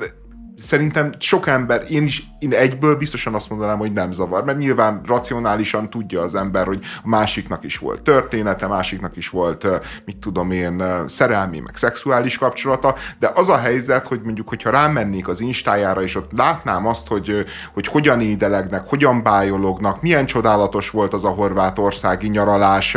[0.57, 5.01] szerintem sok ember, én is én egyből biztosan azt mondanám, hogy nem zavar, mert nyilván
[5.07, 9.67] racionálisan tudja az ember, hogy a másiknak is volt története, másiknak is volt,
[10.05, 15.29] mit tudom én, szerelmi, meg szexuális kapcsolata, de az a helyzet, hogy mondjuk, hogyha rámennék
[15.29, 21.15] az instájára, és ott látnám azt, hogy, hogy hogyan édelegnek, hogyan bájolognak, milyen csodálatos volt
[21.15, 22.97] az a horvátországi nyaralás,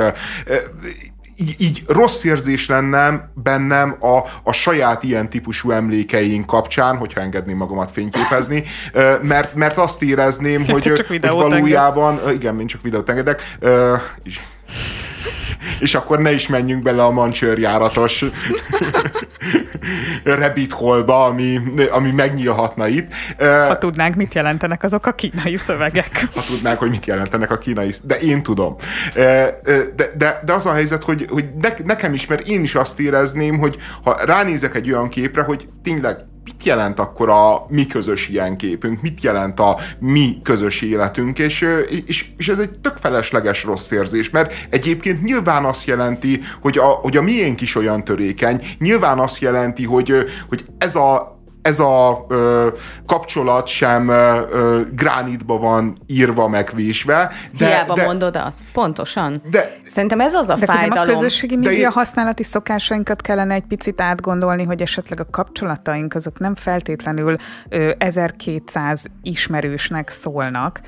[1.39, 7.57] így, így rossz érzés lenne bennem a, a saját ilyen típusú emlékeink kapcsán, hogyha engedném
[7.57, 8.63] magamat fényképezni,
[9.21, 12.33] mert, mert azt érezném, hogy, hogy valójában, engedsz.
[12.33, 13.57] igen, én csak videót engedek,
[14.23, 14.39] és
[15.95, 18.25] akkor ne is menjünk bele a mancsőrjáratos
[20.23, 21.59] rabbit hole ami,
[21.91, 23.07] ami megnyílhatna itt.
[23.67, 26.27] Ha tudnánk, mit jelentenek azok a kínai szövegek.
[26.33, 28.75] Ha tudnánk, hogy mit jelentenek a kínai de én tudom.
[29.13, 29.59] De,
[30.17, 31.45] de, de az a helyzet, hogy, hogy
[31.83, 36.17] nekem is, mert én is azt érezném, hogy ha ránézek egy olyan képre, hogy tényleg
[36.49, 41.65] mit jelent akkor a mi közös ilyen képünk, mit jelent a mi közös életünk, és,
[42.05, 46.85] és, és ez egy tök felesleges rossz érzés, mert egyébként nyilván azt jelenti, hogy a,
[46.85, 50.13] hogy a miénk is olyan törékeny, nyilván azt jelenti, hogy,
[50.49, 51.38] hogy ez a
[51.69, 52.67] ez a ö,
[53.05, 57.31] kapcsolat sem ö, gránitba van írva, megvésve.
[57.57, 59.41] De, Hiába de, mondod azt, pontosan.
[59.49, 61.09] De, Szerintem ez az a de fájdalom.
[61.09, 61.91] a közösségi média én...
[61.91, 67.35] használati szokásainkat kellene egy picit átgondolni, hogy esetleg a kapcsolataink azok nem feltétlenül
[67.69, 70.79] ö, 1200 ismerősnek szólnak,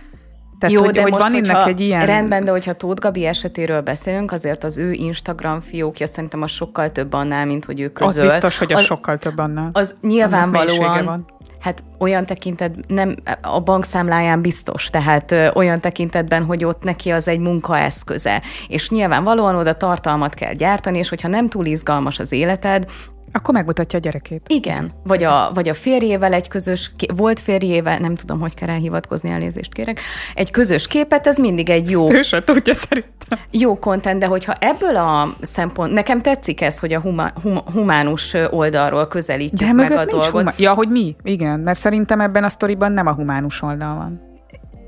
[0.62, 2.06] Tehát, Jó, hogy, de hogy most, van ennek egy ilyen...
[2.06, 6.92] Rendben, de hogyha Tóth Gabi esetéről beszélünk, azért az ő Instagram fiókja szerintem a sokkal
[6.92, 8.26] több annál, mint hogy ő közöl.
[8.26, 9.70] Az biztos, hogy az, az sokkal több annál.
[9.74, 11.26] Az nyilvánvalóan van
[11.60, 17.28] hát olyan tekintet, nem a bankszámláján biztos, tehát ö, olyan tekintetben, hogy ott neki az
[17.28, 18.42] egy munkaeszköze.
[18.68, 22.86] És nyilvánvalóan oda tartalmat kell gyártani, és hogyha nem túl izgalmas az életed,
[23.32, 24.42] akkor megmutatja a gyerekét.
[24.48, 24.92] Igen.
[25.04, 29.74] Vagy a, vagy a férjével egy közös, volt férjével, nem tudom, hogy kell elhivatkozni, elnézést
[29.74, 30.00] kérek,
[30.36, 32.12] egy közös képet, ez mindig egy jó...
[32.12, 33.40] Ő se tudja szerintem.
[33.52, 38.34] Jó content, de hogyha ebből a szempont, nekem tetszik ez, hogy a huma, hum, humánus
[38.50, 40.26] oldalról közelítjük de meg a dolgot.
[40.26, 41.16] Huma- ja, hogy mi?
[41.24, 44.22] Igen, mert szerintem ebben a sztoriban nem a humánus oldal van.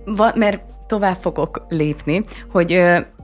[0.06, 2.82] Va, mert tovább fogok lépni, hogy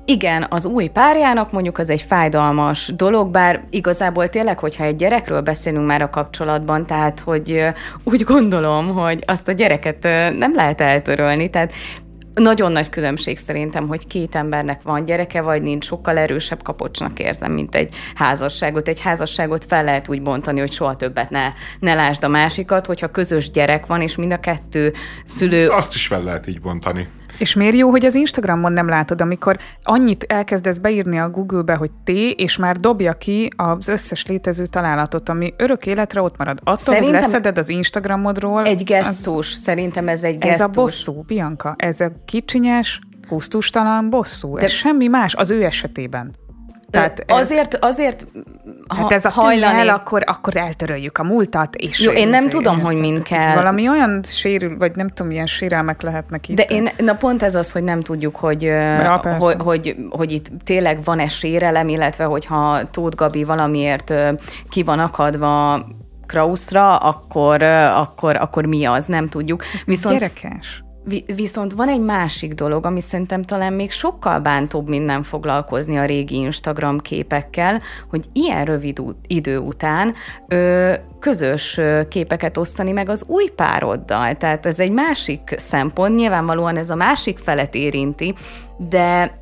[0.09, 5.41] igen, az új párjának mondjuk az egy fájdalmas dolog, bár igazából tényleg, hogyha egy gyerekről
[5.41, 7.65] beszélünk már a kapcsolatban, tehát hogy
[8.03, 10.03] úgy gondolom, hogy azt a gyereket
[10.37, 11.73] nem lehet eltörölni, tehát
[12.33, 17.53] nagyon nagy különbség szerintem, hogy két embernek van gyereke, vagy nincs, sokkal erősebb kapocsnak érzem,
[17.53, 18.87] mint egy házasságot.
[18.87, 23.07] Egy házasságot fel lehet úgy bontani, hogy soha többet ne, ne lásd a másikat, hogyha
[23.07, 24.93] közös gyerek van, és mind a kettő
[25.25, 25.67] szülő...
[25.67, 27.07] Azt is fel lehet így bontani.
[27.39, 31.91] És miért jó, hogy az Instagramon nem látod, amikor annyit elkezdesz beírni a Google-be, hogy
[32.03, 36.57] té, és már dobja ki az összes létező találatot, ami örök életre ott marad.
[36.63, 38.65] Attól, Szerintem hogy leszeded az Instagramodról.
[38.65, 39.53] Egy gesztus.
[39.53, 40.59] Az, Szerintem ez egy gesztus.
[40.59, 41.75] Ez a bosszú, Bianca.
[41.77, 44.55] Ez a kicsinyes, kusztustalan bosszú.
[44.55, 46.35] De ez semmi más az ő esetében.
[46.91, 48.27] Tehát azért, azért
[48.87, 49.79] ha, hát ez a hajlani...
[49.79, 51.99] el, akkor, akkor eltöröljük a múltat, és...
[51.99, 53.55] Jó, én nem tudom, hogy mind kell.
[53.55, 56.55] Valami olyan sérül, vagy nem tudom, milyen sérelmek lehetnek itt.
[56.55, 60.47] De én, na pont ez az, hogy nem tudjuk, hogy, ja, hogy, hogy, hogy itt
[60.63, 64.13] tényleg van-e sérelem, illetve hogyha Tóth Gabi valamiért
[64.69, 65.85] ki van akadva
[66.25, 69.63] Krauszra, akkor, akkor, akkor mi az, nem tudjuk.
[69.85, 70.83] Viszont, Gyerekes.
[71.35, 76.35] Viszont van egy másik dolog, ami szerintem talán még sokkal bántóbb minden foglalkozni a régi
[76.35, 80.13] Instagram képekkel, hogy ilyen rövid idő után
[80.47, 81.79] ö, közös
[82.09, 84.37] képeket osztani meg az új pároddal.
[84.37, 88.33] Tehát ez egy másik szempont, nyilvánvalóan ez a másik felet érinti,
[88.77, 89.38] de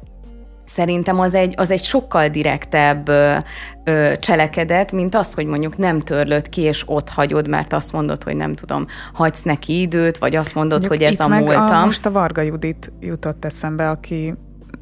[0.78, 3.38] szerintem az egy, az egy sokkal direktebb ö,
[3.84, 8.24] ö, cselekedet, mint az, hogy mondjuk nem törlöd ki, és ott hagyod, mert azt mondod,
[8.24, 11.82] hogy nem tudom, hagysz neki időt, vagy azt mondod, mondjuk hogy ez a múltam.
[11.82, 14.34] A, most a Varga Judit jutott eszembe, aki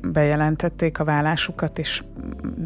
[0.02, 2.04] bejelentették a vállásukat, és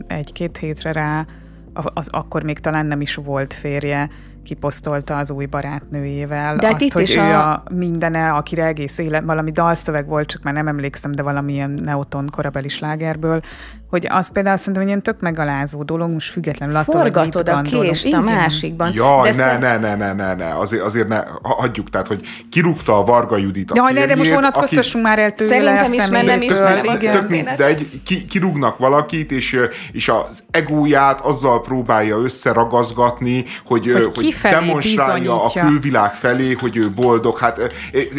[0.07, 1.25] egy-két hétre rá
[1.73, 4.09] az akkor még talán nem is volt férje,
[4.43, 7.51] kiposztolta az új barátnőjével de azt, itt hogy is ő a...
[7.51, 12.29] a mindene, akire egész élet, valami dalszöveg volt, csak már nem emlékszem, de valamilyen neoton
[12.31, 13.41] korabeli slágerből,
[13.89, 18.21] hogy az például szerintem ilyen tök megalázó dolog, most függetlenül attól, Forgatod a kést a
[18.21, 18.91] másikban.
[18.93, 23.03] Jaj, ne, ne, ne, ne, ne, ne, azért, azért ne, hagyjuk, tehát, hogy kirúgta a
[23.03, 25.15] Varga Judit a Jaj, ne, de most vonatkoztassunk aki...
[25.15, 29.59] már el tőle Szerintem is, mert nem ismerem tök, De egy, ki, kirúgnak valakit, és,
[29.91, 35.61] és az egóját azzal próbálja összeragazgatni, hogy, hogy, hogy demonstrálja bizonyítja.
[35.61, 37.37] a külvilág felé, hogy ő boldog.
[37.37, 37.73] Hát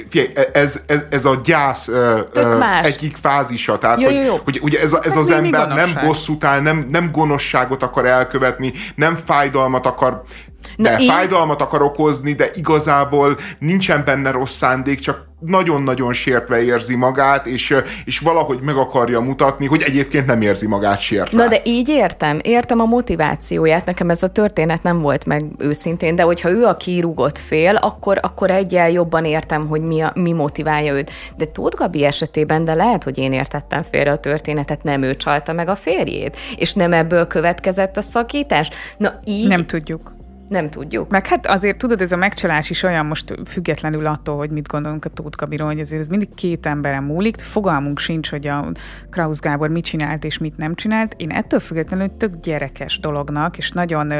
[0.08, 1.90] figyelj, ez, ez, ez a gyász
[2.82, 3.78] egyik fázisa.
[3.78, 4.40] Tehát, jó, jó, jó.
[4.44, 8.72] hogy, hogy ez, ez hát az ember nem bosszút áll, nem, nem gonoszságot akar elkövetni,
[8.94, 10.22] nem fájdalmat akar
[10.76, 16.96] de Na, fájdalmat akar okozni, de igazából nincsen benne rossz szándék, csak nagyon-nagyon sértve érzi
[16.96, 21.42] magát, és, és valahogy meg akarja mutatni, hogy egyébként nem érzi magát sértve.
[21.42, 26.16] Na de így értem, értem a motivációját, nekem ez a történet nem volt meg őszintén,
[26.16, 30.32] de hogyha ő a kirúgott fél, akkor, akkor egyel jobban értem, hogy mi, a, mi
[30.32, 31.10] motiválja őt.
[31.36, 35.52] De Tóth Gabi esetében, de lehet, hogy én értettem félre a történetet, nem ő csalta
[35.52, 38.70] meg a férjét, és nem ebből következett a szakítás.
[38.96, 39.48] Na így...
[39.48, 40.18] Nem tudjuk.
[40.50, 41.10] Nem tudjuk.
[41.10, 45.04] Meg hát azért tudod, ez a megcsalás is olyan most függetlenül attól, hogy mit gondolunk
[45.04, 47.40] a Tóth Gabiról, hogy azért ez mindig két emberen múlik.
[47.40, 48.72] Fogalmunk sincs, hogy a
[49.10, 51.14] Krausz Gábor mit csinált és mit nem csinált.
[51.16, 54.12] Én ettől függetlenül tök gyerekes dolognak, és nagyon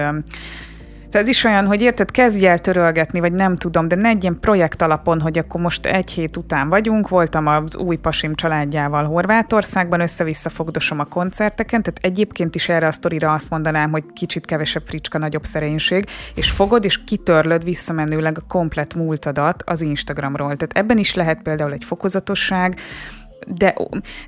[1.10, 4.22] tehát ez is olyan, hogy érted, kezdj el törölgetni, vagy nem tudom, de ne egy
[4.22, 9.04] ilyen projekt alapon, hogy akkor most egy hét után vagyunk, voltam az új pasim családjával
[9.04, 14.46] Horvátországban, össze-vissza fogdosom a koncerteken, tehát egyébként is erre a sztorira azt mondanám, hogy kicsit
[14.46, 20.56] kevesebb fricska, nagyobb szerénység, és fogod, és kitörlöd visszamenőleg a komplet múltadat az Instagramról.
[20.56, 22.74] Tehát ebben is lehet például egy fokozatosság,
[23.46, 23.74] de,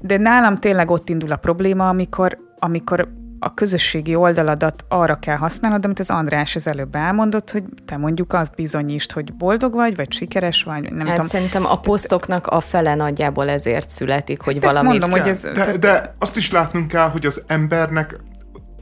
[0.01, 3.09] de nálam tényleg ott indul a probléma, amikor, amikor
[3.45, 8.33] a közösségi oldaladat arra kell használnod, amit az András az előbb elmondott, hogy te mondjuk
[8.33, 11.31] azt bizonyítsd, hogy boldog vagy, vagy sikeres vagy, nem hát tudom.
[11.31, 14.91] szerintem a posztoknak a fele nagyjából ezért születik, hogy valamit...
[14.91, 18.17] Mondom, hogy ez, de, de azt is látnunk kell, hogy az embernek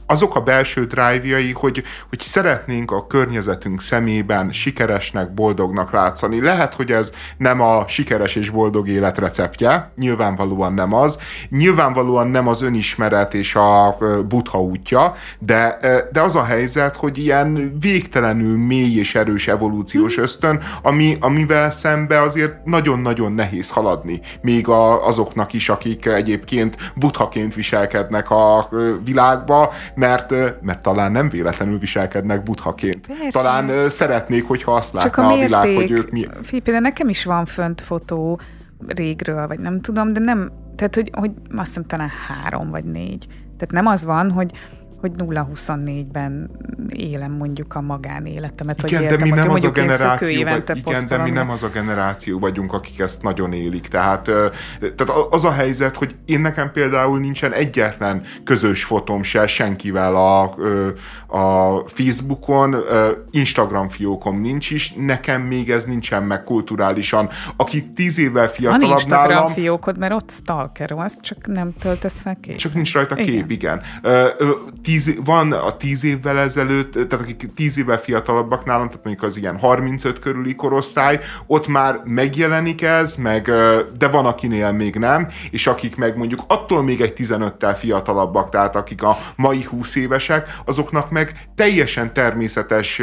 [0.05, 6.41] azok a belső drive hogy, hogy szeretnénk a környezetünk szemében sikeresnek, boldognak látszani.
[6.41, 11.17] Lehet, hogy ez nem a sikeres és boldog élet receptje, nyilvánvalóan nem az,
[11.49, 13.97] nyilvánvalóan nem az önismeret és a
[14.27, 15.77] butha útja, de,
[16.11, 20.23] de az a helyzet, hogy ilyen végtelenül mély és erős evolúciós mhm.
[20.23, 27.53] ösztön, ami, amivel szembe azért nagyon-nagyon nehéz haladni, még a, azoknak is, akik egyébként buthaként
[27.53, 28.69] viselkednek a
[29.03, 33.07] világba, mert, mert talán nem véletlenül viselkednek buthaként.
[33.07, 33.29] Persze.
[33.29, 36.27] Talán szeretnék, hogyha azt Csak látna a, mérték, a világ, hogy ők mi...
[36.43, 38.39] Filipe, de nekem is van fönt fotó
[38.87, 43.27] régről, vagy nem tudom, de nem, tehát hogy, hogy azt hiszem talán három vagy négy.
[43.57, 44.51] Tehát nem az van, hogy
[45.01, 46.49] hogy 0-24-ben
[46.89, 51.17] élem mondjuk a magánéletemet, igen, vagy de mi nem az a generáció, vagy, igen, de
[51.17, 53.87] mi nem az a generáció vagyunk, akik ezt nagyon élik.
[53.87, 54.23] Tehát,
[54.79, 60.41] tehát az a helyzet, hogy én nekem például nincsen egyetlen közös fotom se senkivel a,
[61.37, 62.75] a Facebookon,
[63.31, 67.29] Instagram fiókom nincs is, nekem még ez nincsen meg kulturálisan.
[67.55, 69.51] Aki tíz évvel fiatalabb Van Instagram nálam...
[69.51, 72.55] fiókod, mert ott stalker az, csak nem töltesz fel kép.
[72.55, 73.49] Csak nincs rajta kép, igen.
[73.49, 73.81] igen
[74.91, 79.37] tíz, van a tíz évvel ezelőtt, tehát akik tíz évvel fiatalabbak nálam, tehát mondjuk az
[79.37, 83.51] ilyen 35 körüli korosztály, ott már megjelenik ez, meg,
[83.97, 88.75] de van akinél még nem, és akik meg mondjuk attól még egy 15-tel fiatalabbak, tehát
[88.75, 93.01] akik a mai 20 évesek, azoknak meg teljesen természetes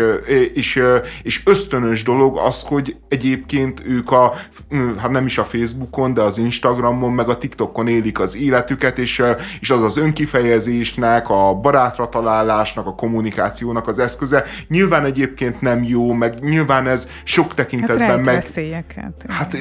[0.54, 0.82] és,
[1.22, 4.34] és ösztönös dolog az, hogy egyébként ők a,
[4.98, 9.22] hát nem is a Facebookon, de az Instagramon, meg a TikTokon élik az életüket, és,
[9.60, 14.44] és az az önkifejezésnek, a barát barátra találásnak, a kommunikációnak az eszköze.
[14.68, 18.34] Nyilván egyébként nem jó, meg nyilván ez sok tekintetben hát meg...
[18.34, 19.24] veszélyeket.
[19.28, 19.56] Hát,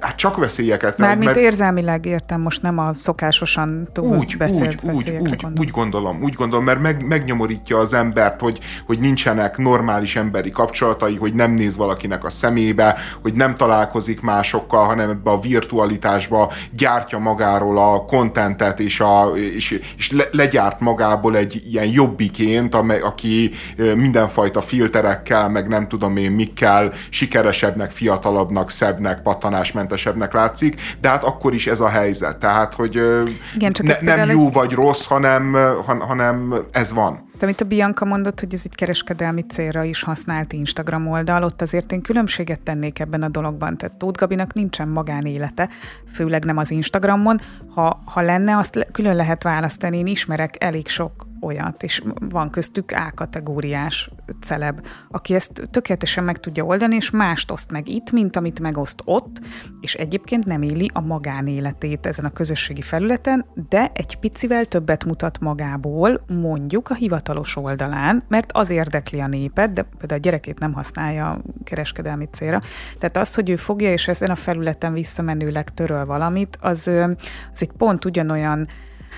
[0.00, 0.98] hát csak veszélyeket.
[0.98, 1.38] Mármint mert...
[1.38, 6.34] érzelmileg értem, most nem a szokásosan túl úgy, beszélt úgy, úgy, úgy, úgy gondolom, úgy
[6.34, 11.76] gondolom, mert meg, megnyomorítja az embert, hogy, hogy nincsenek normális emberi kapcsolatai, hogy nem néz
[11.76, 18.80] valakinek a szemébe, hogy nem találkozik másokkal, hanem ebbe a virtualitásba gyártja magáról a kontentet,
[18.80, 23.50] és, a, és, és le, legyárt magából egy ilyen jobbiként, amely, aki
[23.94, 29.22] mindenfajta filterekkel, meg nem tudom én mikkel sikeresebbnek, fiatalabbnak, szebbnek,
[29.90, 32.36] pattanásmentesebbnek látszik, de hát akkor is ez a helyzet.
[32.38, 32.94] Tehát, hogy
[33.54, 34.52] Igen, csak ne, nem jó egy...
[34.52, 37.28] vagy rossz, hanem, hanem ez van.
[37.38, 41.62] De amit a Bianca mondott, hogy ez egy kereskedelmi célra is használt Instagram oldal, ott
[41.62, 43.76] azért én különbséget tennék ebben a dologban.
[43.76, 45.68] Tehát Tóth Gabinak nincsen magánélete,
[46.12, 47.40] főleg nem az Instagramon.
[47.74, 49.98] Ha, ha lenne, azt külön lehet választani.
[49.98, 54.10] Én ismerek elég sok olyat, és van köztük A-kategóriás
[54.40, 59.02] celeb, aki ezt tökéletesen meg tudja oldani, és mást oszt meg itt, mint amit megoszt
[59.04, 59.40] ott,
[59.80, 65.40] és egyébként nem éli a magánéletét ezen a közösségi felületen, de egy picivel többet mutat
[65.40, 70.72] magából, mondjuk a hivatalos oldalán, mert az érdekli a népet, de például a gyerekét nem
[70.72, 72.60] használja kereskedelmi célra.
[72.98, 76.90] Tehát az, hogy ő fogja, és ezen a felületen visszamenőleg töröl valamit, az,
[77.52, 78.68] az egy pont ugyanolyan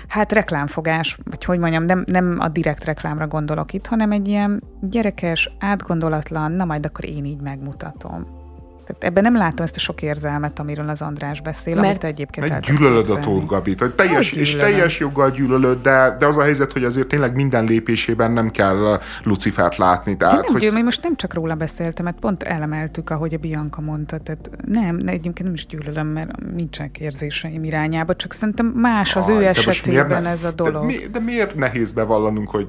[0.07, 4.63] hát reklámfogás, vagy hogy mondjam, nem, nem a direkt reklámra gondolok itt, hanem egy ilyen
[4.81, 8.42] gyerekes, átgondolatlan, na majd akkor én így megmutatom.
[8.85, 12.49] Tehát ebben nem látom ezt a sok érzelmet, amiről az András beszél, Mert amit egyébként
[12.49, 16.41] el gyűlölöd a Tóth Gabit, hogy teljes, és teljes joggal gyűlölöd, de, de az a
[16.41, 20.17] helyzet, hogy azért tényleg minden lépésében nem kell Lucifert látni.
[20.17, 20.61] Tehát, nem, hogy...
[20.61, 24.99] Gyűlöm, most nem csak róla beszéltem, mert pont elemeltük, ahogy a Bianca mondta, tehát nem,
[25.05, 30.25] egyébként nem is gyűlölöm, mert nincsenek érzéseim irányába, csak szerintem más az Aj, ő esetében
[30.25, 30.73] ez a dolog.
[30.73, 32.67] De, mi, de miért nehéz bevallanunk, hogy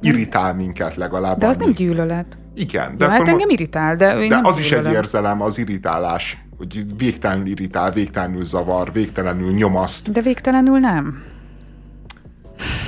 [0.00, 1.38] irritál minket legalább.
[1.38, 2.38] De az nem gyűlölet.
[2.54, 2.96] Igen.
[2.96, 6.44] De ja, hát engem irritál, de De az is egy érzelem, az irritálás.
[6.56, 10.12] Hogy végtelenül irritál, végtelenül zavar, végtelenül nyomaszt.
[10.12, 11.22] De végtelenül nem.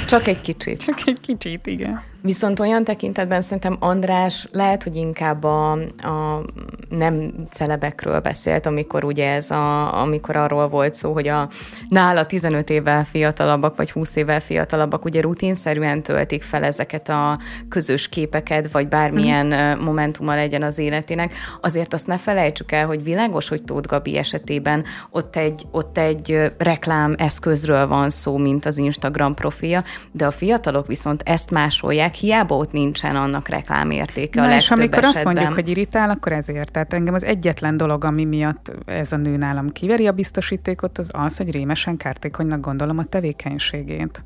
[0.07, 0.85] Csak egy kicsit.
[0.85, 2.03] Csak egy kicsit, igen.
[2.21, 6.43] Viszont olyan tekintetben szerintem András lehet, hogy inkább a, a
[6.89, 11.49] nem celebekről beszélt, amikor ugye ez a, amikor arról volt szó, hogy a
[11.89, 17.39] nála 15 évvel fiatalabbak, vagy 20 évvel fiatalabbak ugye rutinszerűen töltik fel ezeket a
[17.69, 19.85] közös képeket, vagy bármilyen mm.
[19.85, 21.33] momentuma legyen az életének.
[21.61, 26.53] Azért azt ne felejtsük el, hogy világos, hogy Tóth Gabi esetében ott egy, ott egy
[26.59, 29.83] reklám eszközről van szó, mint az Instagram profilja,
[30.13, 34.89] de a fiatalok viszont ezt másolják, hiába ott nincsen annak reklámértéke Na a és amikor
[34.99, 35.11] esetben.
[35.11, 36.73] azt mondjuk, hogy irritál, akkor ezért.
[36.73, 41.11] Tehát engem az egyetlen dolog, ami miatt ez a nő nálam kiveri a biztosítékot, az
[41.13, 44.25] az, hogy rémesen kártékonynak gondolom a tevékenységét.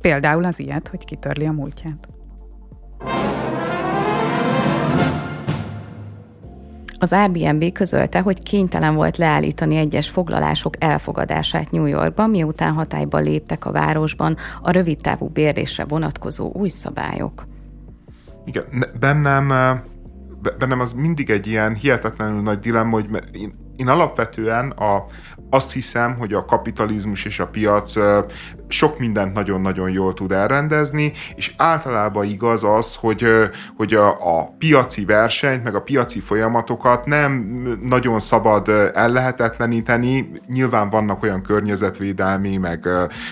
[0.00, 2.08] Például az ilyet, hogy kitörli a múltját.
[6.98, 13.64] Az Airbnb közölte, hogy kénytelen volt leállítani egyes foglalások elfogadását New Yorkban, miután hatályba léptek
[13.64, 17.46] a városban a rövidtávú bérlésre vonatkozó új szabályok.
[18.44, 18.64] Igen,
[19.00, 19.48] bennem,
[20.58, 25.04] bennem az mindig egy ilyen hihetetlenül nagy dilemma, hogy én, én alapvetően a,
[25.50, 27.94] azt hiszem, hogy a kapitalizmus és a piac
[28.68, 33.26] sok mindent nagyon-nagyon jól tud elrendezni, és általában igaz az, hogy,
[33.76, 37.32] hogy a, a piaci versenyt, meg a piaci folyamatokat nem
[37.82, 40.30] nagyon szabad ellehetetleníteni.
[40.46, 42.88] Nyilván vannak olyan környezetvédelmi, meg,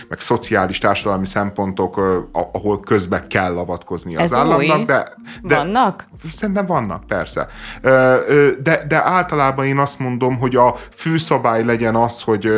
[0.09, 2.01] meg szociális, társadalmi szempontok,
[2.53, 4.85] ahol közbe kell avatkozni az Ez államnak.
[4.85, 5.05] De,
[5.43, 6.05] de vannak?
[6.35, 7.47] Szerintem vannak, persze.
[8.63, 12.53] De, de általában én azt mondom, hogy a főszabály legyen az, hogy,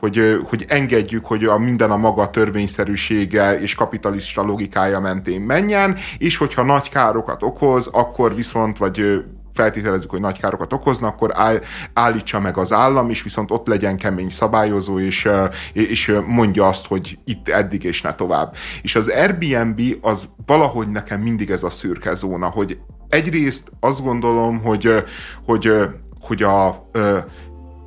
[0.00, 5.96] hogy, hogy engedjük, hogy a minden a maga maga törvényszerűsége és kapitalista logikája mentén menjen,
[6.18, 9.24] és hogyha nagy károkat okoz, akkor viszont, vagy
[9.54, 11.60] feltételezzük, hogy nagy károkat okoznak, akkor áll,
[11.92, 15.28] állítsa meg az állam, és viszont ott legyen kemény szabályozó, és,
[15.72, 18.54] és mondja azt, hogy itt eddig és ne tovább.
[18.82, 22.78] És az Airbnb az valahogy nekem mindig ez a szürke zóna, hogy
[23.08, 25.04] egyrészt azt gondolom, hogy,
[25.44, 25.72] hogy,
[26.20, 26.78] hogy a, a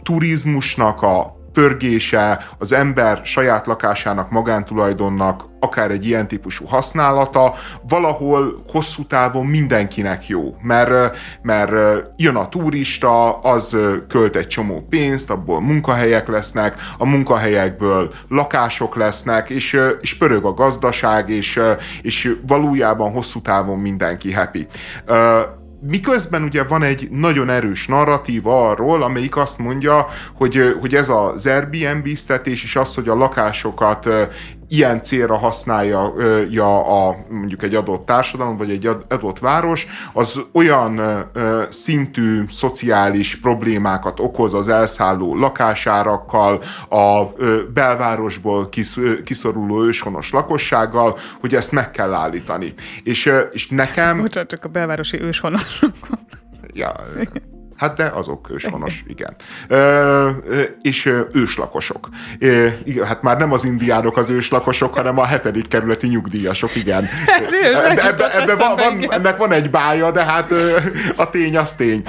[0.03, 7.53] turizmusnak a pörgése, az ember saját lakásának, magántulajdonnak, akár egy ilyen típusú használata,
[7.87, 11.71] valahol hosszú távon mindenkinek jó, mert, mert
[12.15, 13.77] jön a turista, az
[14.07, 20.53] költ egy csomó pénzt, abból munkahelyek lesznek, a munkahelyekből lakások lesznek, és, és pörög a
[20.53, 21.59] gazdaság, és,
[22.01, 24.67] és valójában hosszú távon mindenki happy.
[25.87, 31.45] Miközben ugye van egy nagyon erős narratíva arról, amelyik azt mondja, hogy, hogy ez az
[31.45, 34.09] Airbnb-ztetés és az, hogy a lakásokat
[34.73, 36.13] ilyen célra használja
[36.49, 41.01] ja, a, mondjuk egy adott társadalom, vagy egy adott város, az olyan
[41.69, 47.23] szintű szociális problémákat okoz az elszálló lakásárakkal, a
[47.73, 48.69] belvárosból
[49.23, 52.73] kiszoruló őshonos lakossággal, hogy ezt meg kell állítani.
[53.03, 54.21] És, és nekem...
[54.21, 56.19] Bocsánat, csak a belvárosi őshonosokon.
[56.73, 56.91] Ja,
[57.83, 59.35] Hát de azok őshonos, igen.
[59.67, 60.29] Ö,
[60.81, 62.09] és őslakosok.
[62.39, 62.67] Ö,
[63.05, 67.09] hát már nem az indiánok az őslakosok, hanem a hetedik kerületi nyugdíjasok, igen.
[67.73, 70.51] Ebbe, ebbe, ebbe van, van, ennek van egy bája, de hát
[71.15, 72.03] a tény az tény.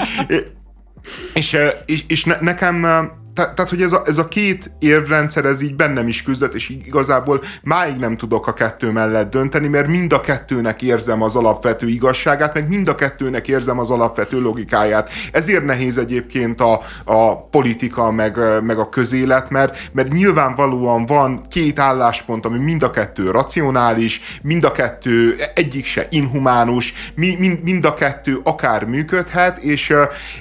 [1.34, 1.56] És,
[1.86, 2.86] és, és nekem
[3.34, 7.42] tehát, hogy ez a, ez a két érvrendszer, ez így bennem is küzdött, és igazából
[7.62, 12.54] máig nem tudok a kettő mellett dönteni, mert mind a kettőnek érzem az alapvető igazságát,
[12.54, 15.10] meg mind a kettőnek érzem az alapvető logikáját.
[15.32, 21.78] Ezért nehéz egyébként a, a politika, meg, meg a közélet, mert, mert nyilvánvalóan van két
[21.78, 27.94] álláspont, ami mind a kettő racionális, mind a kettő egyik se inhumánus, mind, mind a
[27.94, 29.92] kettő akár működhet, és,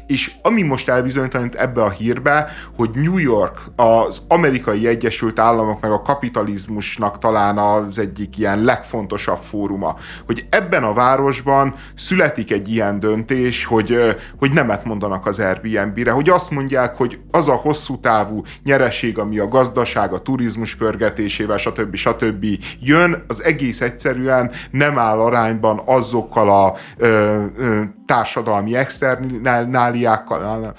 [0.07, 5.81] és ami most elbizonytalanít ebbe a hírbe, hogy hogy New York az amerikai Egyesült Államok
[5.81, 9.95] meg a kapitalizmusnak talán az egyik ilyen legfontosabb fóruma,
[10.25, 16.29] hogy ebben a városban születik egy ilyen döntés, hogy, hogy nemet mondanak az Airbnb-re, hogy
[16.29, 21.95] azt mondják, hogy az a hosszú távú nyereség, ami a gazdaság, a turizmus pörgetésével, stb.
[21.95, 22.45] stb.
[22.79, 30.73] jön, az egész egyszerűen nem áll arányban azokkal a ö, ö, társadalmi externáliákkal,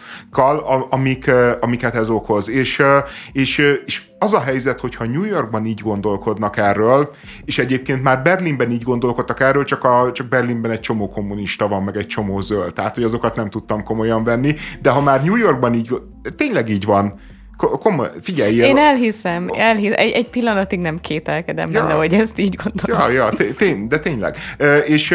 [0.90, 2.50] amik, amiket ez okoz.
[2.50, 2.82] És,
[3.32, 7.10] és, és az a helyzet, hogyha New Yorkban így gondolkodnak erről,
[7.44, 11.82] és egyébként már Berlinben így gondolkodtak erről, csak, a, csak Berlinben egy csomó kommunista van,
[11.82, 15.36] meg egy csomó zöld, tehát hogy azokat nem tudtam komolyan venni, de ha már New
[15.36, 15.92] Yorkban így,
[16.36, 17.14] tényleg így van,
[17.56, 18.54] Komoly, figyelj!
[18.54, 19.94] Én elhiszem, elhiszem.
[19.96, 23.10] Egy, egy pillanatig nem kételkedem ja, benne, hogy ezt így gondolom.
[23.10, 24.36] Ja, ja, tény, de tényleg.
[24.86, 25.08] És,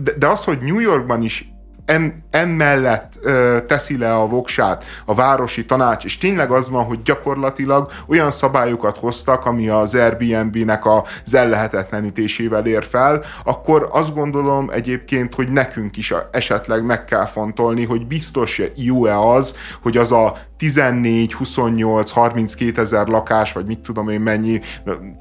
[0.00, 1.55] de, de az, hogy New Yorkban is
[1.86, 7.02] en, emellett ö, teszi le a voksát a városi tanács, és tényleg az van, hogy
[7.02, 15.34] gyakorlatilag olyan szabályokat hoztak, ami az Airbnb-nek az ellehetetlenítésével ér fel, akkor azt gondolom egyébként,
[15.34, 21.34] hogy nekünk is esetleg meg kell fontolni, hogy biztos jó-e az, hogy az a 14,
[21.34, 24.60] 28, 32 ezer lakás, vagy mit tudom én mennyi,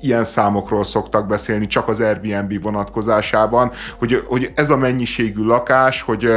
[0.01, 6.29] ilyen számokról szoktak beszélni csak az Airbnb vonatkozásában, hogy, hogy ez a mennyiségű lakás, hogy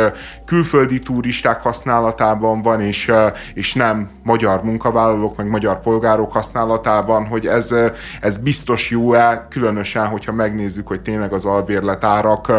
[0.44, 3.12] külföldi turisták használatában van, és,
[3.54, 7.74] és nem magyar munkavállalók, meg magyar polgárok használatában, hogy ez,
[8.20, 12.52] ez biztos jó-e, különösen, hogyha megnézzük, hogy tényleg az albérletárak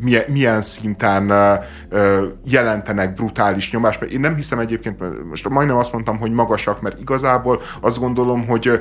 [0.00, 1.32] milyen, milyen szinten
[2.44, 7.00] jelentenek brutális nyomást, mert én nem hiszem egyébként, most majdnem azt mondtam, hogy magasak, mert
[7.00, 8.80] igazából azt gondolom, hogy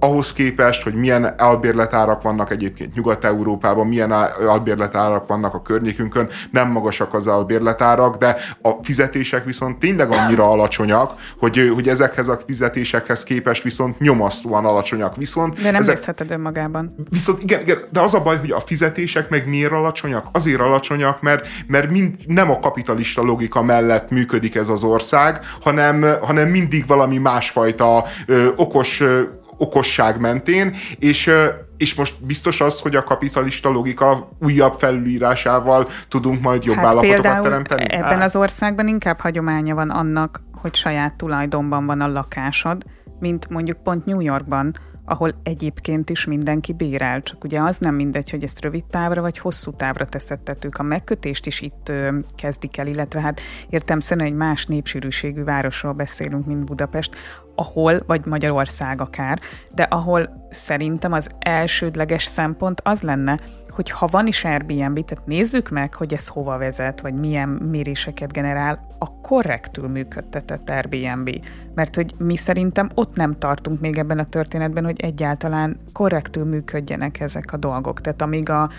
[0.00, 4.10] ahhoz képest, hogy milyen albérletárak vannak egyébként Nyugat-Európában, milyen
[4.46, 11.14] albérletárak vannak a környékünkön, nem magasak az albérletárak, de a fizetések viszont tényleg annyira alacsonyak,
[11.38, 15.16] hogy, hogy ezekhez a fizetésekhez képest viszont nyomasztóan alacsonyak.
[15.16, 16.94] Viszont de nem ezek, nézheted önmagában.
[17.10, 20.26] Viszont igen, igen, de az a baj, hogy a fizetések meg miért alacsonyak?
[20.32, 26.04] Azért alacsonyak, mert, mert mind, nem a kapitalista logika mellett működik ez az ország, hanem,
[26.22, 29.22] hanem mindig valami másfajta ö, okos ö,
[29.56, 31.30] okosság mentén, és
[31.76, 37.42] és most biztos az, hogy a kapitalista logika újabb felülírásával tudunk majd jobb hát állapotokat
[37.42, 37.84] teremteni?
[37.88, 38.22] ebben hát.
[38.22, 42.84] az országban inkább hagyománya van annak, hogy saját tulajdonban van a lakásod,
[43.20, 44.74] mint mondjuk pont New Yorkban,
[45.08, 49.38] ahol egyébként is mindenki bérel, csak ugye az nem mindegy, hogy ezt rövid távra vagy
[49.38, 50.78] hosszú távra teszettetők.
[50.78, 55.92] A megkötést is itt ö, kezdik el, illetve hát értem szerint egy más népsűrűségű városról
[55.92, 57.16] beszélünk, mint Budapest,
[57.56, 59.40] ahol, vagy Magyarország akár,
[59.74, 63.38] de ahol szerintem az elsődleges szempont az lenne,
[63.76, 68.32] hogy ha van is Airbnb, tehát nézzük meg, hogy ez hova vezet, vagy milyen méréseket
[68.32, 71.30] generál, a korrektül működtetett Airbnb.
[71.74, 77.20] Mert hogy mi szerintem ott nem tartunk még ebben a történetben, hogy egyáltalán korrektül működjenek
[77.20, 78.00] ezek a dolgok.
[78.00, 78.70] Tehát amíg a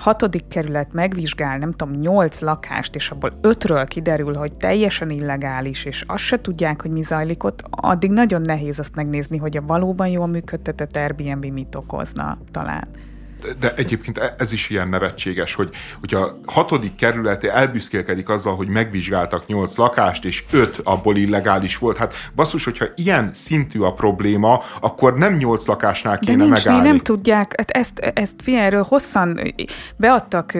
[0.00, 6.04] hatodik kerület megvizsgál, nem tudom, nyolc lakást, és abból ötről kiderül, hogy teljesen illegális, és
[6.06, 10.08] azt se tudják, hogy mi zajlik ott, addig nagyon nehéz azt megnézni, hogy a valóban
[10.08, 12.88] jól működtetett Airbnb mit okozna talán
[13.60, 18.68] de egyébként e- ez is ilyen nevetséges, hogy, hogy a hatodik kerületi elbüszkélkedik azzal, hogy
[18.68, 21.96] megvizsgáltak nyolc lakást, és öt abból illegális volt.
[21.96, 26.88] Hát basszus, hogyha ilyen szintű a probléma, akkor nem nyolc lakásnál kéne De nincs, megállni.
[26.88, 29.54] nem tudják, hát ezt, ezt figyelről hosszan
[29.96, 30.58] beadtak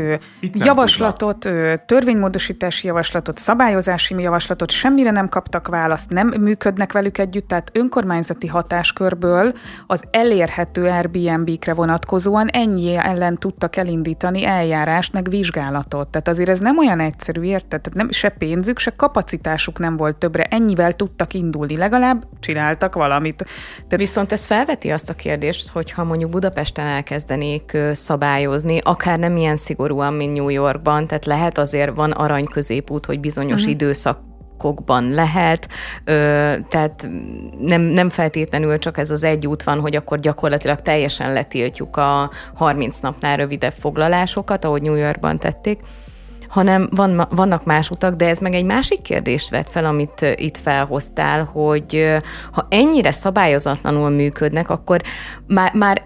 [0.52, 1.85] javaslatot, tudják.
[1.85, 9.52] törvénymódosítási javaslatot, szabályozási javaslatot, semmire nem kaptak választ, nem működnek velük együtt, tehát önkormányzati hatáskörből
[9.86, 16.09] az elérhető Airbnb-kre vonatkozóan ennyi ennyi ellen tudtak elindítani eljárást, meg vizsgálatot.
[16.09, 17.80] Tehát azért ez nem olyan egyszerű, érted?
[17.80, 20.42] Tehát nem, se pénzük, se kapacitásuk nem volt többre.
[20.42, 23.36] Ennyivel tudtak indulni, legalább csináltak valamit.
[23.36, 23.97] Tehát...
[23.97, 29.56] Viszont ez felveti azt a kérdést, hogy ha mondjuk Budapesten elkezdenék szabályozni, akár nem ilyen
[29.56, 33.70] szigorúan, mint New Yorkban, tehát lehet azért van arany középút, hogy bizonyos uh-huh.
[33.70, 34.30] időszak
[34.60, 35.68] blokkokban lehet,
[36.04, 36.12] ö,
[36.68, 37.08] tehát
[37.60, 42.30] nem, nem feltétlenül csak ez az egy út van, hogy akkor gyakorlatilag teljesen letiltjuk a
[42.54, 45.80] 30 napnál rövidebb foglalásokat, ahogy New Yorkban tették,
[46.48, 50.56] hanem van, vannak más utak, de ez meg egy másik kérdést vet fel, amit itt
[50.56, 52.14] felhoztál, hogy
[52.52, 55.00] ha ennyire szabályozatlanul működnek, akkor
[55.46, 56.02] már, már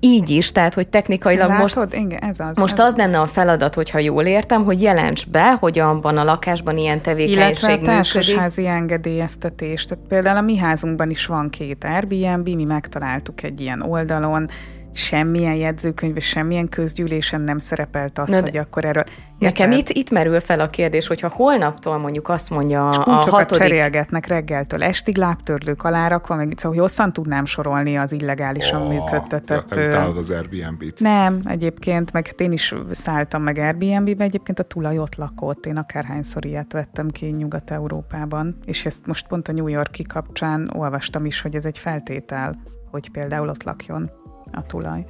[0.00, 1.60] így is, tehát hogy technikailag Látod?
[1.60, 5.28] most, Igen, ez az, most ez az lenne a feladat, hogyha jól értem, hogy jelents
[5.28, 9.84] be, hogy abban a lakásban ilyen tevékenység Illetve a társasházi engedélyeztetés.
[9.84, 14.50] Tehát például a mi házunkban is van két Airbnb, mi megtaláltuk egy ilyen oldalon,
[14.92, 19.04] semmilyen jegyzőkönyv és semmilyen közgyűlésen nem szerepelt az, Na, hogy akkor erről...
[19.38, 23.66] Nekem itt, itt merül fel a kérdés, hogyha holnaptól mondjuk azt mondja a, a hatodik...
[23.66, 29.74] cserélgetnek reggeltől estig, lábtörlők alárakva, meg szóval hosszan tudnám sorolni az illegálisan oh, működtetett...
[29.74, 31.00] Ja, az Airbnb-t.
[31.00, 35.76] Nem, egyébként, meg hát én is szálltam meg Airbnb-be, egyébként a tulaj ott lakott, én
[35.76, 41.40] akárhányszor ilyet vettem ki Nyugat-Európában, és ezt most pont a New Yorki kapcsán olvastam is,
[41.40, 44.10] hogy ez egy feltétel, hogy például ott lakjon
[44.52, 45.04] a tulaj.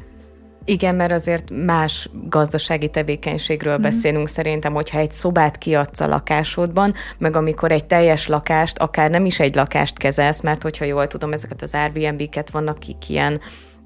[0.64, 3.82] Igen, mert azért más gazdasági tevékenységről mm.
[3.82, 9.24] beszélünk szerintem, hogyha egy szobát kiadsz a lakásodban, meg amikor egy teljes lakást, akár nem
[9.24, 13.40] is egy lakást kezelsz, mert hogyha jól tudom, ezeket az Airbnb-ket vannak, akik ilyen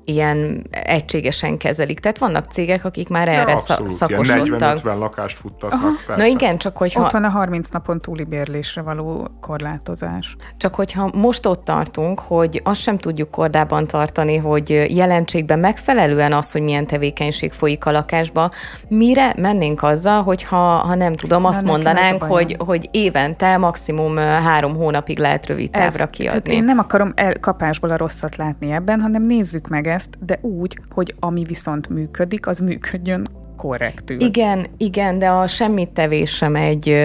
[0.05, 2.01] ilyen egységesen kezelik.
[2.01, 4.79] Tehát vannak cégek, akik már erre ja, abszolút, szakosodtak.
[4.83, 7.03] 40-50 lakást futtatnak, Na igen, csak hogyha...
[7.03, 10.37] Ott van a 30 napon túli bérlésre való korlátozás.
[10.57, 16.53] Csak hogyha most ott tartunk, hogy azt sem tudjuk kordában tartani, hogy jelentségben megfelelően az,
[16.53, 18.51] hogy milyen tevékenység folyik a lakásba,
[18.89, 24.77] mire mennénk azzal, hogyha ha nem tudom, azt Na, mondanánk, hogy, hogy évente maximum három
[24.77, 26.55] hónapig lehet rövid távra Ez, kiadni.
[26.55, 31.15] Én nem akarom elkapásból a rosszat látni ebben, hanem nézzük meg ezt, de úgy, hogy
[31.21, 34.21] ami viszont működik, az működjön korrektül.
[34.21, 36.97] Igen, igen, de a semmit tevés sem egy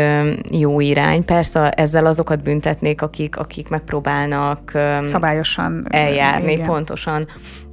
[0.51, 1.25] jó irány.
[1.25, 6.65] Persze ezzel azokat büntetnék, akik, akik megpróbálnak szabályosan eljárni, igen.
[6.65, 7.27] pontosan.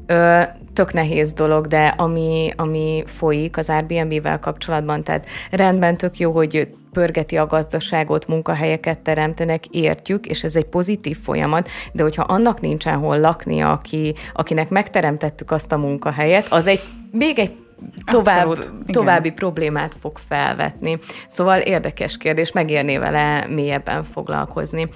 [0.06, 0.40] Ö,
[0.72, 6.66] tök nehéz dolog, de ami, ami folyik az Airbnb-vel kapcsolatban, tehát rendben tök jó, hogy
[6.94, 12.98] pörgeti a gazdaságot, munkahelyeket teremtenek, értjük, és ez egy pozitív folyamat, de hogyha annak nincsen
[12.98, 16.80] hol lakni, aki, akinek megteremtettük azt a munkahelyet, az egy
[17.10, 17.56] még egy
[18.04, 20.98] tovább, Abszolút, további problémát fog felvetni.
[21.28, 24.86] Szóval érdekes kérdés, megérné vele mélyebben foglalkozni.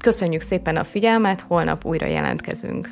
[0.00, 2.88] Köszönjük szépen a figyelmet, holnap újra jelentkezünk.